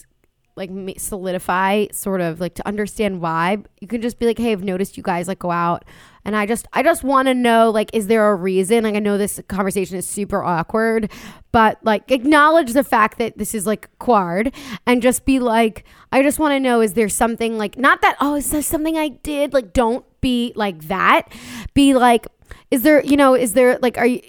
like 0.56 0.70
solidify, 0.98 1.88
sort 1.92 2.22
of 2.22 2.40
like 2.40 2.56
to 2.56 2.68
understand 2.68 3.22
why, 3.22 3.58
you 3.82 3.88
can 3.88 4.02
just 4.02 4.20
be 4.20 4.26
like, 4.26 4.38
"Hey, 4.38 4.52
I've 4.52 4.64
noticed 4.64 4.96
you 4.98 5.04
guys 5.04 5.28
like 5.28 5.40
go 5.40 5.52
out, 5.52 5.84
and 6.24 6.36
I 6.36 6.46
just, 6.46 6.68
I 6.74 6.82
just 6.82 7.04
want 7.04 7.28
to 7.28 7.34
know, 7.34 7.70
like, 7.70 7.90
is 7.94 8.08
there 8.08 8.32
a 8.32 8.36
reason? 8.36 8.84
Like, 8.84 8.96
I 8.96 9.00
know 9.00 9.18
this 9.18 9.42
conversation 9.48 9.98
is 9.98 10.08
super 10.08 10.44
awkward, 10.44 11.12
but 11.52 11.78
like, 11.84 12.10
acknowledge 12.10 12.74
the 12.74 12.84
fact 12.84 13.18
that 13.18 13.38
this 13.38 13.54
is 13.54 13.68
like 13.68 13.90
quard, 14.00 14.54
and 14.88 15.02
just 15.02 15.26
be 15.26 15.40
like, 15.40 15.84
I 16.12 16.24
just 16.24 16.40
want 16.40 16.54
to 16.54 16.60
know, 16.60 16.82
is 16.82 16.94
there 16.94 17.10
something 17.10 17.58
like, 17.58 17.78
not 17.78 18.02
that, 18.02 18.16
oh, 18.22 18.36
is 18.36 18.50
there 18.50 18.62
something 18.62 18.98
I 18.98 19.10
did? 19.10 19.54
Like, 19.54 19.74
don't 19.74 20.06
be 20.22 20.54
like 20.56 20.88
that. 20.88 21.32
Be 21.74 21.94
like, 21.94 22.28
is 22.72 22.84
there, 22.84 23.04
you 23.04 23.18
know, 23.18 23.36
is 23.36 23.54
there 23.54 23.78
like, 23.80 23.98
are 23.98 24.08
you? 24.08 24.22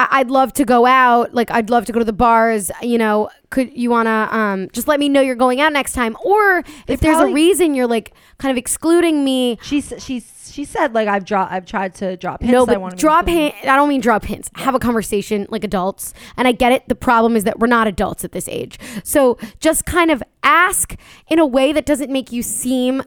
I- 0.00 0.20
I'd 0.20 0.30
love 0.30 0.52
to 0.54 0.64
go 0.64 0.86
out. 0.86 1.34
Like, 1.34 1.50
I'd 1.50 1.68
love 1.70 1.84
to 1.86 1.92
go 1.92 1.98
to 1.98 2.04
the 2.04 2.12
bars. 2.12 2.70
You 2.82 2.98
know, 2.98 3.28
could 3.50 3.76
you 3.76 3.90
want 3.90 4.06
to 4.06 4.36
um, 4.36 4.68
just 4.72 4.88
let 4.88 4.98
me 5.00 5.08
know 5.08 5.20
you're 5.20 5.34
going 5.34 5.60
out 5.60 5.72
next 5.72 5.92
time? 5.92 6.16
Or 6.24 6.58
if 6.88 7.00
there's 7.00 7.16
probably- 7.16 7.32
a 7.32 7.34
reason 7.34 7.74
you're 7.74 7.86
like 7.86 8.12
kind 8.38 8.50
of 8.50 8.56
excluding 8.56 9.24
me. 9.24 9.58
she 9.62 9.78
s- 9.78 10.02
she 10.02 10.20
she 10.20 10.64
said 10.64 10.94
like 10.94 11.06
I've 11.06 11.24
dro- 11.24 11.46
I've 11.48 11.64
tried 11.64 11.94
to 11.96 12.16
drop 12.16 12.40
hints. 12.42 12.52
No, 12.52 12.62
I 12.62 12.66
but 12.66 12.80
wanna 12.80 12.96
be 12.96 13.00
drop 13.00 13.28
included. 13.28 13.54
hint. 13.54 13.68
I 13.68 13.76
don't 13.76 13.88
mean 13.88 14.00
drop 14.00 14.24
hints. 14.24 14.50
Have 14.56 14.74
a 14.74 14.78
conversation 14.80 15.46
like 15.50 15.62
adults. 15.64 16.12
And 16.36 16.48
I 16.48 16.52
get 16.52 16.72
it. 16.72 16.88
The 16.88 16.94
problem 16.96 17.36
is 17.36 17.44
that 17.44 17.58
we're 17.60 17.66
not 17.68 17.86
adults 17.86 18.24
at 18.24 18.32
this 18.32 18.48
age. 18.48 18.78
So 19.04 19.38
just 19.60 19.84
kind 19.86 20.10
of 20.10 20.22
ask 20.42 20.96
in 21.28 21.38
a 21.38 21.46
way 21.46 21.72
that 21.72 21.86
doesn't 21.86 22.10
make 22.10 22.32
you 22.32 22.42
seem 22.42 23.02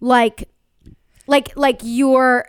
like, 0.00 0.48
like, 1.26 1.56
like 1.56 1.80
you're, 1.82 2.46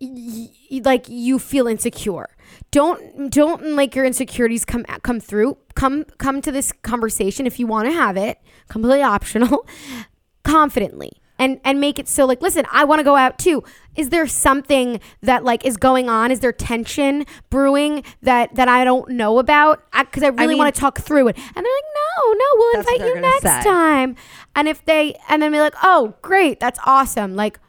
y- 0.00 0.48
y- 0.72 0.80
like 0.84 1.06
you 1.08 1.38
feel 1.38 1.66
insecure. 1.68 2.28
Don't 2.70 3.30
don't 3.32 3.74
like 3.76 3.94
your 3.96 4.04
insecurities 4.04 4.64
come 4.64 4.84
come 5.02 5.20
through. 5.20 5.56
Come 5.74 6.04
come 6.18 6.42
to 6.42 6.52
this 6.52 6.72
conversation 6.82 7.46
if 7.46 7.58
you 7.58 7.66
want 7.66 7.88
to 7.88 7.92
have 7.92 8.16
it. 8.16 8.38
Completely 8.68 9.02
optional. 9.02 9.66
Confidently. 10.44 11.12
and 11.38 11.60
and 11.64 11.78
make 11.80 11.98
it 11.98 12.08
so 12.08 12.24
like 12.24 12.40
listen 12.40 12.64
i 12.72 12.82
want 12.84 12.98
to 13.00 13.04
go 13.04 13.14
out 13.16 13.38
too 13.38 13.62
is 13.96 14.08
there 14.08 14.26
something 14.26 14.98
that 15.20 15.44
like 15.44 15.62
is 15.64 15.76
going 15.76 16.08
on 16.08 16.30
is 16.30 16.40
there 16.40 16.52
tension 16.52 17.24
brewing 17.50 18.02
that 18.22 18.52
that 18.54 18.66
i 18.66 18.82
don't 18.82 19.10
know 19.10 19.38
about 19.38 19.82
because 19.92 20.22
I, 20.22 20.28
really 20.28 20.48
mean- 20.48 20.58
want 20.58 20.74
to 20.74 20.80
talk 20.80 20.98
through 21.00 21.28
it 21.28 21.36
and 21.36 21.54
they're 21.54 21.62
like 21.62 21.90
no 22.24 22.32
no 22.32 22.44
we'll 22.54 22.78
invite 22.80 23.00
you 23.00 23.20
next 23.20 23.42
say. 23.42 23.62
time 23.62 24.16
and 24.56 24.66
if 24.68 24.82
they 24.86 25.16
and 25.28 25.42
then 25.42 25.52
be 25.52 25.60
like 25.60 25.74
oh 25.82 26.14
great 26.22 26.58
that's 26.60 26.80
awesome 26.86 27.36
like 27.36 27.60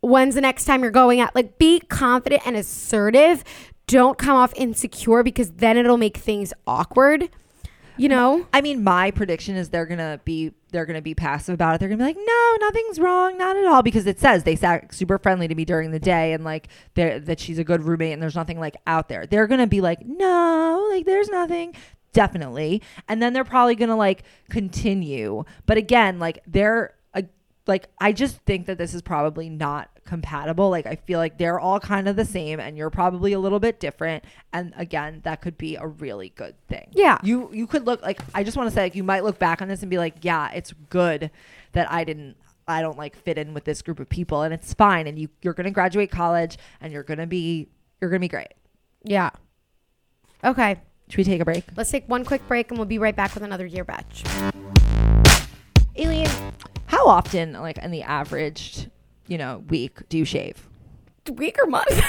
when's 0.00 0.34
the 0.34 0.40
next 0.40 0.64
time 0.64 0.82
you're 0.82 0.90
going 0.90 1.20
out 1.20 1.34
like 1.36 1.56
be 1.58 1.78
confident 1.78 2.42
and 2.44 2.56
assertive 2.56 3.44
don't 3.92 4.18
come 4.18 4.36
off 4.36 4.52
insecure 4.56 5.22
because 5.22 5.52
then 5.52 5.76
it'll 5.76 5.96
make 5.96 6.16
things 6.16 6.52
awkward 6.66 7.28
you 7.96 8.08
know 8.08 8.46
I 8.52 8.60
mean, 8.60 8.82
my 8.82 9.10
prediction 9.10 9.56
is 9.56 9.68
they're 9.68 9.86
gonna 9.86 10.20
be 10.24 10.52
they're 10.70 10.86
gonna 10.86 11.02
be 11.02 11.14
passive 11.14 11.54
about 11.54 11.74
it. 11.74 11.78
They're 11.78 11.88
gonna 11.88 11.98
be 11.98 12.04
like, 12.04 12.16
no, 12.16 12.56
nothing's 12.60 12.98
wrong, 12.98 13.36
not 13.36 13.56
at 13.56 13.66
all, 13.66 13.82
because 13.82 14.06
it 14.06 14.18
says 14.18 14.44
they 14.44 14.56
sat 14.56 14.94
super 14.94 15.18
friendly 15.18 15.46
to 15.46 15.54
me 15.54 15.64
during 15.64 15.90
the 15.90 16.00
day 16.00 16.32
and 16.32 16.44
like 16.44 16.68
that 16.94 17.38
she's 17.38 17.58
a 17.58 17.64
good 17.64 17.82
roommate 17.82 18.12
and 18.12 18.22
there's 18.22 18.34
nothing 18.34 18.58
like 18.58 18.76
out 18.86 19.08
there. 19.08 19.26
They're 19.26 19.46
gonna 19.46 19.66
be 19.66 19.80
like, 19.80 20.04
no, 20.06 20.88
like 20.90 21.04
there's 21.04 21.28
nothing. 21.28 21.74
Definitely, 22.12 22.82
and 23.08 23.22
then 23.22 23.32
they're 23.32 23.44
probably 23.44 23.74
gonna 23.74 23.96
like 23.96 24.24
continue. 24.50 25.44
But 25.66 25.76
again, 25.76 26.18
like 26.18 26.42
they're 26.46 26.94
a, 27.14 27.24
like 27.66 27.88
I 28.00 28.12
just 28.12 28.38
think 28.40 28.66
that 28.66 28.78
this 28.78 28.94
is 28.94 29.02
probably 29.02 29.48
not 29.48 29.91
compatible. 30.04 30.68
Like 30.70 30.86
I 30.86 30.96
feel 30.96 31.18
like 31.18 31.38
they're 31.38 31.60
all 31.60 31.78
kind 31.80 32.08
of 32.08 32.16
the 32.16 32.24
same 32.24 32.60
and 32.60 32.76
you're 32.76 32.90
probably 32.90 33.32
a 33.32 33.38
little 33.38 33.60
bit 33.60 33.80
different. 33.80 34.24
And 34.52 34.72
again, 34.76 35.20
that 35.24 35.40
could 35.40 35.56
be 35.56 35.76
a 35.76 35.86
really 35.86 36.30
good 36.30 36.54
thing. 36.68 36.88
Yeah. 36.92 37.18
You 37.22 37.50
you 37.52 37.66
could 37.66 37.86
look 37.86 38.02
like 38.02 38.20
I 38.34 38.44
just 38.44 38.56
want 38.56 38.68
to 38.68 38.74
say 38.74 38.82
like 38.82 38.94
you 38.94 39.04
might 39.04 39.24
look 39.24 39.38
back 39.38 39.62
on 39.62 39.68
this 39.68 39.80
and 39.82 39.90
be 39.90 39.98
like, 39.98 40.16
yeah, 40.22 40.50
it's 40.50 40.72
good 40.90 41.30
that 41.72 41.90
I 41.90 42.04
didn't 42.04 42.36
I 42.68 42.80
don't 42.80 42.96
like 42.98 43.16
fit 43.16 43.38
in 43.38 43.54
with 43.54 43.64
this 43.64 43.82
group 43.82 43.98
of 44.00 44.08
people 44.08 44.42
and 44.42 44.52
it's 44.54 44.72
fine 44.74 45.06
and 45.06 45.18
you 45.18 45.28
you're 45.42 45.54
going 45.54 45.64
to 45.64 45.70
graduate 45.72 46.10
college 46.10 46.56
and 46.80 46.92
you're 46.92 47.02
going 47.02 47.18
to 47.18 47.26
be 47.26 47.68
you're 48.00 48.10
going 48.10 48.20
to 48.20 48.24
be 48.24 48.28
great. 48.28 48.52
yeah 49.04 49.30
okay 50.44 50.76
Should 51.08 51.18
we 51.18 51.24
take 51.24 51.40
a 51.40 51.44
break? 51.44 51.64
let's 51.76 51.90
take 51.90 52.08
one 52.08 52.24
quick 52.24 52.46
break 52.48 52.70
and 52.70 52.78
we'll 52.78 52.86
be 52.86 52.98
right 52.98 53.14
back 53.16 53.34
with 53.34 53.42
another 53.42 53.66
year 53.66 53.84
batch 53.84 54.22
Aileen, 55.98 56.28
how 56.86 57.06
often 57.06 57.52
like 57.54 57.78
in 57.78 57.90
the 57.90 58.02
averaged, 58.02 58.90
you 59.32 59.38
know, 59.38 59.64
week 59.68 60.06
do 60.10 60.18
you 60.18 60.26
shave? 60.26 60.68
week 61.36 61.56
or 61.62 61.66
month? 61.66 62.02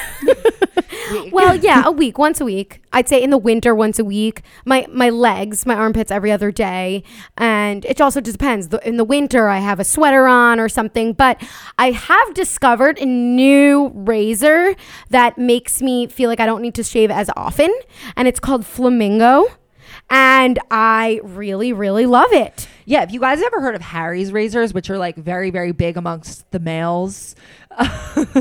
Week. 1.11 1.31
well 1.31 1.55
yeah 1.55 1.83
a 1.85 1.91
week 1.91 2.17
once 2.17 2.41
a 2.41 2.45
week. 2.45 2.81
I'd 2.91 3.07
say 3.07 3.21
in 3.21 3.29
the 3.29 3.37
winter 3.37 3.73
once 3.75 3.99
a 3.99 4.03
week. 4.03 4.41
My 4.65 4.85
my 4.89 5.09
legs 5.09 5.65
my 5.65 5.75
armpits 5.75 6.11
every 6.11 6.31
other 6.31 6.51
day. 6.51 7.03
And 7.37 7.85
it 7.85 8.01
also 8.01 8.19
just 8.21 8.37
depends. 8.37 8.69
The- 8.69 8.85
in 8.87 8.97
the 8.97 9.03
winter 9.03 9.47
i 9.47 9.59
have 9.59 9.79
a 9.79 9.83
sweater 9.83 10.27
on 10.27 10.59
or 10.59 10.67
something. 10.67 11.13
But 11.13 11.41
i 11.77 11.91
have 11.91 12.33
discovered 12.33 12.99
a 12.99 13.05
new 13.05 13.91
razor 13.93 14.75
that 15.11 15.37
makes 15.37 15.81
me 15.81 16.07
feel 16.07 16.29
like 16.29 16.39
i 16.39 16.45
don't 16.45 16.61
need 16.61 16.75
to 16.75 16.83
shave 16.83 17.11
as 17.11 17.29
often. 17.37 17.71
And 18.17 18.27
it's 18.27 18.39
called 18.39 18.65
flamingo 18.65 19.47
and 20.09 20.59
i 20.71 21.19
really 21.23 21.73
really 21.73 22.05
love 22.05 22.31
it. 22.31 22.67
Yeah, 22.85 23.03
if 23.03 23.11
you 23.11 23.19
guys 23.19 23.41
ever 23.41 23.61
heard 23.61 23.75
of 23.75 23.81
Harry's 23.81 24.31
razors, 24.31 24.73
which 24.73 24.89
are 24.89 24.97
like 24.97 25.15
very, 25.15 25.51
very 25.51 25.71
big 25.71 25.95
amongst 25.95 26.49
the 26.51 26.59
males, 26.59 27.35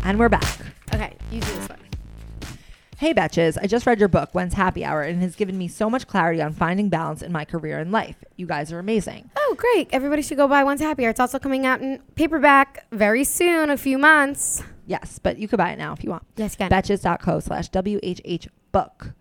And 0.05 0.19
we're 0.19 0.29
back. 0.29 0.59
Okay, 0.93 1.15
you 1.31 1.39
do 1.39 1.47
this 1.47 1.69
one. 1.69 1.79
Hey, 2.97 3.13
Betches, 3.13 3.57
I 3.61 3.67
just 3.67 3.85
read 3.85 3.99
your 3.99 4.09
book, 4.09 4.29
When's 4.33 4.53
Happy 4.53 4.83
Hour, 4.83 5.01
and 5.01 5.17
it 5.17 5.25
has 5.25 5.35
given 5.35 5.57
me 5.57 5.67
so 5.67 5.89
much 5.89 6.07
clarity 6.07 6.41
on 6.41 6.53
finding 6.53 6.89
balance 6.89 7.21
in 7.21 7.31
my 7.31 7.45
career 7.45 7.79
and 7.79 7.91
life. 7.91 8.17
You 8.35 8.45
guys 8.45 8.71
are 8.71 8.79
amazing. 8.79 9.29
Oh, 9.37 9.55
great. 9.57 9.89
Everybody 9.91 10.21
should 10.21 10.37
go 10.37 10.47
buy 10.47 10.63
When's 10.63 10.81
Happy 10.81 11.05
Hour. 11.05 11.09
It's 11.11 11.19
also 11.19 11.39
coming 11.39 11.65
out 11.65 11.81
in 11.81 12.01
paperback 12.15 12.85
very 12.91 13.23
soon, 13.23 13.69
a 13.69 13.77
few 13.77 13.97
months. 13.97 14.63
Yes, 14.85 15.19
but 15.19 15.37
you 15.37 15.47
could 15.47 15.57
buy 15.57 15.71
it 15.71 15.77
now 15.77 15.93
if 15.93 16.03
you 16.03 16.09
want. 16.09 16.23
Yes, 16.35 16.53
you 16.53 16.67
can. 16.67 16.69
Betches.co 16.69 17.39
slash 17.39 17.69
WHH 17.71 18.47
book. 18.71 19.11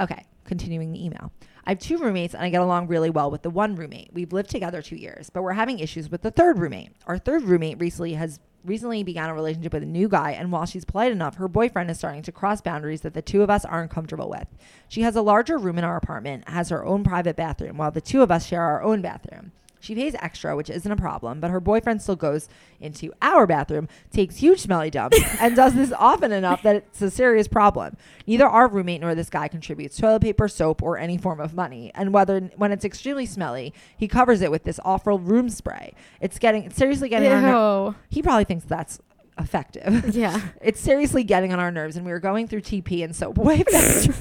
Okay, 0.00 0.26
continuing 0.44 0.92
the 0.92 1.04
email. 1.04 1.32
I 1.68 1.72
have 1.72 1.80
two 1.80 1.98
roommates 1.98 2.32
and 2.32 2.42
I 2.42 2.48
get 2.48 2.62
along 2.62 2.88
really 2.88 3.10
well 3.10 3.30
with 3.30 3.42
the 3.42 3.50
one 3.50 3.76
roommate. 3.76 4.08
We've 4.14 4.32
lived 4.32 4.48
together 4.48 4.80
two 4.80 4.96
years, 4.96 5.28
but 5.28 5.42
we're 5.42 5.52
having 5.52 5.80
issues 5.80 6.10
with 6.10 6.22
the 6.22 6.30
third 6.30 6.58
roommate. 6.58 6.92
Our 7.06 7.18
third 7.18 7.42
roommate 7.42 7.78
recently 7.78 8.14
has 8.14 8.40
recently 8.64 9.02
began 9.02 9.28
a 9.28 9.34
relationship 9.34 9.74
with 9.74 9.82
a 9.82 9.86
new 9.86 10.08
guy, 10.08 10.30
and 10.30 10.50
while 10.50 10.64
she's 10.64 10.86
polite 10.86 11.12
enough, 11.12 11.36
her 11.36 11.46
boyfriend 11.46 11.90
is 11.90 11.98
starting 11.98 12.22
to 12.22 12.32
cross 12.32 12.62
boundaries 12.62 13.02
that 13.02 13.12
the 13.12 13.20
two 13.20 13.42
of 13.42 13.50
us 13.50 13.66
aren't 13.66 13.90
comfortable 13.90 14.30
with. 14.30 14.46
She 14.88 15.02
has 15.02 15.14
a 15.14 15.20
larger 15.20 15.58
room 15.58 15.76
in 15.76 15.84
our 15.84 15.98
apartment, 15.98 16.48
has 16.48 16.70
her 16.70 16.86
own 16.86 17.04
private 17.04 17.36
bathroom, 17.36 17.76
while 17.76 17.90
the 17.90 18.00
two 18.00 18.22
of 18.22 18.30
us 18.30 18.46
share 18.46 18.62
our 18.62 18.82
own 18.82 19.02
bathroom. 19.02 19.52
She 19.80 19.94
pays 19.94 20.14
extra, 20.20 20.56
which 20.56 20.70
isn't 20.70 20.90
a 20.90 20.96
problem, 20.96 21.40
but 21.40 21.50
her 21.50 21.60
boyfriend 21.60 22.02
still 22.02 22.16
goes 22.16 22.48
into 22.80 23.12
our 23.22 23.46
bathroom, 23.46 23.88
takes 24.10 24.36
huge 24.36 24.60
smelly 24.60 24.90
dumps, 24.90 25.18
and 25.40 25.54
does 25.56 25.74
this 25.74 25.92
often 25.92 26.32
enough 26.32 26.62
that 26.62 26.76
it's 26.76 27.02
a 27.02 27.10
serious 27.10 27.48
problem. 27.48 27.96
Neither 28.26 28.46
our 28.46 28.68
roommate 28.68 29.00
nor 29.00 29.14
this 29.14 29.30
guy 29.30 29.48
contributes 29.48 29.96
toilet 29.96 30.22
paper, 30.22 30.48
soap, 30.48 30.82
or 30.82 30.98
any 30.98 31.18
form 31.18 31.40
of 31.40 31.54
money. 31.54 31.90
And 31.94 32.12
whether 32.12 32.40
when 32.56 32.72
it's 32.72 32.84
extremely 32.84 33.26
smelly, 33.26 33.72
he 33.96 34.08
covers 34.08 34.42
it 34.42 34.50
with 34.50 34.64
this 34.64 34.80
awful 34.84 35.18
room 35.18 35.48
spray. 35.48 35.94
It's 36.20 36.38
getting 36.38 36.64
it's 36.64 36.76
seriously 36.76 37.08
getting 37.08 37.32
on 37.32 37.44
our 37.44 37.96
he 38.08 38.22
probably 38.22 38.44
thinks 38.44 38.64
that's 38.64 39.00
effective. 39.38 40.14
Yeah. 40.14 40.40
it's 40.60 40.80
seriously 40.80 41.24
getting 41.24 41.52
on 41.52 41.60
our 41.60 41.70
nerves, 41.70 41.96
and 41.96 42.04
we 42.04 42.12
were 42.12 42.20
going 42.20 42.48
through 42.48 42.62
TP 42.62 43.04
and 43.04 43.14
soap 43.14 43.38
way 43.38 43.62
faster. 43.70 44.12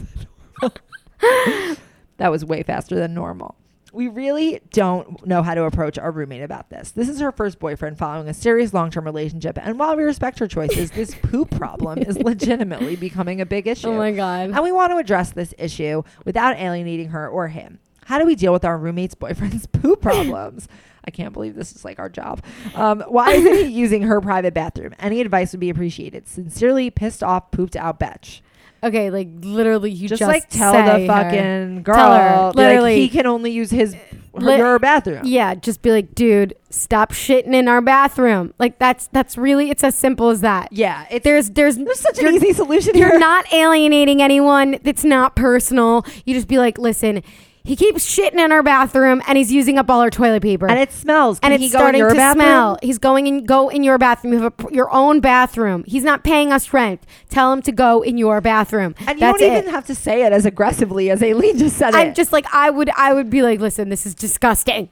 that 2.18 2.30
was 2.32 2.46
way 2.46 2.64
faster 2.64 2.96
than 2.96 3.14
normal. 3.14 3.56
We 3.94 4.08
really 4.08 4.62
don't 4.72 5.26
know 5.26 5.44
how 5.44 5.56
to 5.56 5.64
approach 5.64 5.98
our 5.98 6.12
roommate 6.12 6.44
about 6.44 6.70
this. 6.70 6.92
This 6.92 7.10
is 7.10 7.20
her 7.20 7.32
first 7.32 7.60
boyfriend 7.60 7.98
following 7.98 8.28
a 8.28 8.34
serious 8.34 8.74
long 8.74 8.92
term 8.92 9.06
relationship, 9.06 9.58
and 9.62 9.80
while 9.80 9.96
we 9.96 10.04
respect 10.04 10.40
her 10.40 10.48
choices, 10.48 10.92
this 10.92 11.16
poop 11.24 11.52
problem 11.52 12.00
is 12.00 12.18
legitimately 12.18 12.96
becoming 12.96 13.42
a 13.42 13.46
big 13.46 13.68
issue. 13.68 13.88
Oh 13.88 13.98
my 13.98 14.12
god. 14.12 14.50
And 14.52 14.64
we 14.64 14.72
want 14.72 14.92
to 14.92 14.98
address 14.98 15.32
this 15.32 15.54
issue 15.58 16.04
without 16.26 16.58
alienating 16.58 17.10
her 17.10 17.28
or 17.28 17.48
him. 17.48 17.80
How 18.06 18.20
do 18.20 18.26
we 18.26 18.36
deal 18.36 18.54
with 18.54 18.64
our 18.64 18.78
roommate's 18.78 19.16
boyfriend's 19.16 19.66
poop 19.72 20.02
problems? 20.02 20.68
I 21.04 21.12
can't 21.12 21.34
believe 21.34 21.56
this 21.56 21.74
is 21.74 21.86
like 21.86 22.00
our 22.00 22.10
job. 22.10 22.44
Um, 22.76 23.02
why 23.08 23.32
isn't 23.32 23.54
he 23.54 23.64
using 23.80 24.04
her 24.04 24.20
private 24.20 24.54
bathroom? 24.54 24.94
Any 25.00 25.22
advice 25.22 25.54
would 25.54 25.62
be 25.62 25.70
appreciated. 25.70 26.28
Sincerely, 26.28 26.90
pissed 26.90 27.24
off, 27.24 27.52
pooped 27.52 27.76
out 27.78 28.00
bitch. 28.00 28.42
Okay, 28.84 29.10
like 29.10 29.28
literally, 29.42 29.92
you 29.92 30.08
Just, 30.08 30.20
just, 30.20 30.30
like 30.32 30.50
tell 30.50 30.74
the 30.74 30.82
her. 30.82 31.08
fucking 31.08 31.84
girl, 31.84 31.96
Tell 31.96 32.12
her, 32.14 32.30
be 32.30 32.46
like, 32.46 32.56
literally. 32.56 33.00
he 33.02 33.10
can 33.10 33.26
only 33.26 33.52
use 33.52 33.70
his 33.72 33.94
her, 33.96 34.02
Li- 34.40 34.58
your 34.58 34.78
bathroom. 34.78 35.22
Yeah, 35.24 35.56
just 35.56 35.82
be 35.82 35.90
like, 35.92 36.14
dude, 36.14 36.54
stop 36.70 37.12
shitting 37.12 37.54
in 37.56 37.68
our 37.68 37.82
bathroom. 37.82 38.54
Like 38.60 38.78
that's 38.78 39.08
that's 39.08 39.36
really 39.38 39.72
it's 39.72 39.84
as 39.84 39.96
simple 39.96 40.30
as 40.30 40.42
that. 40.42 40.72
Yeah, 40.72 41.08
it's 41.10 41.24
There's 41.24 41.50
there's 41.52 41.78
there's 41.78 42.00
such 42.00 42.20
an 42.20 42.36
easy 42.36 42.54
solution. 42.54 42.96
You're 42.96 43.18
not 43.18 43.52
alienating 43.52 44.22
anyone. 44.22 44.80
It's 44.84 45.04
not 45.04 45.36
personal. 45.36 46.06
You 46.26 46.36
just 46.36 46.48
be 46.48 46.60
like, 46.60 46.78
listen, 46.78 47.24
he 47.68 47.76
keeps 47.76 48.06
shitting 48.06 48.40
in 48.40 48.52
our 48.52 48.64
bathroom 48.64 49.22
and 49.28 49.38
he's 49.38 49.52
using 49.52 49.78
up 49.78 49.90
all 49.90 50.00
our 50.02 50.10
toilet 50.10 50.42
paper. 50.42 50.70
and 50.70 50.80
it 50.80 50.92
smells. 50.92 51.40
Can 51.40 51.52
and 51.52 51.60
he 51.62 51.68
it's 51.68 51.74
go 51.74 51.80
in 51.80 51.82
starting 51.84 52.00
your 52.00 52.10
to 52.10 52.16
bathroom? 52.16 52.42
smell. 52.46 52.80
He's 52.82 52.98
going 52.98 53.28
in. 53.28 53.44
Go 53.46 53.70
in 53.70 53.84
your 53.84 53.98
bathroom. 53.98 54.34
You 54.34 54.42
have 54.42 54.54
a, 54.66 54.74
your 54.74 54.90
own 54.94 55.20
bathroom. 55.20 55.84
He's 55.86 56.04
not 56.04 56.24
paying 56.24 56.52
us 56.54 56.72
rent. 56.74 57.04
Tell 57.30 57.52
him 57.54 57.62
to 57.64 57.72
go 57.72 58.02
in 58.02 58.18
your 58.18 58.40
bathroom. 58.42 58.96
And 59.00 59.20
you 59.20 59.20
That's 59.20 59.40
don't 59.40 59.52
it. 59.52 59.58
even 59.60 59.72
have 59.72 59.86
to 59.88 59.96
say 59.96 60.24
it 60.26 60.32
as 60.34 60.46
aggressively 60.46 61.10
as 61.12 61.22
Aileen 61.22 61.58
just 61.58 61.78
said 61.78 61.90
it. 61.90 61.96
I'm 61.98 62.08
it. 62.08 62.16
just 62.16 62.32
like 62.32 62.46
I 62.54 62.70
would. 62.70 62.90
I 62.98 63.14
would 63.14 63.30
be 63.30 63.42
like, 63.44 63.60
listen, 63.60 63.90
this 63.90 64.06
is 64.06 64.16
disgusting. 64.16 64.90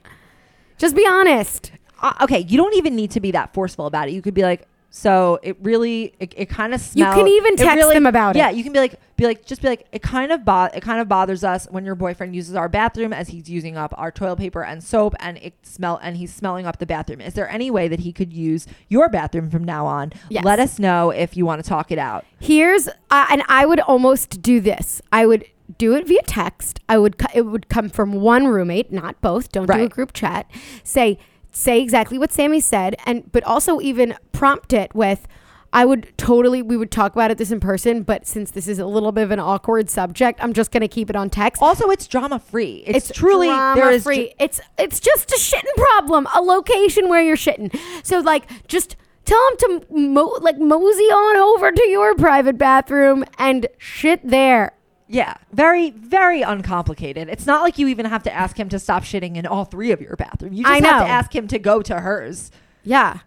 Just 0.78 0.94
be 0.94 1.06
honest. 1.08 1.72
uh, 2.02 2.12
okay, 2.20 2.40
you 2.40 2.58
don't 2.58 2.74
even 2.76 2.94
need 2.94 3.10
to 3.12 3.20
be 3.20 3.30
that 3.30 3.54
forceful 3.54 3.86
about 3.86 4.08
it. 4.08 4.12
You 4.12 4.20
could 4.20 4.34
be 4.34 4.42
like, 4.42 4.68
so 4.96 5.38
it 5.42 5.58
really, 5.60 6.14
it, 6.18 6.32
it 6.38 6.46
kind 6.48 6.72
of 6.72 6.80
smells. 6.80 7.14
You 7.14 7.22
can 7.22 7.28
even 7.30 7.56
text 7.56 7.76
really- 7.76 7.92
them 7.92 8.06
about 8.06 8.34
it. 8.34 8.38
Yeah, 8.38 8.48
you 8.48 8.64
can 8.64 8.72
be 8.72 8.78
like, 8.78 8.94
be 9.18 9.26
like, 9.26 9.44
just 9.44 9.60
be 9.60 9.68
like, 9.68 9.86
it 9.92 10.00
kind 10.00 10.32
of 10.32 10.42
bo- 10.42 10.70
it 10.72 10.80
kind 10.80 11.02
of 11.02 11.06
bothers 11.06 11.44
us 11.44 11.66
when 11.70 11.84
your 11.84 11.94
boyfriend 11.94 12.34
uses 12.34 12.54
our 12.54 12.66
bathroom 12.66 13.12
as 13.12 13.28
he's 13.28 13.46
using 13.46 13.76
up 13.76 13.92
our 13.98 14.10
toilet 14.10 14.36
paper 14.36 14.64
and 14.64 14.82
soap, 14.82 15.14
and 15.20 15.36
it 15.36 15.52
smell, 15.60 16.00
and 16.02 16.16
he's 16.16 16.34
smelling 16.34 16.64
up 16.64 16.78
the 16.78 16.86
bathroom. 16.86 17.20
Is 17.20 17.34
there 17.34 17.46
any 17.50 17.70
way 17.70 17.88
that 17.88 18.00
he 18.00 18.10
could 18.10 18.32
use 18.32 18.66
your 18.88 19.10
bathroom 19.10 19.50
from 19.50 19.64
now 19.64 19.84
on? 19.84 20.14
Yes. 20.30 20.46
Let 20.46 20.60
us 20.60 20.78
know 20.78 21.10
if 21.10 21.36
you 21.36 21.44
want 21.44 21.62
to 21.62 21.68
talk 21.68 21.92
it 21.92 21.98
out. 21.98 22.24
Here's 22.40 22.88
uh, 22.88 23.26
and 23.28 23.42
I 23.50 23.66
would 23.66 23.80
almost 23.80 24.40
do 24.40 24.60
this. 24.60 25.02
I 25.12 25.26
would 25.26 25.44
do 25.76 25.94
it 25.94 26.06
via 26.06 26.22
text. 26.22 26.80
I 26.88 26.96
would 26.96 27.16
it 27.34 27.42
would 27.42 27.68
come 27.68 27.90
from 27.90 28.12
one 28.12 28.46
roommate, 28.46 28.90
not 28.90 29.20
both. 29.20 29.52
Don't 29.52 29.66
do 29.66 29.74
a 29.74 29.88
group 29.90 30.14
chat. 30.14 30.50
Say 30.84 31.18
say 31.56 31.80
exactly 31.80 32.18
what 32.18 32.30
Sammy 32.30 32.60
said 32.60 32.94
and 33.06 33.32
but 33.32 33.42
also 33.44 33.80
even 33.80 34.14
prompt 34.36 34.72
it 34.72 34.94
with 34.94 35.26
I 35.72 35.84
would 35.84 36.16
totally 36.16 36.62
we 36.62 36.76
would 36.76 36.90
talk 36.90 37.12
about 37.12 37.30
it 37.30 37.38
this 37.38 37.50
in 37.50 37.60
person, 37.60 38.02
but 38.02 38.26
since 38.26 38.50
this 38.52 38.66
is 38.66 38.78
a 38.78 38.86
little 38.86 39.12
bit 39.12 39.24
of 39.24 39.30
an 39.30 39.40
awkward 39.40 39.90
subject, 39.90 40.42
I'm 40.42 40.52
just 40.52 40.70
going 40.70 40.80
to 40.80 40.88
keep 40.88 41.10
it 41.10 41.16
on 41.16 41.28
text. 41.28 41.60
Also, 41.60 41.90
it's 41.90 42.06
drama 42.06 42.38
free. 42.38 42.82
It's, 42.86 43.10
truly 43.10 43.48
there 43.48 43.90
is 43.90 44.04
free. 44.04 44.28
ju- 44.28 44.32
it's 44.38 44.60
it's 44.78 45.00
just 45.00 45.32
a 45.32 45.38
shitting 45.38 45.74
problem, 45.76 46.26
a 46.34 46.40
location 46.40 47.08
where 47.08 47.22
you're 47.22 47.36
shitting. 47.36 47.76
So 48.04 48.20
like 48.20 48.66
just 48.68 48.96
tell 49.26 49.50
him 49.50 49.56
to 49.58 49.86
mo- 49.90 50.38
like 50.40 50.58
mosey 50.58 51.04
on 51.04 51.36
over 51.36 51.72
to 51.72 51.88
your 51.88 52.14
private 52.14 52.56
bathroom 52.56 53.24
and 53.38 53.66
shit 53.76 54.20
there. 54.26 54.72
Yeah, 55.08 55.34
very, 55.52 55.90
very 55.90 56.42
uncomplicated. 56.42 57.28
It's 57.28 57.46
not 57.46 57.62
like 57.62 57.78
you 57.78 57.86
even 57.88 58.06
have 58.06 58.22
to 58.24 58.32
ask 58.32 58.58
him 58.58 58.68
to 58.70 58.78
stop 58.78 59.04
shitting 59.04 59.36
in 59.36 59.46
all 59.46 59.64
three 59.64 59.92
of 59.92 60.00
your 60.00 60.16
bathrooms. 60.16 60.56
You 60.56 60.64
just 60.64 60.72
I 60.72 60.86
have 60.86 61.02
to 61.02 61.08
ask 61.08 61.34
him 61.34 61.46
to 61.48 61.58
go 61.58 61.82
to 61.82 62.00
hers. 62.00 62.50
Yeah. 62.82 63.18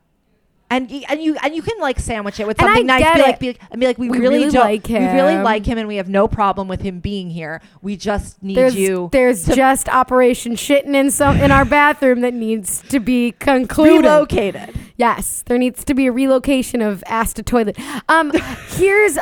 And 0.72 0.88
y- 0.90 1.04
and 1.10 1.22
you 1.22 1.36
and 1.42 1.56
you 1.56 1.64
can 1.64 1.80
like 1.80 2.00
sandwich 2.00 2.40
it 2.40 2.46
with 2.46 2.60
And 2.60 2.68
I 2.70 2.74
something 2.74 2.86
nice. 2.88 3.00
get 3.02 3.16
Be 3.16 3.22
like, 3.22 3.34
it. 3.36 3.40
be 3.40 3.48
like, 3.48 3.60
and 3.72 3.80
be 3.82 3.88
like, 3.88 3.98
we, 3.98 4.10
We 4.10 4.20
really, 4.20 4.38
really 4.40 4.52
don't, 4.52 4.64
like 4.64 4.88
we 4.88 4.98
really 4.98 5.34
him. 5.34 5.44
like 5.44 5.66
him, 5.66 5.78
and 5.80 5.88
we 5.88 5.96
have 5.96 6.10
no 6.10 6.28
problem 6.28 6.68
with 6.68 6.82
him 6.82 7.00
being 7.00 7.32
here. 7.32 7.60
We 7.82 7.98
just 7.98 8.42
need 8.44 8.56
There's 8.56 8.76
you 8.76 9.10
there's 9.12 9.46
to 9.46 9.56
just 9.56 9.90
Operation 9.90 10.54
Shitting 10.54 10.94
in 10.94 11.10
some 11.10 11.38
in 11.38 11.52
our 11.52 11.66
bathroom 11.66 12.22
that 12.22 12.34
needs 12.36 12.82
to 12.90 13.00
be 13.00 13.32
concluded. 13.32 14.04
relocated. 14.06 14.76
Yes, 14.96 15.44
there 15.48 15.58
needs 15.58 15.84
to 15.86 15.94
be 15.96 16.06
a 16.08 16.12
relocation 16.12 16.82
of 16.82 17.04
ass 17.08 17.34
to 17.34 17.44
toilet. 17.44 17.76
Um, 18.08 18.32
here's 18.70 19.18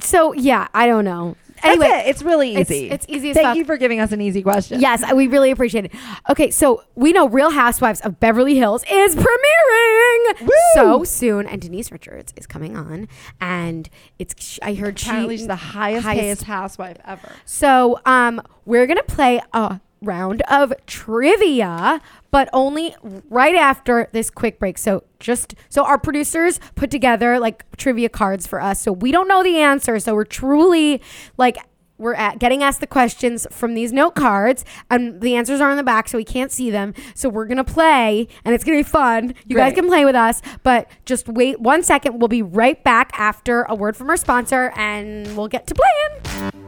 so 0.00 0.32
yeah, 0.32 0.68
I 0.74 0.86
don't 0.86 1.04
know. 1.04 1.36
Anyway, 1.62 1.86
That's 1.86 2.06
it. 2.06 2.10
It's 2.10 2.22
really 2.22 2.56
easy. 2.56 2.90
it's 2.90 3.06
easy 3.08 3.30
as 3.30 3.34
Thank 3.36 3.46
fuck. 3.46 3.56
you 3.56 3.64
for 3.64 3.76
giving 3.76 4.00
us 4.00 4.12
an 4.12 4.20
easy 4.20 4.42
question. 4.42 4.80
Yes, 4.80 5.02
we 5.12 5.26
really 5.28 5.50
appreciate 5.50 5.84
it. 5.86 5.92
Okay, 6.28 6.50
so 6.50 6.82
we 6.94 7.12
know 7.12 7.28
Real 7.28 7.50
Housewives 7.50 8.00
of 8.00 8.18
Beverly 8.20 8.56
Hills 8.56 8.84
is 8.90 9.14
premiering 9.14 10.40
Woo! 10.42 10.48
so 10.74 11.04
soon, 11.04 11.46
and 11.46 11.60
Denise 11.62 11.92
Richards 11.92 12.32
is 12.36 12.46
coming 12.46 12.76
on, 12.76 13.08
and 13.40 13.88
it's 14.18 14.58
I 14.62 14.74
heard 14.74 15.00
apparently 15.00 15.36
she 15.36 15.40
she's 15.42 15.46
the 15.46 15.56
highest, 15.56 16.04
highest- 16.04 16.42
housewife 16.44 16.98
ever. 17.04 17.32
So 17.44 18.00
um, 18.06 18.42
we're 18.64 18.86
gonna 18.86 19.02
play 19.04 19.40
a 19.52 19.80
round 20.02 20.42
of 20.42 20.72
trivia, 20.86 22.00
but 22.30 22.48
only 22.52 22.94
right 23.30 23.54
after 23.54 24.08
this 24.12 24.30
quick 24.30 24.58
break. 24.58 24.78
So 24.78 25.04
just 25.20 25.54
so 25.68 25.84
our 25.84 25.98
producers 25.98 26.60
put 26.74 26.90
together 26.90 27.38
like 27.38 27.64
trivia 27.76 28.08
cards 28.08 28.46
for 28.46 28.60
us, 28.60 28.80
so 28.82 28.92
we 28.92 29.12
don't 29.12 29.28
know 29.28 29.42
the 29.42 29.58
answer. 29.58 29.98
So 29.98 30.14
we're 30.14 30.24
truly 30.24 31.00
like. 31.36 31.56
We're 31.98 32.14
at 32.14 32.40
getting 32.40 32.64
asked 32.64 32.80
the 32.80 32.88
questions 32.88 33.46
from 33.52 33.74
these 33.74 33.92
note 33.92 34.16
cards, 34.16 34.64
and 34.90 35.20
the 35.20 35.36
answers 35.36 35.60
are 35.60 35.70
in 35.70 35.76
the 35.76 35.84
back, 35.84 36.08
so 36.08 36.18
we 36.18 36.24
can't 36.24 36.50
see 36.50 36.68
them. 36.68 36.94
So 37.14 37.28
we're 37.28 37.44
gonna 37.46 37.62
play, 37.62 38.26
and 38.44 38.56
it's 38.56 38.64
gonna 38.64 38.78
be 38.78 38.82
fun. 38.82 39.34
You 39.46 39.54
guys 39.54 39.72
can 39.72 39.86
play 39.86 40.04
with 40.04 40.16
us, 40.16 40.42
but 40.64 40.90
just 41.04 41.28
wait 41.28 41.60
one 41.60 41.84
second. 41.84 42.18
We'll 42.18 42.26
be 42.26 42.42
right 42.42 42.82
back 42.82 43.12
after 43.16 43.62
a 43.64 43.76
word 43.76 43.96
from 43.96 44.10
our 44.10 44.16
sponsor, 44.16 44.72
and 44.74 45.36
we'll 45.36 45.46
get 45.46 45.68
to 45.68 45.76
playing. 45.76 46.61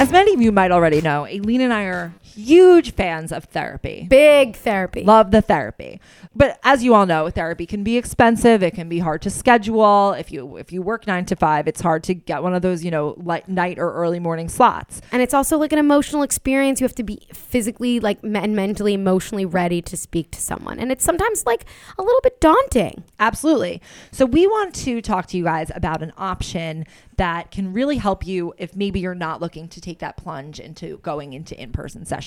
As 0.00 0.10
many 0.10 0.32
of 0.32 0.40
you 0.40 0.50
might 0.50 0.70
already 0.70 1.02
know, 1.02 1.26
Aileen 1.26 1.60
and 1.60 1.74
I 1.74 1.82
are 1.82 2.14
huge 2.34 2.92
fans 2.92 3.32
of 3.32 3.44
therapy. 3.44 4.06
Big 4.08 4.56
therapy. 4.56 5.02
Love 5.02 5.30
the 5.30 5.42
therapy. 5.42 6.00
But 6.34 6.58
as 6.62 6.84
you 6.84 6.94
all 6.94 7.06
know, 7.06 7.28
therapy 7.30 7.66
can 7.66 7.82
be 7.82 7.96
expensive. 7.96 8.62
It 8.62 8.74
can 8.74 8.88
be 8.88 9.00
hard 9.00 9.22
to 9.22 9.30
schedule. 9.30 10.12
If 10.12 10.30
you 10.30 10.56
if 10.56 10.72
you 10.72 10.82
work 10.82 11.06
9 11.06 11.24
to 11.26 11.36
5, 11.36 11.68
it's 11.68 11.80
hard 11.80 12.02
to 12.04 12.14
get 12.14 12.42
one 12.42 12.54
of 12.54 12.62
those, 12.62 12.84
you 12.84 12.90
know, 12.90 13.14
light, 13.18 13.48
night 13.48 13.78
or 13.78 13.92
early 13.92 14.20
morning 14.20 14.48
slots. 14.48 15.00
And 15.12 15.22
it's 15.22 15.34
also 15.34 15.58
like 15.58 15.72
an 15.72 15.78
emotional 15.78 16.22
experience. 16.22 16.80
You 16.80 16.84
have 16.84 16.94
to 16.96 17.02
be 17.02 17.26
physically, 17.32 18.00
like, 18.00 18.18
and 18.22 18.54
mentally, 18.54 18.94
emotionally 18.94 19.44
ready 19.44 19.82
to 19.82 19.96
speak 19.96 20.30
to 20.32 20.40
someone. 20.40 20.78
And 20.78 20.92
it's 20.92 21.04
sometimes 21.04 21.44
like 21.46 21.64
a 21.98 22.02
little 22.02 22.20
bit 22.22 22.40
daunting. 22.40 23.04
Absolutely. 23.18 23.82
So 24.12 24.24
we 24.24 24.46
want 24.46 24.74
to 24.76 25.02
talk 25.02 25.26
to 25.28 25.36
you 25.36 25.44
guys 25.44 25.70
about 25.74 26.02
an 26.02 26.12
option 26.16 26.86
that 27.16 27.50
can 27.50 27.72
really 27.72 27.98
help 27.98 28.26
you 28.26 28.54
if 28.56 28.74
maybe 28.74 28.98
you're 29.00 29.14
not 29.14 29.42
looking 29.42 29.68
to 29.68 29.80
take 29.80 29.98
that 29.98 30.16
plunge 30.16 30.58
into 30.58 30.98
going 30.98 31.34
into 31.34 31.60
in-person 31.60 32.06
sessions. 32.06 32.19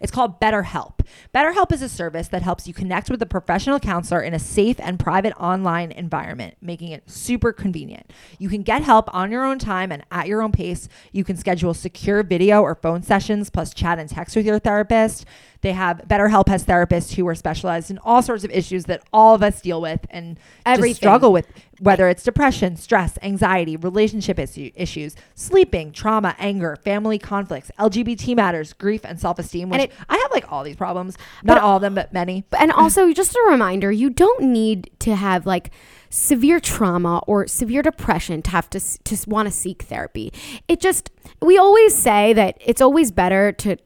It's 0.00 0.12
called 0.12 0.40
BetterHelp. 0.40 1.00
BetterHelp 1.34 1.72
is 1.72 1.82
a 1.82 1.88
service 1.88 2.28
that 2.28 2.42
helps 2.42 2.66
you 2.66 2.74
connect 2.74 3.10
with 3.10 3.22
a 3.22 3.26
professional 3.26 3.80
counselor 3.80 4.20
in 4.20 4.34
a 4.34 4.38
safe 4.38 4.76
and 4.80 4.98
private 4.98 5.34
online 5.36 5.92
environment, 5.92 6.56
making 6.60 6.92
it 6.92 7.10
super 7.10 7.52
convenient. 7.52 8.10
You 8.38 8.48
can 8.48 8.62
get 8.62 8.82
help 8.82 9.12
on 9.14 9.30
your 9.30 9.44
own 9.44 9.58
time 9.58 9.92
and 9.92 10.04
at 10.10 10.28
your 10.28 10.42
own 10.42 10.52
pace. 10.52 10.88
You 11.12 11.24
can 11.24 11.36
schedule 11.36 11.74
secure 11.74 12.22
video 12.22 12.62
or 12.62 12.74
phone 12.74 13.02
sessions 13.02 13.50
plus 13.50 13.74
chat 13.74 13.98
and 13.98 14.08
text 14.08 14.36
with 14.36 14.46
your 14.46 14.58
therapist. 14.58 15.24
They 15.62 15.72
have 15.72 16.02
BetterHelp 16.08 16.48
has 16.48 16.64
therapists 16.64 17.14
who 17.14 17.26
are 17.28 17.34
specialized 17.34 17.90
in 17.90 17.98
all 17.98 18.22
sorts 18.22 18.44
of 18.44 18.50
issues 18.50 18.84
that 18.84 19.02
all 19.12 19.34
of 19.34 19.42
us 19.42 19.60
deal 19.60 19.80
with 19.80 20.06
and 20.10 20.38
just 20.66 20.80
struggle 20.96 21.32
with, 21.32 21.46
whether 21.80 22.08
it's 22.08 22.22
depression, 22.22 22.76
stress, 22.76 23.18
anxiety, 23.22 23.76
relationship 23.76 24.36
issu- 24.36 24.72
issues, 24.76 25.16
sleeping, 25.34 25.90
trauma, 25.92 26.36
anger, 26.38 26.76
family 26.84 27.18
conflicts, 27.18 27.70
LGBT 27.78 28.36
matters, 28.36 28.72
grief, 28.74 29.00
and 29.04 29.18
self 29.18 29.38
esteem. 29.38 29.70
Which 29.70 29.80
And 29.80 29.90
it- 29.90 29.96
I 30.08 30.16
have 30.18 30.30
like 30.30 30.52
all 30.52 30.62
these 30.62 30.76
problems, 30.76 31.16
not 31.42 31.58
all 31.58 31.76
of 31.76 31.82
them, 31.82 31.94
but 31.94 32.12
many. 32.12 32.44
And 32.58 32.70
also, 32.70 33.12
just 33.12 33.34
a 33.34 33.46
reminder 33.50 33.90
you 33.90 34.10
don't 34.10 34.42
need 34.42 34.90
to 35.00 35.16
have 35.16 35.46
like 35.46 35.70
severe 36.10 36.60
trauma 36.60 37.22
or 37.26 37.46
severe 37.46 37.82
depression 37.82 38.42
to 38.42 38.50
have 38.50 38.68
to, 38.70 38.80
to 39.04 39.16
want 39.28 39.46
to 39.48 39.52
seek 39.52 39.82
therapy. 39.84 40.32
It 40.68 40.80
just, 40.80 41.10
we 41.40 41.56
always 41.56 41.94
say 41.94 42.32
that 42.34 42.58
it's 42.64 42.80
always 42.82 43.10
better 43.10 43.52
to 43.52 43.76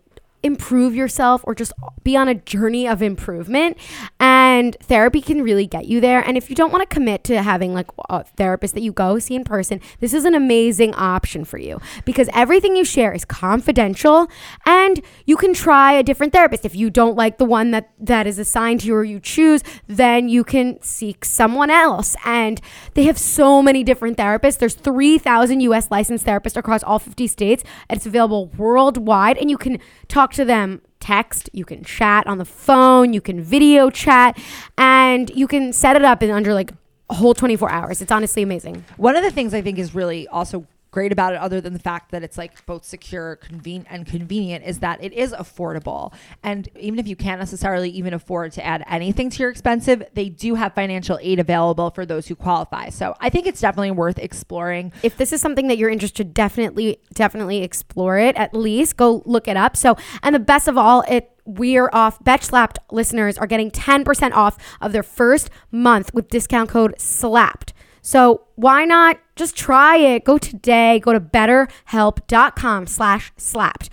improve 0.44 0.94
yourself 0.94 1.40
or 1.44 1.54
just 1.54 1.72
be 2.04 2.16
on 2.16 2.28
a 2.28 2.34
journey 2.34 2.86
of 2.86 3.02
improvement. 3.02 3.78
And 4.20 4.76
therapy 4.80 5.22
can 5.22 5.42
really 5.42 5.66
get 5.66 5.86
you 5.86 6.00
there. 6.00 6.20
And 6.20 6.36
if 6.36 6.50
you 6.50 6.54
don't 6.54 6.70
want 6.70 6.88
to 6.88 6.94
commit 6.94 7.24
to 7.24 7.42
having 7.42 7.72
like 7.72 7.88
a 8.10 8.24
therapist 8.24 8.74
that 8.74 8.82
you 8.82 8.92
go 8.92 9.18
see 9.18 9.34
in 9.34 9.42
person, 9.42 9.80
this 10.00 10.12
is 10.12 10.26
an 10.26 10.34
amazing 10.34 10.94
option 10.94 11.44
for 11.44 11.58
you 11.58 11.80
because 12.04 12.28
everything 12.34 12.76
you 12.76 12.84
share 12.84 13.12
is 13.12 13.24
confidential 13.24 14.28
and 14.66 15.00
you 15.24 15.36
can 15.36 15.54
try 15.54 15.92
a 15.92 16.02
different 16.02 16.34
therapist. 16.34 16.66
If 16.66 16.76
you 16.76 16.90
don't 16.90 17.16
like 17.16 17.38
the 17.38 17.46
one 17.46 17.70
that, 17.70 17.90
that 17.98 18.26
is 18.26 18.38
assigned 18.38 18.80
to 18.80 18.86
you 18.86 18.94
or 18.94 19.04
you 19.04 19.20
choose, 19.20 19.62
then 19.86 20.28
you 20.28 20.44
can 20.44 20.80
seek 20.82 21.24
someone 21.24 21.70
else. 21.70 22.16
And 22.26 22.60
they 22.92 23.04
have 23.04 23.18
so 23.18 23.62
many 23.62 23.82
different 23.82 24.18
therapists. 24.18 24.58
There's 24.58 24.74
3,000 24.74 25.60
US 25.60 25.90
licensed 25.90 26.26
therapists 26.26 26.56
across 26.56 26.82
all 26.82 26.98
50 26.98 27.26
states. 27.26 27.64
It's 27.88 28.04
available 28.04 28.48
worldwide 28.58 29.38
and 29.38 29.50
you 29.50 29.56
can 29.56 29.78
talk 30.08 30.33
to 30.34 30.44
them 30.44 30.80
text, 31.00 31.50
you 31.52 31.64
can 31.64 31.84
chat 31.84 32.26
on 32.26 32.38
the 32.38 32.44
phone, 32.44 33.12
you 33.12 33.20
can 33.20 33.42
video 33.42 33.90
chat, 33.90 34.38
and 34.78 35.30
you 35.30 35.46
can 35.46 35.72
set 35.72 35.96
it 35.96 36.04
up 36.04 36.22
in 36.22 36.30
under 36.30 36.54
like 36.54 36.72
a 37.10 37.14
whole 37.14 37.34
24 37.34 37.70
hours. 37.70 38.00
It's 38.00 38.12
honestly 38.12 38.42
amazing. 38.42 38.84
One 38.96 39.16
of 39.16 39.22
the 39.22 39.30
things 39.30 39.52
I 39.54 39.60
think 39.60 39.78
is 39.78 39.94
really 39.94 40.26
also 40.28 40.66
great 40.94 41.12
about 41.12 41.34
it 41.34 41.40
other 41.40 41.60
than 41.60 41.72
the 41.72 41.84
fact 41.90 42.10
that 42.12 42.22
it's 42.22 42.38
like 42.38 42.64
both 42.64 42.84
secure 42.84 43.38
conven- 43.44 43.86
and 43.90 44.06
convenient 44.06 44.64
is 44.64 44.78
that 44.78 45.02
it 45.02 45.12
is 45.12 45.32
affordable 45.32 46.12
and 46.42 46.68
even 46.78 46.98
if 46.98 47.06
you 47.06 47.16
can't 47.16 47.40
necessarily 47.40 47.90
even 47.90 48.14
afford 48.14 48.52
to 48.52 48.64
add 48.64 48.82
anything 48.88 49.28
to 49.28 49.38
your 49.42 49.50
expensive 49.50 50.02
they 50.14 50.28
do 50.28 50.54
have 50.54 50.72
financial 50.74 51.18
aid 51.20 51.38
available 51.38 51.90
for 51.90 52.06
those 52.06 52.28
who 52.28 52.34
qualify 52.34 52.88
so 52.88 53.14
i 53.20 53.28
think 53.28 53.46
it's 53.46 53.60
definitely 53.60 53.90
worth 53.90 54.18
exploring 54.18 54.92
If 55.02 55.16
this 55.16 55.32
is 55.32 55.40
something 55.40 55.68
that 55.68 55.78
you're 55.78 55.90
interested, 55.90 56.32
definitely, 56.32 56.98
definitely 57.12 57.62
explore 57.62 58.18
it. 58.18 58.36
At 58.36 58.54
least 58.54 58.96
go 58.96 59.22
look 59.26 59.48
it 59.48 59.56
up. 59.56 59.76
So, 59.76 59.96
and 60.22 60.34
the 60.34 60.38
best 60.38 60.68
of 60.68 60.78
all, 60.78 61.02
it 61.08 61.30
we're 61.46 61.90
off. 61.92 62.24
Betch 62.24 62.44
Slapped 62.44 62.78
listeners 62.90 63.36
are 63.36 63.46
getting 63.46 63.70
10% 63.70 64.32
off 64.32 64.56
of 64.80 64.92
their 64.92 65.02
first 65.02 65.50
month 65.70 66.14
with 66.14 66.30
discount 66.30 66.70
code 66.70 66.94
SLAPPED. 66.98 67.73
So 68.06 68.42
why 68.56 68.84
not 68.84 69.18
just 69.34 69.56
try 69.56 69.96
it? 69.96 70.24
Go 70.24 70.36
today. 70.36 71.00
Go 71.00 71.12
to 71.14 71.20
betterhelp.com 71.20 72.86
slash 72.86 73.32
slapped. 73.38 73.88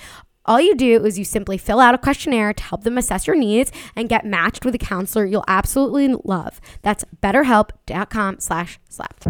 All 0.46 0.60
you 0.60 0.76
do 0.76 1.06
is 1.06 1.18
you 1.18 1.24
simply 1.24 1.58
fill 1.58 1.80
out 1.80 1.96
a 1.96 1.98
questionnaire 1.98 2.52
to 2.52 2.62
help 2.64 2.84
them 2.84 2.98
assess 2.98 3.26
your 3.26 3.38
needs 3.38 3.72
and 3.96 4.10
get 4.10 4.26
matched 4.26 4.66
with 4.66 4.76
a 4.76 4.78
counselor 4.80 5.26
you'll 5.26 5.46
absolutely 5.48 6.14
love. 6.26 6.60
That's 6.82 7.06
betterhelp.com 7.24 8.40
slash 8.40 8.80
slapped. 8.90 9.28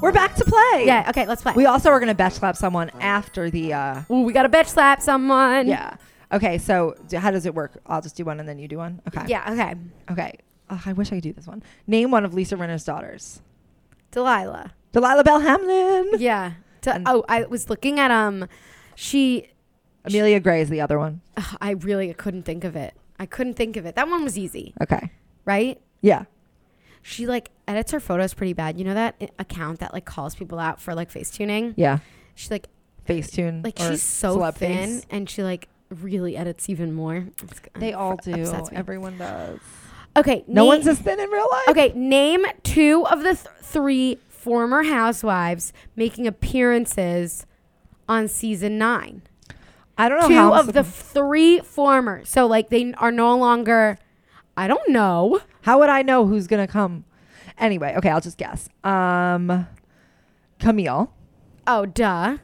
we're 0.00 0.12
back 0.12 0.34
to 0.36 0.44
play 0.44 0.86
Yeah, 0.86 1.04
okay, 1.10 1.26
let's 1.26 1.42
play. 1.42 1.52
we 1.54 1.66
also 1.66 1.90
are 1.90 1.98
going 1.98 2.08
to 2.08 2.14
bench 2.14 2.34
slap 2.34 2.56
someone 2.56 2.90
after 3.00 3.50
the 3.50 3.74
uh 3.74 4.02
Ooh, 4.10 4.22
we 4.22 4.32
got 4.32 4.44
to 4.44 4.48
bitch 4.48 4.68
slap 4.68 5.02
someone. 5.02 5.66
yeah 5.66 5.96
okay 6.32 6.56
so 6.58 6.94
d- 7.08 7.16
how 7.18 7.30
does 7.30 7.44
it 7.44 7.54
work 7.54 7.78
i'll 7.86 8.00
just 8.00 8.16
do 8.16 8.24
one 8.24 8.40
and 8.40 8.48
then 8.48 8.58
you 8.58 8.66
do 8.66 8.78
one 8.78 9.00
okay 9.08 9.26
Yeah, 9.28 9.52
okay. 9.52 9.74
okay 10.10 10.32
Ugh, 10.68 10.80
i 10.86 10.92
wish 10.92 11.08
i 11.12 11.16
could 11.16 11.22
do 11.22 11.32
this 11.32 11.46
one 11.46 11.62
name 11.86 12.10
one 12.10 12.24
of 12.24 12.34
lisa 12.34 12.56
rinna's 12.56 12.84
daughters 12.84 13.40
Delilah. 14.10 14.72
delilah 14.92 15.24
belle 15.24 15.40
hamlin 15.40 16.10
Yeah. 16.18 16.52
De- 16.80 16.94
And- 16.94 17.08
oh, 17.08 17.24
I 17.28 17.44
was 17.44 17.68
looking 17.68 17.98
at 17.98 18.10
um 18.10 18.46
she 18.94 19.48
amelia 20.04 20.40
gray 20.40 20.60
is 20.60 20.68
the 20.68 20.80
other 20.80 20.98
one 20.98 21.20
ugh, 21.36 21.56
I 21.60 21.70
really 21.72 22.12
couldn't 22.14 22.44
think 22.44 22.64
of 22.64 22.76
it. 22.76 22.94
I 23.18 23.26
couldn't 23.26 23.54
think 23.54 23.76
of 23.76 23.86
it. 23.86 23.94
That 23.96 24.08
one 24.08 24.22
was 24.24 24.36
easy, 24.38 24.74
okay 24.82 25.10
right? 25.44 25.80
yeah 26.00 26.24
She 27.02 27.26
like 27.26 27.50
edits 27.68 27.92
her 27.92 28.00
photos 28.00 28.34
pretty 28.34 28.52
bad. 28.52 28.78
You 28.78 28.84
know 28.84 28.94
that 28.94 29.16
i- 29.20 29.28
account 29.38 29.80
that 29.80 29.92
like 29.92 30.04
calls 30.04 30.34
people 30.34 30.58
out 30.58 30.80
for 30.80 30.94
like 30.94 31.10
face 31.10 31.30
tuning? 31.30 31.74
yeah 31.76 31.98
She 32.34 32.48
like 32.50 32.68
Facetune. 33.06 33.62
like 33.64 33.78
or 33.80 33.90
she's 33.90 34.02
so 34.02 34.36
celeb 34.38 34.54
thin 34.56 34.76
face. 35.00 35.06
and 35.10 35.28
she 35.30 35.42
like 35.42 35.68
really 35.90 36.36
edits 36.36 36.68
even 36.68 36.92
more. 36.92 37.26
It's, 37.42 37.60
They 37.78 37.92
all 37.92 38.16
do. 38.16 38.32
upsets 38.32 38.70
me. 38.72 38.76
Everyone 38.76 39.16
does. 39.18 39.60
Okay, 40.16 40.44
No 40.48 40.62
na- 40.62 40.66
one's 40.68 40.86
as 40.88 40.98
thin 40.98 41.20
in 41.20 41.28
real 41.30 41.46
life. 41.50 41.68
Okay, 41.68 41.92
name 41.94 42.44
two 42.62 43.06
of 43.06 43.18
the 43.20 43.34
th- 43.34 43.46
three 43.60 44.18
former 44.28 44.82
housewives 44.84 45.72
making 45.94 46.26
appearances 46.26 47.44
on 48.08 48.26
season 48.28 48.78
nine. 48.78 49.22
I 49.98 50.08
don't 50.08 50.20
know 50.20 50.28
two. 50.28 50.54
Of 50.54 50.72
the 50.72 50.84
three 50.84 51.60
former. 51.60 52.24
So 52.24 52.46
like 52.46 52.68
they 52.70 52.92
are 52.94 53.12
no 53.12 53.36
longer. 53.36 53.98
I 54.56 54.68
don't 54.68 54.88
know. 54.88 55.40
how 55.62 55.78
would 55.80 55.88
I 55.90 56.02
know 56.02 56.26
who's 56.26 56.46
gonna 56.46 56.66
come? 56.68 57.04
Anyway, 57.58 57.94
okay, 57.98 58.10
I'll 58.10 58.20
just 58.20 58.38
guess. 58.38 58.68
Um, 58.84 59.66
Camille. 60.60 61.12
Oh, 61.66 61.86
duh. 61.86 62.38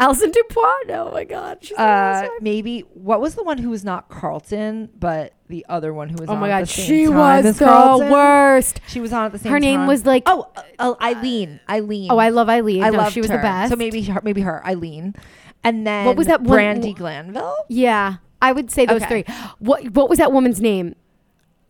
Allison 0.00 0.30
DuBois. 0.30 0.64
Oh 0.88 1.10
my 1.12 1.24
God. 1.24 1.58
She's 1.60 1.76
Uh, 1.78 2.26
maybe 2.40 2.80
what 2.94 3.20
was 3.20 3.34
the 3.34 3.42
one 3.44 3.58
who 3.58 3.70
was 3.70 3.84
not 3.84 4.08
Carlton, 4.08 4.88
but 4.98 5.34
the 5.48 5.64
other 5.68 5.92
one 5.92 6.08
who 6.08 6.16
was 6.18 6.28
oh 6.28 6.32
on 6.32 6.40
my 6.40 6.48
at 6.50 6.60
God. 6.60 6.62
the 6.62 6.66
same 6.72 6.86
She 6.86 7.04
time 7.06 7.14
was 7.16 7.44
as 7.46 7.58
the 7.58 7.64
Carlton? 7.66 8.10
worst. 8.10 8.80
She 8.88 8.98
was 9.00 9.12
on 9.12 9.26
at 9.26 9.32
the 9.32 9.38
same 9.38 9.44
time. 9.44 9.52
Her 9.52 9.60
name 9.60 9.78
time. 9.80 9.86
was 9.88 10.06
like. 10.06 10.22
oh, 10.26 10.48
uh, 10.78 10.94
Eileen. 11.02 11.60
Eileen. 11.68 12.10
Oh, 12.10 12.18
I 12.18 12.30
love 12.30 12.48
Eileen. 12.48 12.82
I 12.82 12.90
no, 12.90 12.98
loved 12.98 13.12
she 13.12 13.20
was 13.20 13.30
her. 13.30 13.36
the 13.36 13.42
best. 13.42 13.70
So 13.70 13.76
maybe 13.76 14.02
her, 14.02 14.20
maybe 14.24 14.40
her 14.40 14.66
Eileen, 14.66 15.14
and 15.62 15.86
then 15.86 16.06
What 16.06 16.16
was 16.16 16.26
that 16.28 16.40
one- 16.42 16.58
Brandi 16.58 16.96
Glanville. 16.96 17.54
Yeah, 17.68 18.16
I 18.40 18.52
would 18.52 18.70
say 18.70 18.86
those 18.86 19.02
Okay. 19.02 19.22
three. 19.24 19.34
What 19.58 19.90
What 19.90 20.08
was 20.08 20.18
that 20.18 20.32
woman's 20.32 20.60
name? 20.62 20.94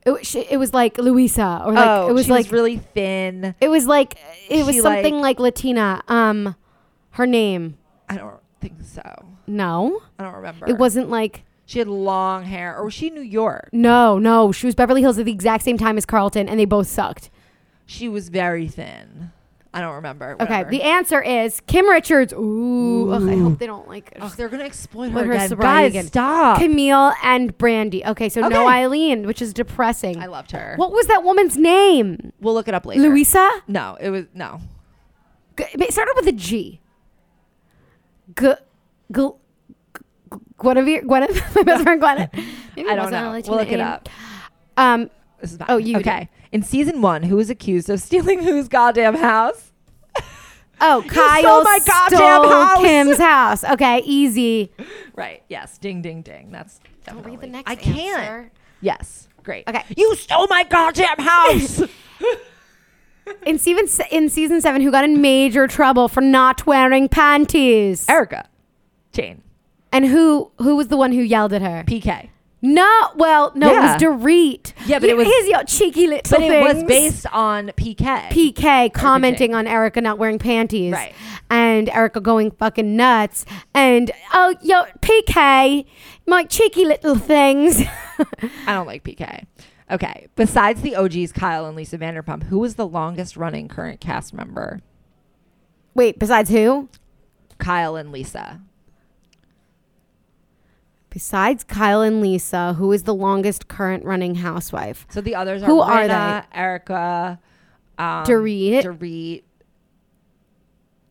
It, 0.07 0.13
wa- 0.13 0.19
she, 0.23 0.41
it 0.49 0.57
was 0.57 0.73
like 0.73 0.97
Luisa, 0.99 1.63
or 1.67 1.73
like 1.73 1.87
oh, 1.87 2.09
it 2.09 2.13
was 2.13 2.27
she 2.27 2.31
like 2.31 2.45
was 2.47 2.53
really 2.53 2.77
thin. 2.79 3.55
it 3.61 3.69
was 3.69 3.87
like 3.87 4.17
it 4.49 4.65
was 4.65 4.77
She, 4.77 4.81
something 4.81 5.21
like, 5.21 5.39
Latina. 5.41 6.03
Um, 6.09 6.55
her 7.13 7.27
name. 7.27 7.77
I 8.11 8.17
don't 8.17 8.41
think 8.61 8.75
so. 8.83 9.03
No, 9.47 10.03
I 10.19 10.25
don't 10.25 10.35
remember. 10.35 10.69
it 10.69 10.77
wasn't 10.79 11.09
like 11.11 11.45
She 11.65 11.79
had 11.79 11.89
long 11.89 12.45
hair, 12.45 12.77
or 12.77 12.85
was 12.85 12.95
she 12.95 13.09
New 13.11 13.21
York? 13.23 13.71
no, 13.73 14.19
no. 14.19 14.53
She 14.53 14.67
was 14.67 14.75
Beverly 14.75 15.01
Hills 15.01 15.19
at 15.19 15.25
the 15.25 15.33
exact 15.33 15.65
same 15.65 15.79
time 15.79 15.97
as 15.97 16.05
Carlton, 16.05 16.49
and 16.49 16.59
they 16.61 16.65
both 16.67 16.89
sucked. 16.89 17.31
She 17.87 18.09
was 18.09 18.29
very 18.29 18.69
thin. 18.69 19.33
I 19.73 19.81
don't 19.81 19.95
remember. 19.95 20.37
Okay, 20.41 20.65
the 20.65 20.83
answer 20.83 21.23
is 21.23 21.61
Kim 21.69 21.89
Richards. 21.89 22.33
Ooh, 22.33 23.13
Ugh, 23.13 23.29
I 23.29 23.37
hope 23.37 23.59
they 23.61 23.69
don't 23.69 23.87
like 23.87 24.13
Oh, 24.21 24.29
they're 24.37 24.49
gonna 24.49 24.65
exploit 24.65 25.11
her, 25.13 25.25
her 25.25 25.33
again. 25.33 25.59
Guys, 25.59 25.91
again. 25.93 26.07
stop! 26.07 26.59
Camille 26.59 27.13
and 27.23 27.57
Brandi. 27.57 28.05
Okay, 28.05 28.29
so 28.29 28.49
no 28.49 28.67
Eileen, 28.69 29.29
which 29.29 29.41
is 29.41 29.55
depressing. 29.55 30.19
I 30.21 30.27
loved 30.27 30.51
her. 30.51 30.75
What 30.75 30.91
was 30.91 31.07
that 31.07 31.23
woman's 31.23 31.57
name? 31.57 32.33
we'll 32.41 32.53
look 32.55 32.67
it 32.67 32.75
up 32.75 32.85
later. 32.85 33.01
Louisa. 33.03 33.49
No, 33.69 33.97
it 34.01 34.11
was 34.11 34.25
no. 34.35 34.61
It 35.57 35.93
started 35.93 36.15
with 36.17 36.27
a 36.27 36.33
G. 36.33 36.81
G. 38.37 38.53
G. 39.13 39.29
Guinevere, 40.59 41.03
Gwyneth, 41.05 41.55
my 41.57 41.63
best 41.63 41.83
friend 41.83 42.01
Gwyneth. 42.03 42.33
Maybe 42.77 42.89
it 42.89 42.93
I 42.93 42.95
don't 42.95 43.05
wasn't 43.07 43.15
a 43.15 43.21
know. 43.21 43.43
We'll 43.49 43.59
look 43.59 43.73
it 43.73 43.81
up. 43.81 44.09
Um, 44.77 45.11
This 45.41 45.53
is 45.53 45.57
fine. 45.59 45.67
Oh, 45.71 45.77
you 45.79 45.95
do. 45.95 46.01
okay? 46.01 46.29
In 46.53 46.63
season 46.63 47.01
one, 47.03 47.23
who 47.23 47.37
was 47.37 47.49
accused 47.51 47.89
of 47.91 48.01
stealing 48.01 48.43
whose 48.45 48.69
goddamn 48.69 49.15
house? 49.17 49.73
oh, 50.81 51.01
stole 51.09 51.11
Kyle 51.11 51.63
my 51.65 51.81
goddamn 51.85 52.19
stole 52.19 52.49
house. 52.49 52.81
Kim's 52.81 53.19
house. 53.31 53.65
Okay, 53.65 54.03
easy. 54.05 54.71
Right. 55.17 55.43
Yes. 55.49 55.79
Ding, 55.79 56.03
ding, 56.03 56.23
ding. 56.23 56.51
That's 56.53 56.79
Don't 57.07 57.17
definitely. 57.17 57.31
read 57.33 57.41
the 57.41 57.47
next 57.49 57.71
I 57.71 57.75
can't. 57.77 57.99
answer. 58.21 58.51
Yes. 58.83 59.29
Great. 59.43 59.67
Okay. 59.67 59.83
You 59.97 60.15
stole 60.17 60.47
my 60.49 60.65
goddamn 60.65 61.19
house. 61.19 61.83
In 63.47 63.59
season 63.59 64.07
in 64.11 64.29
season 64.29 64.61
seven, 64.61 64.81
who 64.83 64.91
got 64.91 65.05
in 65.05 65.21
major 65.21 65.67
trouble 65.67 66.09
for 66.09 66.21
not 66.21 66.67
wearing 66.67 67.09
panties? 67.09 68.09
Erika. 68.09 68.49
Jayne. 69.13 69.43
And 69.93 70.07
who 70.07 70.51
who 70.59 70.77
was 70.77 70.89
the 70.89 70.97
one 70.97 71.13
who 71.13 71.21
yelled 71.23 71.53
at 71.53 71.63
her? 71.63 71.85
PK. 71.87 72.29
No, 72.63 73.09
well, 73.17 73.53
no, 73.55 73.73
Yeah. 73.73 73.79
it 73.79 73.93
was 73.95 74.03
Dorit. 74.03 74.75
Yeah, 74.85 74.99
but 74.99 75.09
it 75.09 75.17
was- 75.17 75.27
Here's 75.27 75.49
your 75.49 75.65
cheeky 75.65 76.07
little 76.07 76.39
But 76.39 76.43
it 76.43 76.63
was 76.63 76.73
things. 76.75 76.87
based 76.89 77.27
on 77.33 77.69
PK. 77.75 78.29
PK 78.31 78.91
commenting 78.93 79.55
on 79.55 79.67
Erika 79.67 80.03
not 80.03 80.19
wearing 80.19 80.39
panties. 80.39 80.93
Right. 80.93 81.15
And 81.49 81.89
Erika 81.89 82.21
going 82.21 82.51
fucking 82.51 82.95
nuts. 82.97 83.47
And, 83.75 84.11
oh, 84.35 84.55
yo, 84.61 84.83
PK, 85.01 85.87
my 86.27 86.45
cheeky 86.45 86.85
little 86.85 87.15
things. 87.17 87.81
I 88.67 88.75
don't 88.75 88.87
like 88.87 89.05
PK. 89.05 89.45
Okay. 89.91 90.29
Besides 90.37 90.83
the 90.83 90.95
OGs, 90.95 91.33
Kyle 91.33 91.67
and 91.67 91.77
Lisa 91.77 91.99
Vanderpump, 91.99 92.45
who 92.45 92.59
was 92.59 92.77
the 92.77 92.87
longest 92.87 93.37
running 93.37 93.69
current 93.69 94.01
cast 94.01 94.33
member? 94.33 94.81
Wait, 95.95 96.19
besides 96.19 96.51
who? 96.51 96.89
Kyle 97.59 97.97
and 97.97 98.13
Lisa. 98.13 98.61
Besides 101.11 101.65
Kyle 101.65 102.03
and 102.03 102.21
Lisa, 102.21 102.75
who 102.75 102.93
is 102.93 103.03
the 103.03 103.15
longest 103.15 103.67
current 103.67 104.05
running 104.05 104.37
housewife? 104.37 105.07
So 105.11 105.21
the 105.21 105.35
others 105.35 105.63
are 105.63 105.67
Who 105.67 105.81
are 105.81 106.03
Rinna, 106.03 106.45
Erika, 106.55 107.41
um, 107.99 108.25
Dorit. 108.25 108.83
Dorit. 108.85 109.43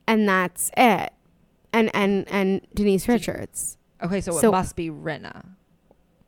And 0.08 0.28
that's 0.28 0.72
it. 0.78 1.12
And 1.74 1.94
and 1.94 2.28
and 2.30 2.66
Denise 2.74 3.08
Richards. 3.08 3.78
Okay, 4.02 4.22
so, 4.22 4.32
So- 4.32 4.48
it 4.48 4.52
must 4.52 4.76
be 4.78 4.90
Rinna. 4.90 5.46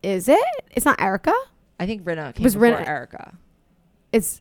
Is 0.03 0.27
it? 0.27 0.39
It's 0.71 0.85
not 0.85 0.99
Erika? 0.99 1.33
I 1.81 1.87
think 1.87 2.03
Rinna 2.03 2.35
came 2.35 2.43
Was 2.43 2.53
before 2.53 2.77
Rinna- 2.77 2.87
Erika. 2.87 3.33
It's 4.13 4.39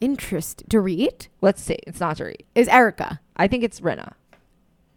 interest. 0.00 0.68
Dorit 0.68 1.26
Let's 1.40 1.60
see. 1.60 1.78
It's 1.84 1.98
not 1.98 2.18
Dorit. 2.18 2.42
is 2.54 2.68
Erika. 2.68 3.18
I 3.36 3.48
think 3.48 3.64
it's 3.64 3.80
Rinna. 3.80 4.12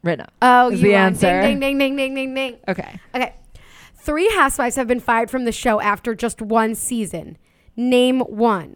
Rinna. 0.05 0.27
Oh, 0.39 0.69
is 0.69 0.81
the 0.81 0.93
answer. 0.93 1.41
Ding, 1.41 1.59
ding, 1.59 1.79
ding, 1.79 1.95
ding, 1.95 2.13
ding, 2.13 2.13
ding, 2.13 2.35
ding. 2.35 2.57
Okay. 2.67 2.99
Okay. 3.15 3.33
Three 3.95 4.29
housewives 4.35 4.75
have 4.75 4.87
been 4.87 4.99
fired 4.99 5.31
from 5.31 5.45
the 5.45 5.51
show 5.51 5.81
after 5.81 6.13
just 6.13 6.43
one 6.43 6.75
season. 6.75 7.39
Name 7.75 8.19
one. 8.19 8.75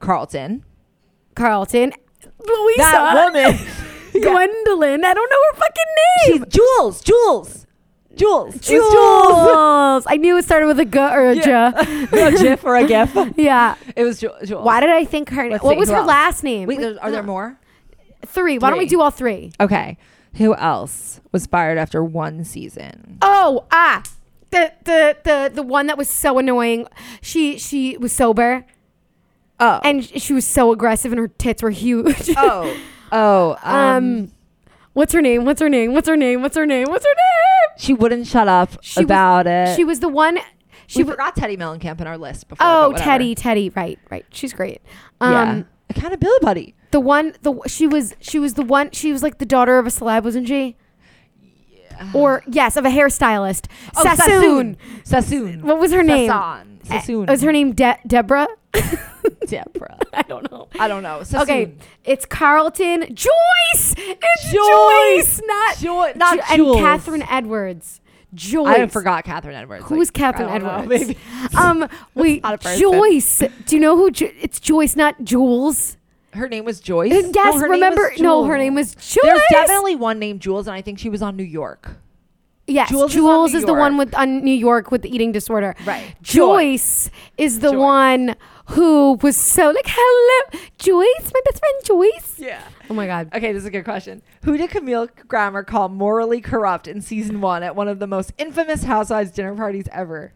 Carlton. 0.00 0.64
Carlton. 1.36 1.92
Louisa. 2.40 2.78
That 2.78 3.32
woman. 3.32 3.60
Gwendolyn. 4.12 5.04
I 5.04 5.14
don't 5.14 5.30
know 5.30 5.42
her 5.52 5.56
fucking 5.56 5.84
name. 5.96 6.44
She's 6.50 6.58
Jules. 6.58 7.00
Jules. 7.00 7.66
Jules. 8.16 8.54
It's 8.56 8.68
Jules. 8.68 10.04
I 10.06 10.16
knew 10.18 10.36
it 10.36 10.44
started 10.44 10.66
with 10.66 10.78
a 10.80 10.84
G 10.84 10.98
or 10.98 11.30
a 11.30 11.34
Yeah. 11.36 12.06
J. 12.10 12.22
a 12.26 12.30
GIF 12.32 12.64
or 12.64 12.76
a 12.76 12.86
GIF. 12.86 13.16
Yeah. 13.36 13.74
It 13.96 14.04
was 14.04 14.20
Ju- 14.20 14.30
Jules. 14.44 14.64
Why 14.64 14.80
did 14.80 14.90
I 14.90 15.04
think 15.04 15.30
her 15.30 15.42
name? 15.42 15.52
Let's 15.52 15.64
What 15.64 15.72
see, 15.74 15.78
was 15.78 15.88
who 15.88 15.94
her 15.94 16.00
else? 16.00 16.08
last 16.08 16.44
name? 16.44 16.68
Wait, 16.68 16.78
Wait, 16.78 16.98
are 16.98 17.10
there 17.10 17.22
more? 17.22 17.58
Three. 18.26 18.58
Why 18.58 18.70
don't 18.70 18.78
we 18.78 18.84
Three. 18.84 18.96
do 18.96 19.00
all 19.00 19.10
three? 19.10 19.52
Okay. 19.60 19.96
Who 20.36 20.54
else 20.54 21.20
was 21.32 21.46
fired 21.46 21.76
after 21.78 22.02
one 22.04 22.44
season? 22.44 23.18
Oh, 23.22 23.64
ah. 23.72 24.02
The 24.50 24.72
the 24.84 25.16
the 25.24 25.50
the 25.54 25.62
one 25.62 25.86
that 25.86 25.96
was 25.96 26.08
so 26.10 26.38
annoying. 26.38 26.86
She 27.22 27.58
she 27.58 27.96
was 27.96 28.12
sober 28.12 28.64
Oh. 29.60 29.80
and 29.84 30.04
she 30.04 30.32
was 30.32 30.46
so 30.46 30.72
aggressive 30.72 31.12
and 31.12 31.18
her 31.18 31.28
tits 31.28 31.62
were 31.62 31.70
huge. 31.70 32.30
oh. 32.36 32.76
Oh. 33.14 33.58
Um, 33.62 33.76
um 33.76 34.32
what's 34.92 35.12
her 35.12 35.22
name? 35.22 35.44
What's 35.44 35.60
her 35.60 35.68
name? 35.68 35.92
What's 35.94 36.08
her 36.08 36.16
name? 36.16 36.42
What's 36.42 36.56
her 36.56 36.66
name? 36.66 36.88
What's 36.88 37.04
her 37.04 37.10
name? 37.10 37.78
she 37.78 37.94
wouldn't 37.94 38.26
shut 38.26 38.48
up 38.48 38.70
She 38.82 39.00
was- 39.00 39.04
about 39.04 39.46
it. 39.46 39.74
She 39.76 39.84
was 39.84 40.00
the 40.00 40.08
one 40.08 40.38
she 40.86 40.98
we 40.98 41.04
w- 41.04 41.12
forgot 41.16 41.34
Teddi 41.36 41.56
Mellencamp 41.58 42.00
in 42.02 42.06
our 42.06 42.18
list 42.18 42.48
before. 42.48 42.66
Oh. 42.66 42.92
Teddi, 42.96 43.34
Teddi, 43.34 43.74
right, 43.74 43.98
right. 44.10 44.26
She's 44.30 44.52
great. 44.52 44.82
Um 45.20 45.32
yeah. 45.32 45.62
Accountability 45.90 46.44
buddy. 46.44 46.74
the 46.90 47.00
one 47.00 47.34
the 47.42 47.58
she 47.66 47.86
was 47.86 48.14
she 48.20 48.38
was 48.38 48.54
the 48.54 48.62
one 48.62 48.90
she 48.92 49.12
was 49.12 49.22
like 49.22 49.38
the 49.38 49.46
daughter 49.46 49.78
of 49.78 49.86
a 49.86 49.90
celeb, 49.90 50.24
wasn't 50.24 50.48
she? 50.48 50.76
Or 52.14 52.42
yes, 52.48 52.76
of 52.76 52.84
a 52.84 52.88
hairstylist. 52.88 53.66
Oh, 53.96 54.02
Sassoon. 54.02 54.76
Sassoon. 55.04 55.62
What 55.62 55.78
was 55.78 55.92
her 55.92 56.02
name? 56.02 56.28
Sassoon. 56.30 56.80
Sassoon. 56.84 57.26
Was 57.26 57.42
her 57.42 57.52
name 57.52 57.72
De- 57.72 57.98
Deborah? 58.06 58.48
Deborah. 59.46 59.98
I 60.12 60.22
don't 60.22 60.50
know. 60.50 60.68
I 60.78 60.88
don't 60.88 61.02
know. 61.02 61.22
Sassoon. 61.22 61.40
Okay, 61.42 61.74
it's 62.04 62.24
Carlton 62.26 63.14
Joyce. 63.14 63.94
It's 63.96 64.52
Joyce. 64.52 65.36
Joyce, 65.38 65.42
not 65.46 65.76
Joy- 65.78 66.12
not 66.16 66.38
Jules. 66.56 66.76
and 66.76 66.84
Kathryn 66.86 67.26
Edwards. 67.30 68.00
Joyce. 68.34 68.66
I 68.66 68.86
forgot 68.86 69.24
Kathryn 69.26 69.54
Edwards. 69.54 69.84
Who's 69.86 70.08
Like, 70.08 70.14
Catherine 70.14 70.48
don't 70.48 70.62
know, 70.62 70.70
Edwards? 70.82 71.06
maybe. 71.08 71.18
Um, 71.56 71.86
wait, 72.14 72.42
not 72.42 72.54
a 72.54 72.58
person. 72.58 72.80
Joyce. 72.80 73.38
Do 73.66 73.76
you 73.76 73.80
know 73.80 73.96
who? 73.96 74.10
Jo- 74.10 74.30
it's 74.40 74.58
Joyce, 74.58 74.96
not 74.96 75.22
Jules. 75.22 75.98
Her 76.32 76.48
name 76.48 76.64
was 76.64 76.80
Joyce. 76.80 77.12
yes, 77.12 77.34
No, 77.34 77.58
remember? 77.68 78.10
no, 78.18 78.44
her 78.44 78.56
name 78.56 78.74
was 78.74 78.94
Joyce. 78.94 79.18
There's 79.22 79.42
definitely 79.50 79.96
one 79.96 80.18
named 80.18 80.40
Jules, 80.40 80.66
and 80.66 80.74
I 80.74 80.80
think 80.80 80.98
she 80.98 81.10
was 81.10 81.20
on 81.20 81.36
New 81.36 81.42
York. 81.44 81.98
Yes. 82.66 82.90
Jules 82.90 83.12
Jules, 83.12 83.50
is 83.50 83.60
is, 83.60 83.64
the 83.64 83.74
one 83.74 83.96
with 83.96 84.14
on 84.14 84.44
New 84.44 84.54
York 84.54 84.90
with 84.90 85.02
the 85.02 85.14
eating 85.14 85.32
disorder. 85.32 85.74
Right. 85.84 86.14
Joyce 86.22 87.10
is 87.36 87.58
the 87.58 87.72
Joyce. 87.72 87.78
one 87.78 88.36
who 88.66 89.14
was 89.14 89.36
so 89.36 89.70
like, 89.70 89.86
hello, 89.88 90.60
Joyce, 90.78 91.32
my 91.34 91.40
best 91.44 91.58
friend 91.58 91.84
Joyce. 91.84 92.38
Yeah. 92.38 92.62
Oh 92.88 92.94
my 92.94 93.06
god. 93.06 93.30
Okay, 93.34 93.52
this 93.52 93.62
is 93.62 93.66
a 93.66 93.70
good 93.70 93.84
question. 93.84 94.22
Who 94.44 94.56
did 94.56 94.70
Camille 94.70 95.08
Grammer 95.26 95.64
call 95.64 95.88
morally 95.88 96.40
corrupt 96.40 96.86
in 96.86 97.00
season 97.00 97.40
one 97.40 97.62
at 97.62 97.74
one 97.74 97.88
of 97.88 97.98
the 97.98 98.06
most 98.06 98.32
infamous 98.38 98.84
Housewives 98.84 99.32
dinner 99.32 99.54
parties 99.54 99.88
ever? 99.90 100.32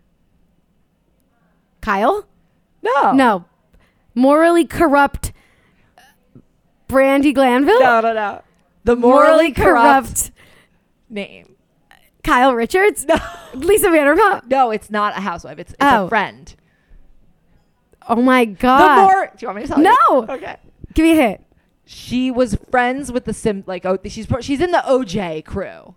Kyle? 1.80 2.26
No. 2.82 3.12
No. 3.12 3.44
Morally 4.14 4.66
corrupt 4.66 5.32
Brandi 6.88 7.34
Glanville? 7.34 7.80
No, 7.80 8.00
no, 8.00 8.12
no. 8.12 8.42
The 8.84 8.96
morally, 8.96 9.52
corrupt, 9.52 10.30
name. 11.10 11.55
Kyle 12.26 12.54
Richards? 12.54 13.04
No. 13.06 13.16
Lisa 13.54 13.86
Vanderpump? 13.88 14.46
No, 14.50 14.70
it's 14.70 14.90
not 14.90 15.16
a 15.16 15.20
housewife. 15.20 15.58
It's, 15.58 15.72
it's 15.72 15.78
Oh. 15.80 16.06
a 16.06 16.08
friend. 16.08 16.54
Oh 18.08 18.16
my 18.16 18.44
The 18.44 18.52
god. 18.52 19.02
more. 19.02 19.26
Do 19.26 19.32
you 19.40 19.48
want 19.48 19.56
me 19.56 19.62
to 19.62 19.68
tell 19.68 19.78
you? 19.78 19.84
No. 20.10 20.26
Okay. 20.34 20.56
Give 20.94 21.04
me 21.04 21.12
a 21.12 21.14
hit. 21.14 21.42
She 21.84 22.30
was 22.30 22.56
friends 22.70 23.12
with 23.12 23.24
the 23.24 23.32
Sim. 23.32 23.62
Like, 23.66 23.86
oh, 23.86 23.98
she's 24.04 24.26
she's 24.40 24.60
in 24.60 24.72
the 24.72 24.82
OJ 24.86 25.44
crew, 25.44 25.94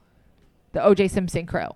the 0.74 0.80
OJ 0.80 1.10
Simpson 1.10 1.46
crew. 1.48 1.68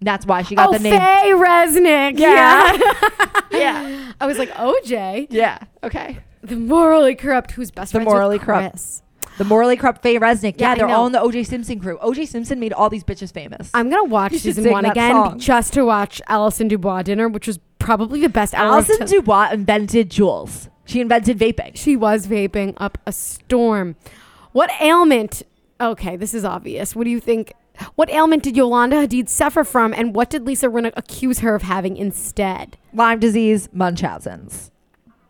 That's 0.00 0.26
why 0.26 0.42
she 0.42 0.56
got 0.56 0.68
oh, 0.68 0.72
the 0.72 0.80
name. 0.80 0.98
Faye 0.98 1.30
Resnick. 1.32 2.18
Yeah. 2.18 2.72
Yeah. 2.76 3.00
Yeah. 3.52 4.12
I 4.18 4.26
was 4.26 4.38
like, 4.38 4.48
OJ? 4.52 5.26
Yeah. 5.30 5.58
Okay. 5.84 6.18
The 6.42 6.56
morally 6.56 7.14
corrupt 7.14 7.50
who's 7.52 7.70
best 7.70 7.92
The 7.92 8.00
morally 8.00 8.36
with 8.38 8.46
corrupt. 8.46 8.72
Kris. 8.72 9.01
The 9.38 9.44
morally 9.44 9.76
corrupt 9.76 10.02
Faye 10.02 10.18
Resnick. 10.18 10.54
Yeah, 10.60 10.68
Yeah, 10.68 10.72
I 10.72 10.74
they're 10.76 10.88
all 10.88 11.06
in 11.06 11.12
the 11.12 11.18
OJ 11.20 11.46
Simpson 11.46 11.80
crew. 11.80 11.98
OJ 12.02 12.28
Simpson 12.28 12.60
made 12.60 12.72
all 12.72 12.90
these 12.90 13.02
bitches 13.04 13.32
famous. 13.32 13.70
I'm 13.74 13.88
going 13.90 14.04
to 14.04 14.10
watch 14.10 14.32
You 14.32 14.38
should 14.38 14.44
season 14.56 14.64
sing 14.64 14.72
one 14.72 14.84
that 14.84 14.92
again 14.92 15.12
song. 15.14 15.38
just 15.38 15.72
to 15.72 15.84
watch 15.84 16.20
Allison 16.28 16.68
DuBois 16.68 17.02
dinner, 17.02 17.28
which 17.28 17.46
was 17.46 17.58
probably 17.78 18.20
the 18.20 18.28
best 18.28 18.54
hour 18.54 18.66
of 18.78 18.88
Alison 18.90 19.06
t- 19.06 19.16
Dubois 19.16 19.50
invented 19.52 20.10
Jules. 20.10 20.68
She 20.84 21.00
invented 21.00 21.38
vaping. 21.38 21.76
She 21.76 21.96
was 21.96 22.26
vaping 22.26 22.74
up 22.76 22.98
a 23.06 23.12
storm. 23.12 23.96
What 24.52 24.70
ailment? 24.80 25.42
Okay, 25.80 26.16
this 26.16 26.34
is 26.34 26.44
obvious. 26.44 26.94
What 26.94 27.04
do 27.04 27.10
you 27.10 27.18
think? 27.20 27.52
What 27.94 28.10
ailment 28.10 28.42
did 28.42 28.56
Yolanda 28.56 28.96
Hadid 29.06 29.28
suffer 29.30 29.64
from, 29.64 29.94
and 29.94 30.14
what 30.14 30.28
did 30.28 30.44
Lisa 30.46 30.66
Rinna 30.68 30.92
accuse 30.96 31.38
her 31.38 31.54
of 31.54 31.62
having 31.62 31.96
instead? 31.96 32.76
Lyme 32.92 33.18
disease, 33.18 33.68
Munchausen's. 33.72 34.70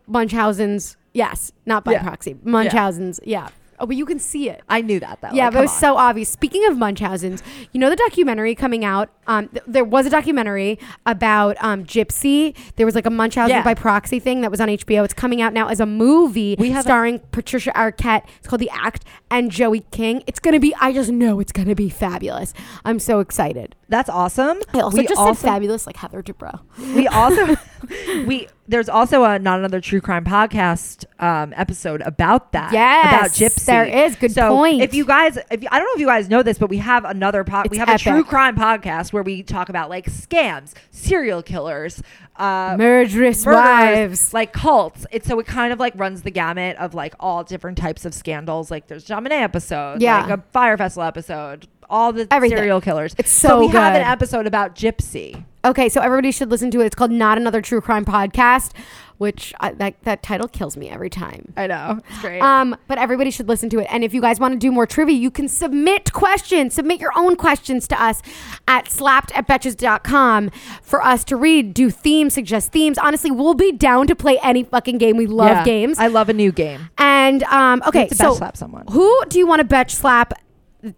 Munchausen's, 0.07 0.97
yes, 1.13 1.51
not 1.65 1.83
by 1.85 1.93
Yeah. 1.93 2.03
proxy. 2.03 2.35
Munchausen's, 2.43 3.19
yeah. 3.23 3.47
Oh, 3.79 3.85
but 3.85 3.95
you 3.95 4.05
can 4.05 4.19
see 4.19 4.49
it. 4.49 4.61
I 4.69 4.81
knew 4.81 4.99
that 4.99 5.19
though. 5.21 5.29
Yeah, 5.33 5.45
Like, 5.45 5.53
but 5.53 5.59
it 5.59 5.61
was 5.63 5.71
on. 5.71 5.79
so 5.79 5.97
obvious. 5.97 6.29
Speaking 6.29 6.65
of 6.67 6.77
Munchausen's, 6.77 7.41
you 7.71 7.79
know 7.79 7.89
the 7.89 7.95
documentary 7.95 8.55
coming 8.55 8.85
out. 8.85 9.09
Um, 9.27 9.47
th- 9.49 9.63
there 9.65 9.83
was 9.85 10.05
a 10.05 10.09
documentary 10.09 10.77
about 11.05 11.55
um, 11.61 11.85
Gypsy. 11.85 12.55
There 12.75 12.85
was 12.85 12.93
like 12.95 13.05
a 13.05 13.09
Munchausen 13.09 13.55
Yeah. 13.55 13.63
by 13.63 13.73
proxy 13.73 14.19
thing 14.19 14.41
that 14.41 14.51
was 14.51 14.59
on 14.59 14.67
HBO. 14.67 15.03
It's 15.05 15.13
coming 15.13 15.41
out 15.41 15.53
now 15.53 15.67
as 15.69 15.79
a 15.79 15.85
movie 15.85 16.55
We 16.59 16.71
have 16.71 16.81
a- 16.81 16.87
starring 16.87 17.19
Patricia 17.31 17.71
Arquette. 17.71 18.23
It's 18.39 18.47
called 18.47 18.59
The 18.61 18.69
Act 18.71 19.05
and 19.31 19.49
Joey 19.51 19.81
King. 19.91 20.23
It's 20.27 20.39
gonna 20.39 20.59
be. 20.59 20.75
I 20.81 20.91
just 20.93 21.09
know 21.11 21.39
it's 21.39 21.51
gonna 21.51 21.75
be 21.75 21.89
fabulous. 21.89 22.53
I'm 22.85 22.99
so 22.99 23.19
excited. 23.19 23.75
That's 23.89 24.09
awesome. 24.09 24.59
I 24.73 24.79
also 24.81 24.97
we 24.97 25.07
just 25.07 25.19
also, 25.19 25.33
said 25.39 25.47
fabulous 25.47 25.85
like 25.87 25.97
Heather 25.97 26.21
Dubrow. 26.23 26.59
we 26.95 27.07
also 27.07 27.55
we 28.25 28.47
there's 28.67 28.87
also 28.87 29.23
a 29.25 29.39
not 29.39 29.59
another 29.59 29.81
true 29.81 29.99
crime 29.99 30.23
podcast 30.23 31.05
um, 31.19 31.53
episode 31.57 32.01
about 32.01 32.53
that. 32.53 32.71
Yes, 32.71 33.07
about 33.13 33.31
Gypsy. 33.31 33.65
there 33.65 33.85
is. 33.85 34.15
Good 34.15 34.31
so 34.31 34.49
point. 34.49 34.81
If 34.81 34.93
you 34.93 35.05
guys, 35.05 35.37
if 35.51 35.61
you, 35.61 35.67
I 35.71 35.79
don't 35.79 35.85
know 35.87 35.93
if 35.95 35.99
you 35.99 36.05
guys 36.07 36.29
know 36.29 36.43
this, 36.43 36.57
but 36.57 36.69
we 36.69 36.77
have 36.77 37.03
another 37.05 37.43
pod. 37.43 37.69
We 37.69 37.77
have 37.77 37.89
epic. 37.89 38.05
a 38.05 38.09
true 38.09 38.23
crime 38.23 38.55
podcast 38.55 39.11
where 39.11 39.23
we 39.23 39.43
talk 39.43 39.69
about 39.69 39.89
like 39.89 40.05
scams, 40.05 40.73
serial 40.91 41.43
killers, 41.43 42.01
uh, 42.37 42.75
Murderous 42.77 43.45
wives. 43.45 44.33
like 44.33 44.53
cults. 44.53 45.05
It's 45.11 45.27
so 45.27 45.39
it 45.39 45.45
kind 45.45 45.73
of 45.73 45.79
like 45.79 45.93
runs 45.97 46.21
the 46.21 46.31
gamut 46.31 46.77
of 46.77 46.93
like 46.93 47.15
all 47.19 47.43
different 47.43 47.77
types 47.77 48.05
of 48.05 48.13
scandals. 48.13 48.71
Like 48.71 48.87
there's 48.87 49.05
JonBenét 49.05 49.41
episode, 49.41 50.01
Yeah. 50.01 50.21
like 50.25 50.39
a 50.39 50.43
Fyre 50.53 50.77
Festival 50.77 51.03
episode, 51.07 51.67
all 51.89 52.13
the 52.13 52.27
Everything. 52.31 52.57
serial 52.57 52.79
killers. 52.81 53.13
It's 53.17 53.31
so 53.31 53.59
we 53.59 53.67
have 53.67 53.93
an 53.95 54.01
episode 54.03 54.47
about 54.47 54.73
Gypsy. 54.75 55.43
Okay, 55.65 55.87
so 55.87 56.01
everybody 56.01 56.31
should 56.33 56.51
listen 56.51 56.71
to 56.71 56.81
it. 56.81 56.87
It's 56.87 56.95
called 56.95 57.11
Not 57.11 57.37
Another 57.37 57.61
True 57.61 57.79
Crime 57.79 58.03
Podcast, 58.03 58.71
which 59.17 59.53
I, 59.61 59.71
that 59.71 59.95
that 60.03 60.21
title 60.21 60.49
kills 60.49 60.75
me 60.75 60.89
every 60.89 61.09
time. 61.09 61.53
I 61.55 61.67
know 61.67 62.01
it's 62.09 62.19
great. 62.19 62.41
Um, 62.41 62.75
but 62.89 62.97
everybody 62.97 63.31
should 63.31 63.47
listen 63.47 63.69
to 63.69 63.79
it. 63.79 63.87
And 63.89 64.03
if 64.03 64.13
you 64.13 64.19
guys 64.19 64.41
want 64.41 64.51
to 64.51 64.57
do 64.57 64.73
more 64.73 64.85
trivia, 64.85 65.15
you 65.15 65.31
can 65.31 65.47
submit 65.47 66.11
questions. 66.11 66.73
Submit 66.73 66.99
your 66.99 67.13
own 67.15 67.37
questions 67.37 67.87
to 67.87 68.01
us 68.03 68.21
at 68.67 68.89
slapped 68.89 69.31
at 69.37 69.47
betches.com 69.47 70.49
for 70.81 71.01
us 71.01 71.23
to 71.23 71.37
read, 71.37 71.73
do 71.73 71.89
themes, 71.89 72.33
suggest 72.33 72.73
themes. 72.73 72.97
Honestly, 72.97 73.31
we'll 73.31 73.53
be 73.53 73.71
down 73.71 74.05
to 74.07 74.15
play 74.15 74.37
any 74.43 74.63
fucking 74.63 74.97
game. 74.97 75.15
We 75.15 75.27
love 75.27 75.47
Yeah. 75.49 75.63
games. 75.63 75.97
I 75.97 76.07
love 76.07 76.27
a 76.27 76.33
new 76.33 76.51
game. 76.51 76.89
and 76.97 77.41
um, 77.43 77.81
okay, 77.87 78.09
so 78.09 78.31
betch 78.31 78.37
slap 78.37 78.57
someone. 78.57 78.85
who 78.91 79.17
do 79.29 79.39
you 79.39 79.47
want 79.47 79.61
to 79.61 79.65
betch 79.65 79.91
slap 79.91 80.33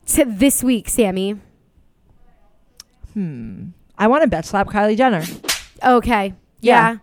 to 0.07 0.25
this 0.25 0.63
week, 0.63 0.89
Sammy? 0.89 1.39
I 3.97 4.07
want 4.07 4.23
to 4.23 4.27
bet 4.27 4.45
slap 4.45 4.67
Kylie 4.67 4.97
Jenner. 4.97 5.23
Okay. 5.83 6.33
Yeah. 6.61 6.91
Yeah. 6.91 6.97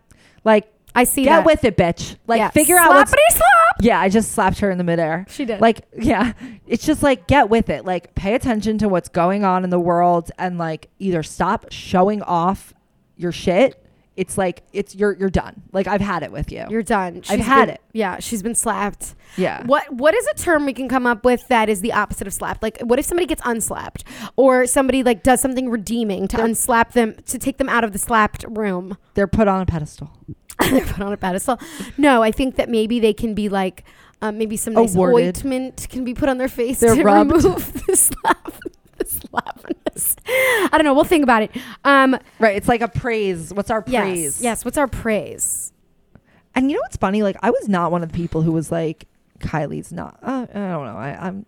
Like, 0.45 0.73
I 0.95 1.05
see 1.05 1.25
get 1.25 1.39
that. 1.39 1.47
with 1.47 1.65
it, 1.65 1.77
bitch. 1.77 2.17
Like, 2.27 2.39
Yeah. 2.39 2.51
figure 2.51 2.77
out 2.77 2.91
what's. 2.91 3.11
Slappity 3.13 3.33
slap. 3.33 3.77
Yeah, 3.81 3.99
I 4.01 4.09
just 4.09 4.33
slapped 4.33 4.59
her 4.61 4.71
in 4.71 4.79
the 4.79 4.85
midair. 4.85 5.25
She 5.29 5.45
did. 5.45 5.61
Like, 5.61 5.81
yeah, 5.99 6.35
it's 6.67 6.85
just 6.85 7.03
like 7.03 7.27
get 7.27 7.49
with 7.49 7.71
it. 7.71 7.85
Like, 7.85 8.15
pay 8.15 8.35
attention 8.35 8.79
to 8.79 8.89
what's 8.89 9.09
going 9.09 9.45
on 9.45 9.65
in 9.65 9.71
the 9.71 9.81
world, 9.81 10.31
and 10.39 10.59
like 10.59 10.89
either 10.99 11.23
stop 11.23 11.67
showing 11.71 12.23
off 12.23 12.75
your 13.17 13.33
shit. 13.33 13.82
It's 14.17 14.37
like 14.37 14.63
it's 14.75 14.95
you're 14.95 15.17
you're 15.17 15.31
done. 15.31 15.63
Like 15.73 15.87
I've 15.87 16.01
had 16.03 16.23
it 16.23 16.31
with 16.33 16.53
you. 16.53 16.65
You're 16.69 16.83
done. 16.83 17.23
I've 17.31 17.41
had 17.41 17.67
been- 17.67 17.75
it. 17.77 17.81
Yeah, 17.95 18.19
she's 18.21 18.43
been 18.43 18.55
slapped. 18.55 19.15
yeah. 19.37 19.65
What 19.65 19.91
what 19.93 20.15
is 20.15 20.27
a 20.27 20.35
term 20.35 20.67
we 20.67 20.75
can 20.75 20.89
come 20.89 21.07
up 21.07 21.25
with 21.25 21.47
that 21.49 21.69
is 21.71 21.81
the 21.81 21.93
opposite 21.95 22.27
of 22.27 22.35
slapped? 22.35 22.63
Like 22.63 22.79
what 22.83 22.99
if 22.99 23.07
somebody 23.07 23.27
gets 23.27 23.41
unslapped 23.45 24.05
or 24.37 24.67
somebody 24.67 25.03
like 25.03 25.23
does 25.23 25.41
something 25.41 25.71
redeeming 25.71 26.29
to 26.29 26.37
They're- 26.37 26.47
unslap 26.47 26.93
them 26.93 27.15
to 27.27 27.39
take 27.39 27.57
them 27.57 27.71
out 27.71 27.85
of 27.85 27.93
the 27.93 27.99
slapped 27.99 28.45
room? 28.49 28.99
They're 29.15 29.27
put 29.27 29.49
on 29.49 29.63
a 29.63 29.67
pedestal. 29.67 30.11
They're 30.71 30.85
put 30.85 31.01
on 31.01 31.13
a 31.13 31.17
pedestal. 31.17 31.59
No, 31.97 32.23
I 32.23 32.31
think 32.33 32.57
that 32.57 32.69
maybe 32.69 33.01
they 33.01 33.15
can 33.15 33.33
be 33.35 33.49
like 33.49 33.83
Um, 34.21 34.37
maybe 34.39 34.57
some 34.59 34.75
nice 34.75 34.95
Awarded. 34.95 35.39
ointment 35.39 35.87
can 35.89 36.05
be 36.05 36.13
put 36.15 36.29
on 36.29 36.37
their 36.39 36.49
face 36.49 36.81
They're 36.81 36.95
to 36.97 37.03
rubbed. 37.03 37.33
remove 37.33 37.73
the 37.87 37.97
slap. 37.97 38.53
the 38.99 39.05
I 40.27 40.69
don't 40.73 40.85
know. 40.85 40.95
We'll 40.95 41.05
think 41.05 41.23
about 41.23 41.43
it. 41.43 41.51
Um, 41.85 42.17
Right. 42.39 42.57
It's 42.57 42.69
like 42.69 42.81
a 42.81 42.89
praise. 42.89 43.53
What's 43.53 43.71
our 43.71 43.85
yes, 43.87 44.03
praise? 44.03 44.41
yes. 44.43 44.65
What's 44.65 44.79
our 44.79 44.87
praise? 44.89 45.73
And 46.55 46.71
you 46.71 46.77
know 46.77 46.83
what's 46.83 46.97
funny? 46.97 47.23
Like 47.23 47.37
I 47.43 47.51
was 47.51 47.69
not 47.69 47.91
one 47.93 48.03
of 48.03 48.13
the 48.13 48.17
people 48.17 48.43
who 48.43 48.53
was 48.53 48.71
like, 48.71 49.07
Kylie's 49.41 49.93
not. 49.93 50.19
Uh, 50.23 50.47
I 50.51 50.59
don't 50.59 50.87
know. 50.87 50.97
I, 50.97 51.17
I'm 51.21 51.47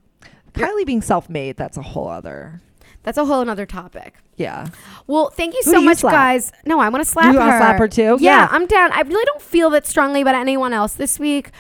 Kylie 0.53 0.87
being 0.87 1.03
self-made. 1.03 1.57
That's 1.57 1.77
a 1.77 1.83
whole 1.83 2.09
other. 2.09 2.61
That's 3.03 3.19
a 3.19 3.25
whole 3.25 3.41
another 3.43 3.67
topic. 3.67 4.15
Yeah. 4.37 4.69
Well, 5.07 5.29
thank 5.31 5.53
you 5.55 5.61
Who 5.65 5.71
so 5.73 5.79
you 5.81 5.85
much, 5.85 5.99
slap? 5.99 6.15
guys. 6.15 6.53
No, 6.65 6.81
I 6.81 6.89
want 6.89 7.05
to 7.05 7.11
slap 7.11 7.35
You 7.35 7.41
her. 7.41 7.59
slap 7.59 7.79
her 7.79 7.87
too? 7.87 8.17
Yeah, 8.19 8.41
Yeah. 8.41 8.49
I'm 8.51 8.67
down. 8.67 8.93
I 8.93 9.03
really 9.03 9.25
don't 9.27 9.43
feel 9.43 9.69
that 9.71 9.87
strongly 9.87 10.23
about 10.23 10.35
anyone 10.35 10.73
else 10.73 10.95
this 10.95 11.19
week. 11.19 11.51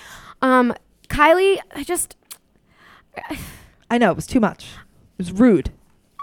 Um, 0.42 0.74
Kylie, 1.08 1.58
I 1.74 1.84
just, 1.84 2.16
I 3.90 3.98
know 3.98 4.10
it 4.10 4.16
was 4.16 4.26
too 4.26 4.40
much. 4.40 4.64
It 5.18 5.18
was 5.18 5.32
rude. 5.32 5.70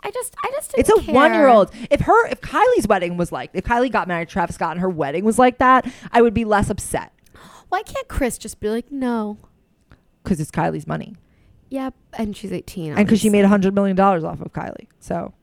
I 0.04 0.12
just, 0.12 0.36
I 0.44 0.50
just. 0.56 0.72
Didn't 0.72 0.80
It's 0.80 0.90
a 0.90 1.02
care. 1.04 1.14
one-year-old. 1.16 1.72
If 1.90 2.02
her, 2.02 2.28
if 2.28 2.42
Kylie's 2.42 2.88
wedding 2.88 3.18
was 3.18 3.32
like, 3.32 3.52
if 3.54 3.64
Kylie 3.66 3.92
got 3.92 4.08
married 4.08 4.30
to 4.30 4.34
Travis 4.34 4.56
Scott 4.56 4.72
and 4.72 4.80
her 4.82 4.90
wedding 4.90 5.24
was 5.24 5.38
like 5.38 5.60
that, 5.60 5.86
I 6.12 6.22
would 6.22 6.34
be 6.34 6.44
less 6.46 6.70
upset 6.70 7.12
Why 7.70 7.84
can't 7.84 8.08
Kris 8.08 8.38
just 8.38 8.60
be 8.60 8.70
like, 8.70 8.92
no? 8.92 9.38
because 10.24 10.40
it's 10.40 10.52
Kylie's 10.52 10.86
money 10.88 11.16
Yep, 11.70 11.94
and 12.14 12.36
she's 12.36 12.52
18. 12.52 12.94
and 12.94 13.06
because 13.06 13.22
she 13.22 13.30
made 13.30 13.46
a 13.46 13.48
hundred 13.48 13.74
million 13.74 13.96
dollars 13.96 14.24
off 14.26 14.42
of 14.42 14.52
Kylie. 14.52 14.88
So 15.00 15.34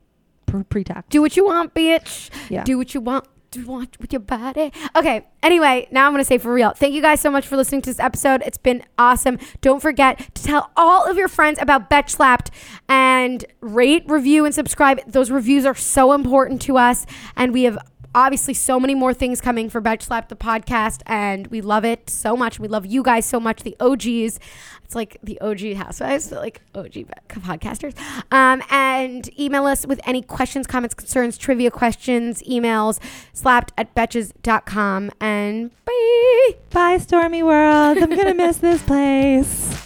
pre- 0.45 0.63
pre-tax. 0.63 1.07
Do 1.09 1.21
what 1.21 1.35
you 1.35 1.45
want, 1.45 1.73
bitch. 1.73 2.29
Yeah. 2.49 2.63
Do 2.63 2.77
what 2.77 2.93
you 2.93 3.01
want. 3.01 3.25
Do 3.51 3.65
what 3.65 3.99
with 3.99 4.13
your 4.13 4.19
body. 4.19 4.71
Okay. 4.95 5.25
Anyway, 5.41 5.87
now 5.89 6.05
I'm 6.05 6.13
gonna 6.13 6.23
say 6.23 6.37
for 6.37 6.53
real. 6.53 6.71
Thank 6.71 6.93
you 6.93 7.01
guys 7.01 7.19
so 7.19 7.31
much 7.31 7.47
for 7.47 7.57
listening 7.57 7.81
to 7.81 7.89
this 7.89 7.99
episode. 7.99 8.43
It's 8.45 8.59
been 8.59 8.83
awesome. 8.99 9.39
Don't 9.61 9.81
forget 9.81 10.35
to 10.35 10.43
tell 10.43 10.69
all 10.77 11.09
of 11.09 11.17
your 11.17 11.27
friends 11.27 11.57
about 11.59 11.89
Betch 11.89 12.11
Slapped 12.11 12.51
and 12.87 13.43
rate, 13.59 14.03
review, 14.07 14.45
and 14.45 14.53
subscribe. 14.53 14.99
Those 15.07 15.31
reviews 15.31 15.65
are 15.65 15.73
so 15.73 16.11
important 16.11 16.61
to 16.63 16.77
us, 16.77 17.07
and 17.35 17.51
we 17.51 17.63
have 17.63 17.79
obviously 18.15 18.53
so 18.53 18.79
many 18.79 18.95
more 18.95 19.13
things 19.13 19.41
coming 19.41 19.69
for 19.69 19.81
Betch 19.81 20.03
Slap 20.03 20.29
the 20.29 20.35
podcast, 20.35 21.01
and 21.05 21.47
we 21.47 21.61
love 21.61 21.85
it 21.85 22.09
so 22.09 22.35
much. 22.35 22.59
We 22.59 22.67
love 22.67 22.85
you 22.85 23.03
guys 23.03 23.25
so 23.25 23.39
much, 23.39 23.63
the 23.63 23.75
OGs. 23.79 24.39
It's 24.83 24.95
like 24.95 25.17
the 25.21 25.39
OG 25.41 25.73
housewives, 25.75 26.29
but 26.29 26.39
like 26.39 26.61
OG 26.73 27.05
podcasters. 27.29 27.95
Um, 28.31 28.63
and 28.71 29.29
email 29.39 29.65
us 29.65 29.85
with 29.85 29.99
any 30.05 30.21
questions, 30.21 30.65
comments, 30.65 30.95
concerns, 30.95 31.37
trivia 31.37 31.69
questions, 31.71 32.41
emails, 32.43 32.99
slapped 33.33 33.71
at 33.77 33.93
betches.com. 33.93 35.11
And 35.21 35.71
bye. 35.85 36.55
Bye, 36.71 36.97
Stormi 36.97 37.43
World. 37.43 37.97
I'm 37.99 38.09
gonna 38.09 38.33
miss 38.33 38.57
this 38.57 38.81
place. 38.81 39.85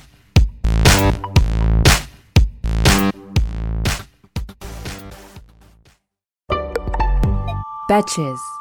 Betches. 7.87 8.52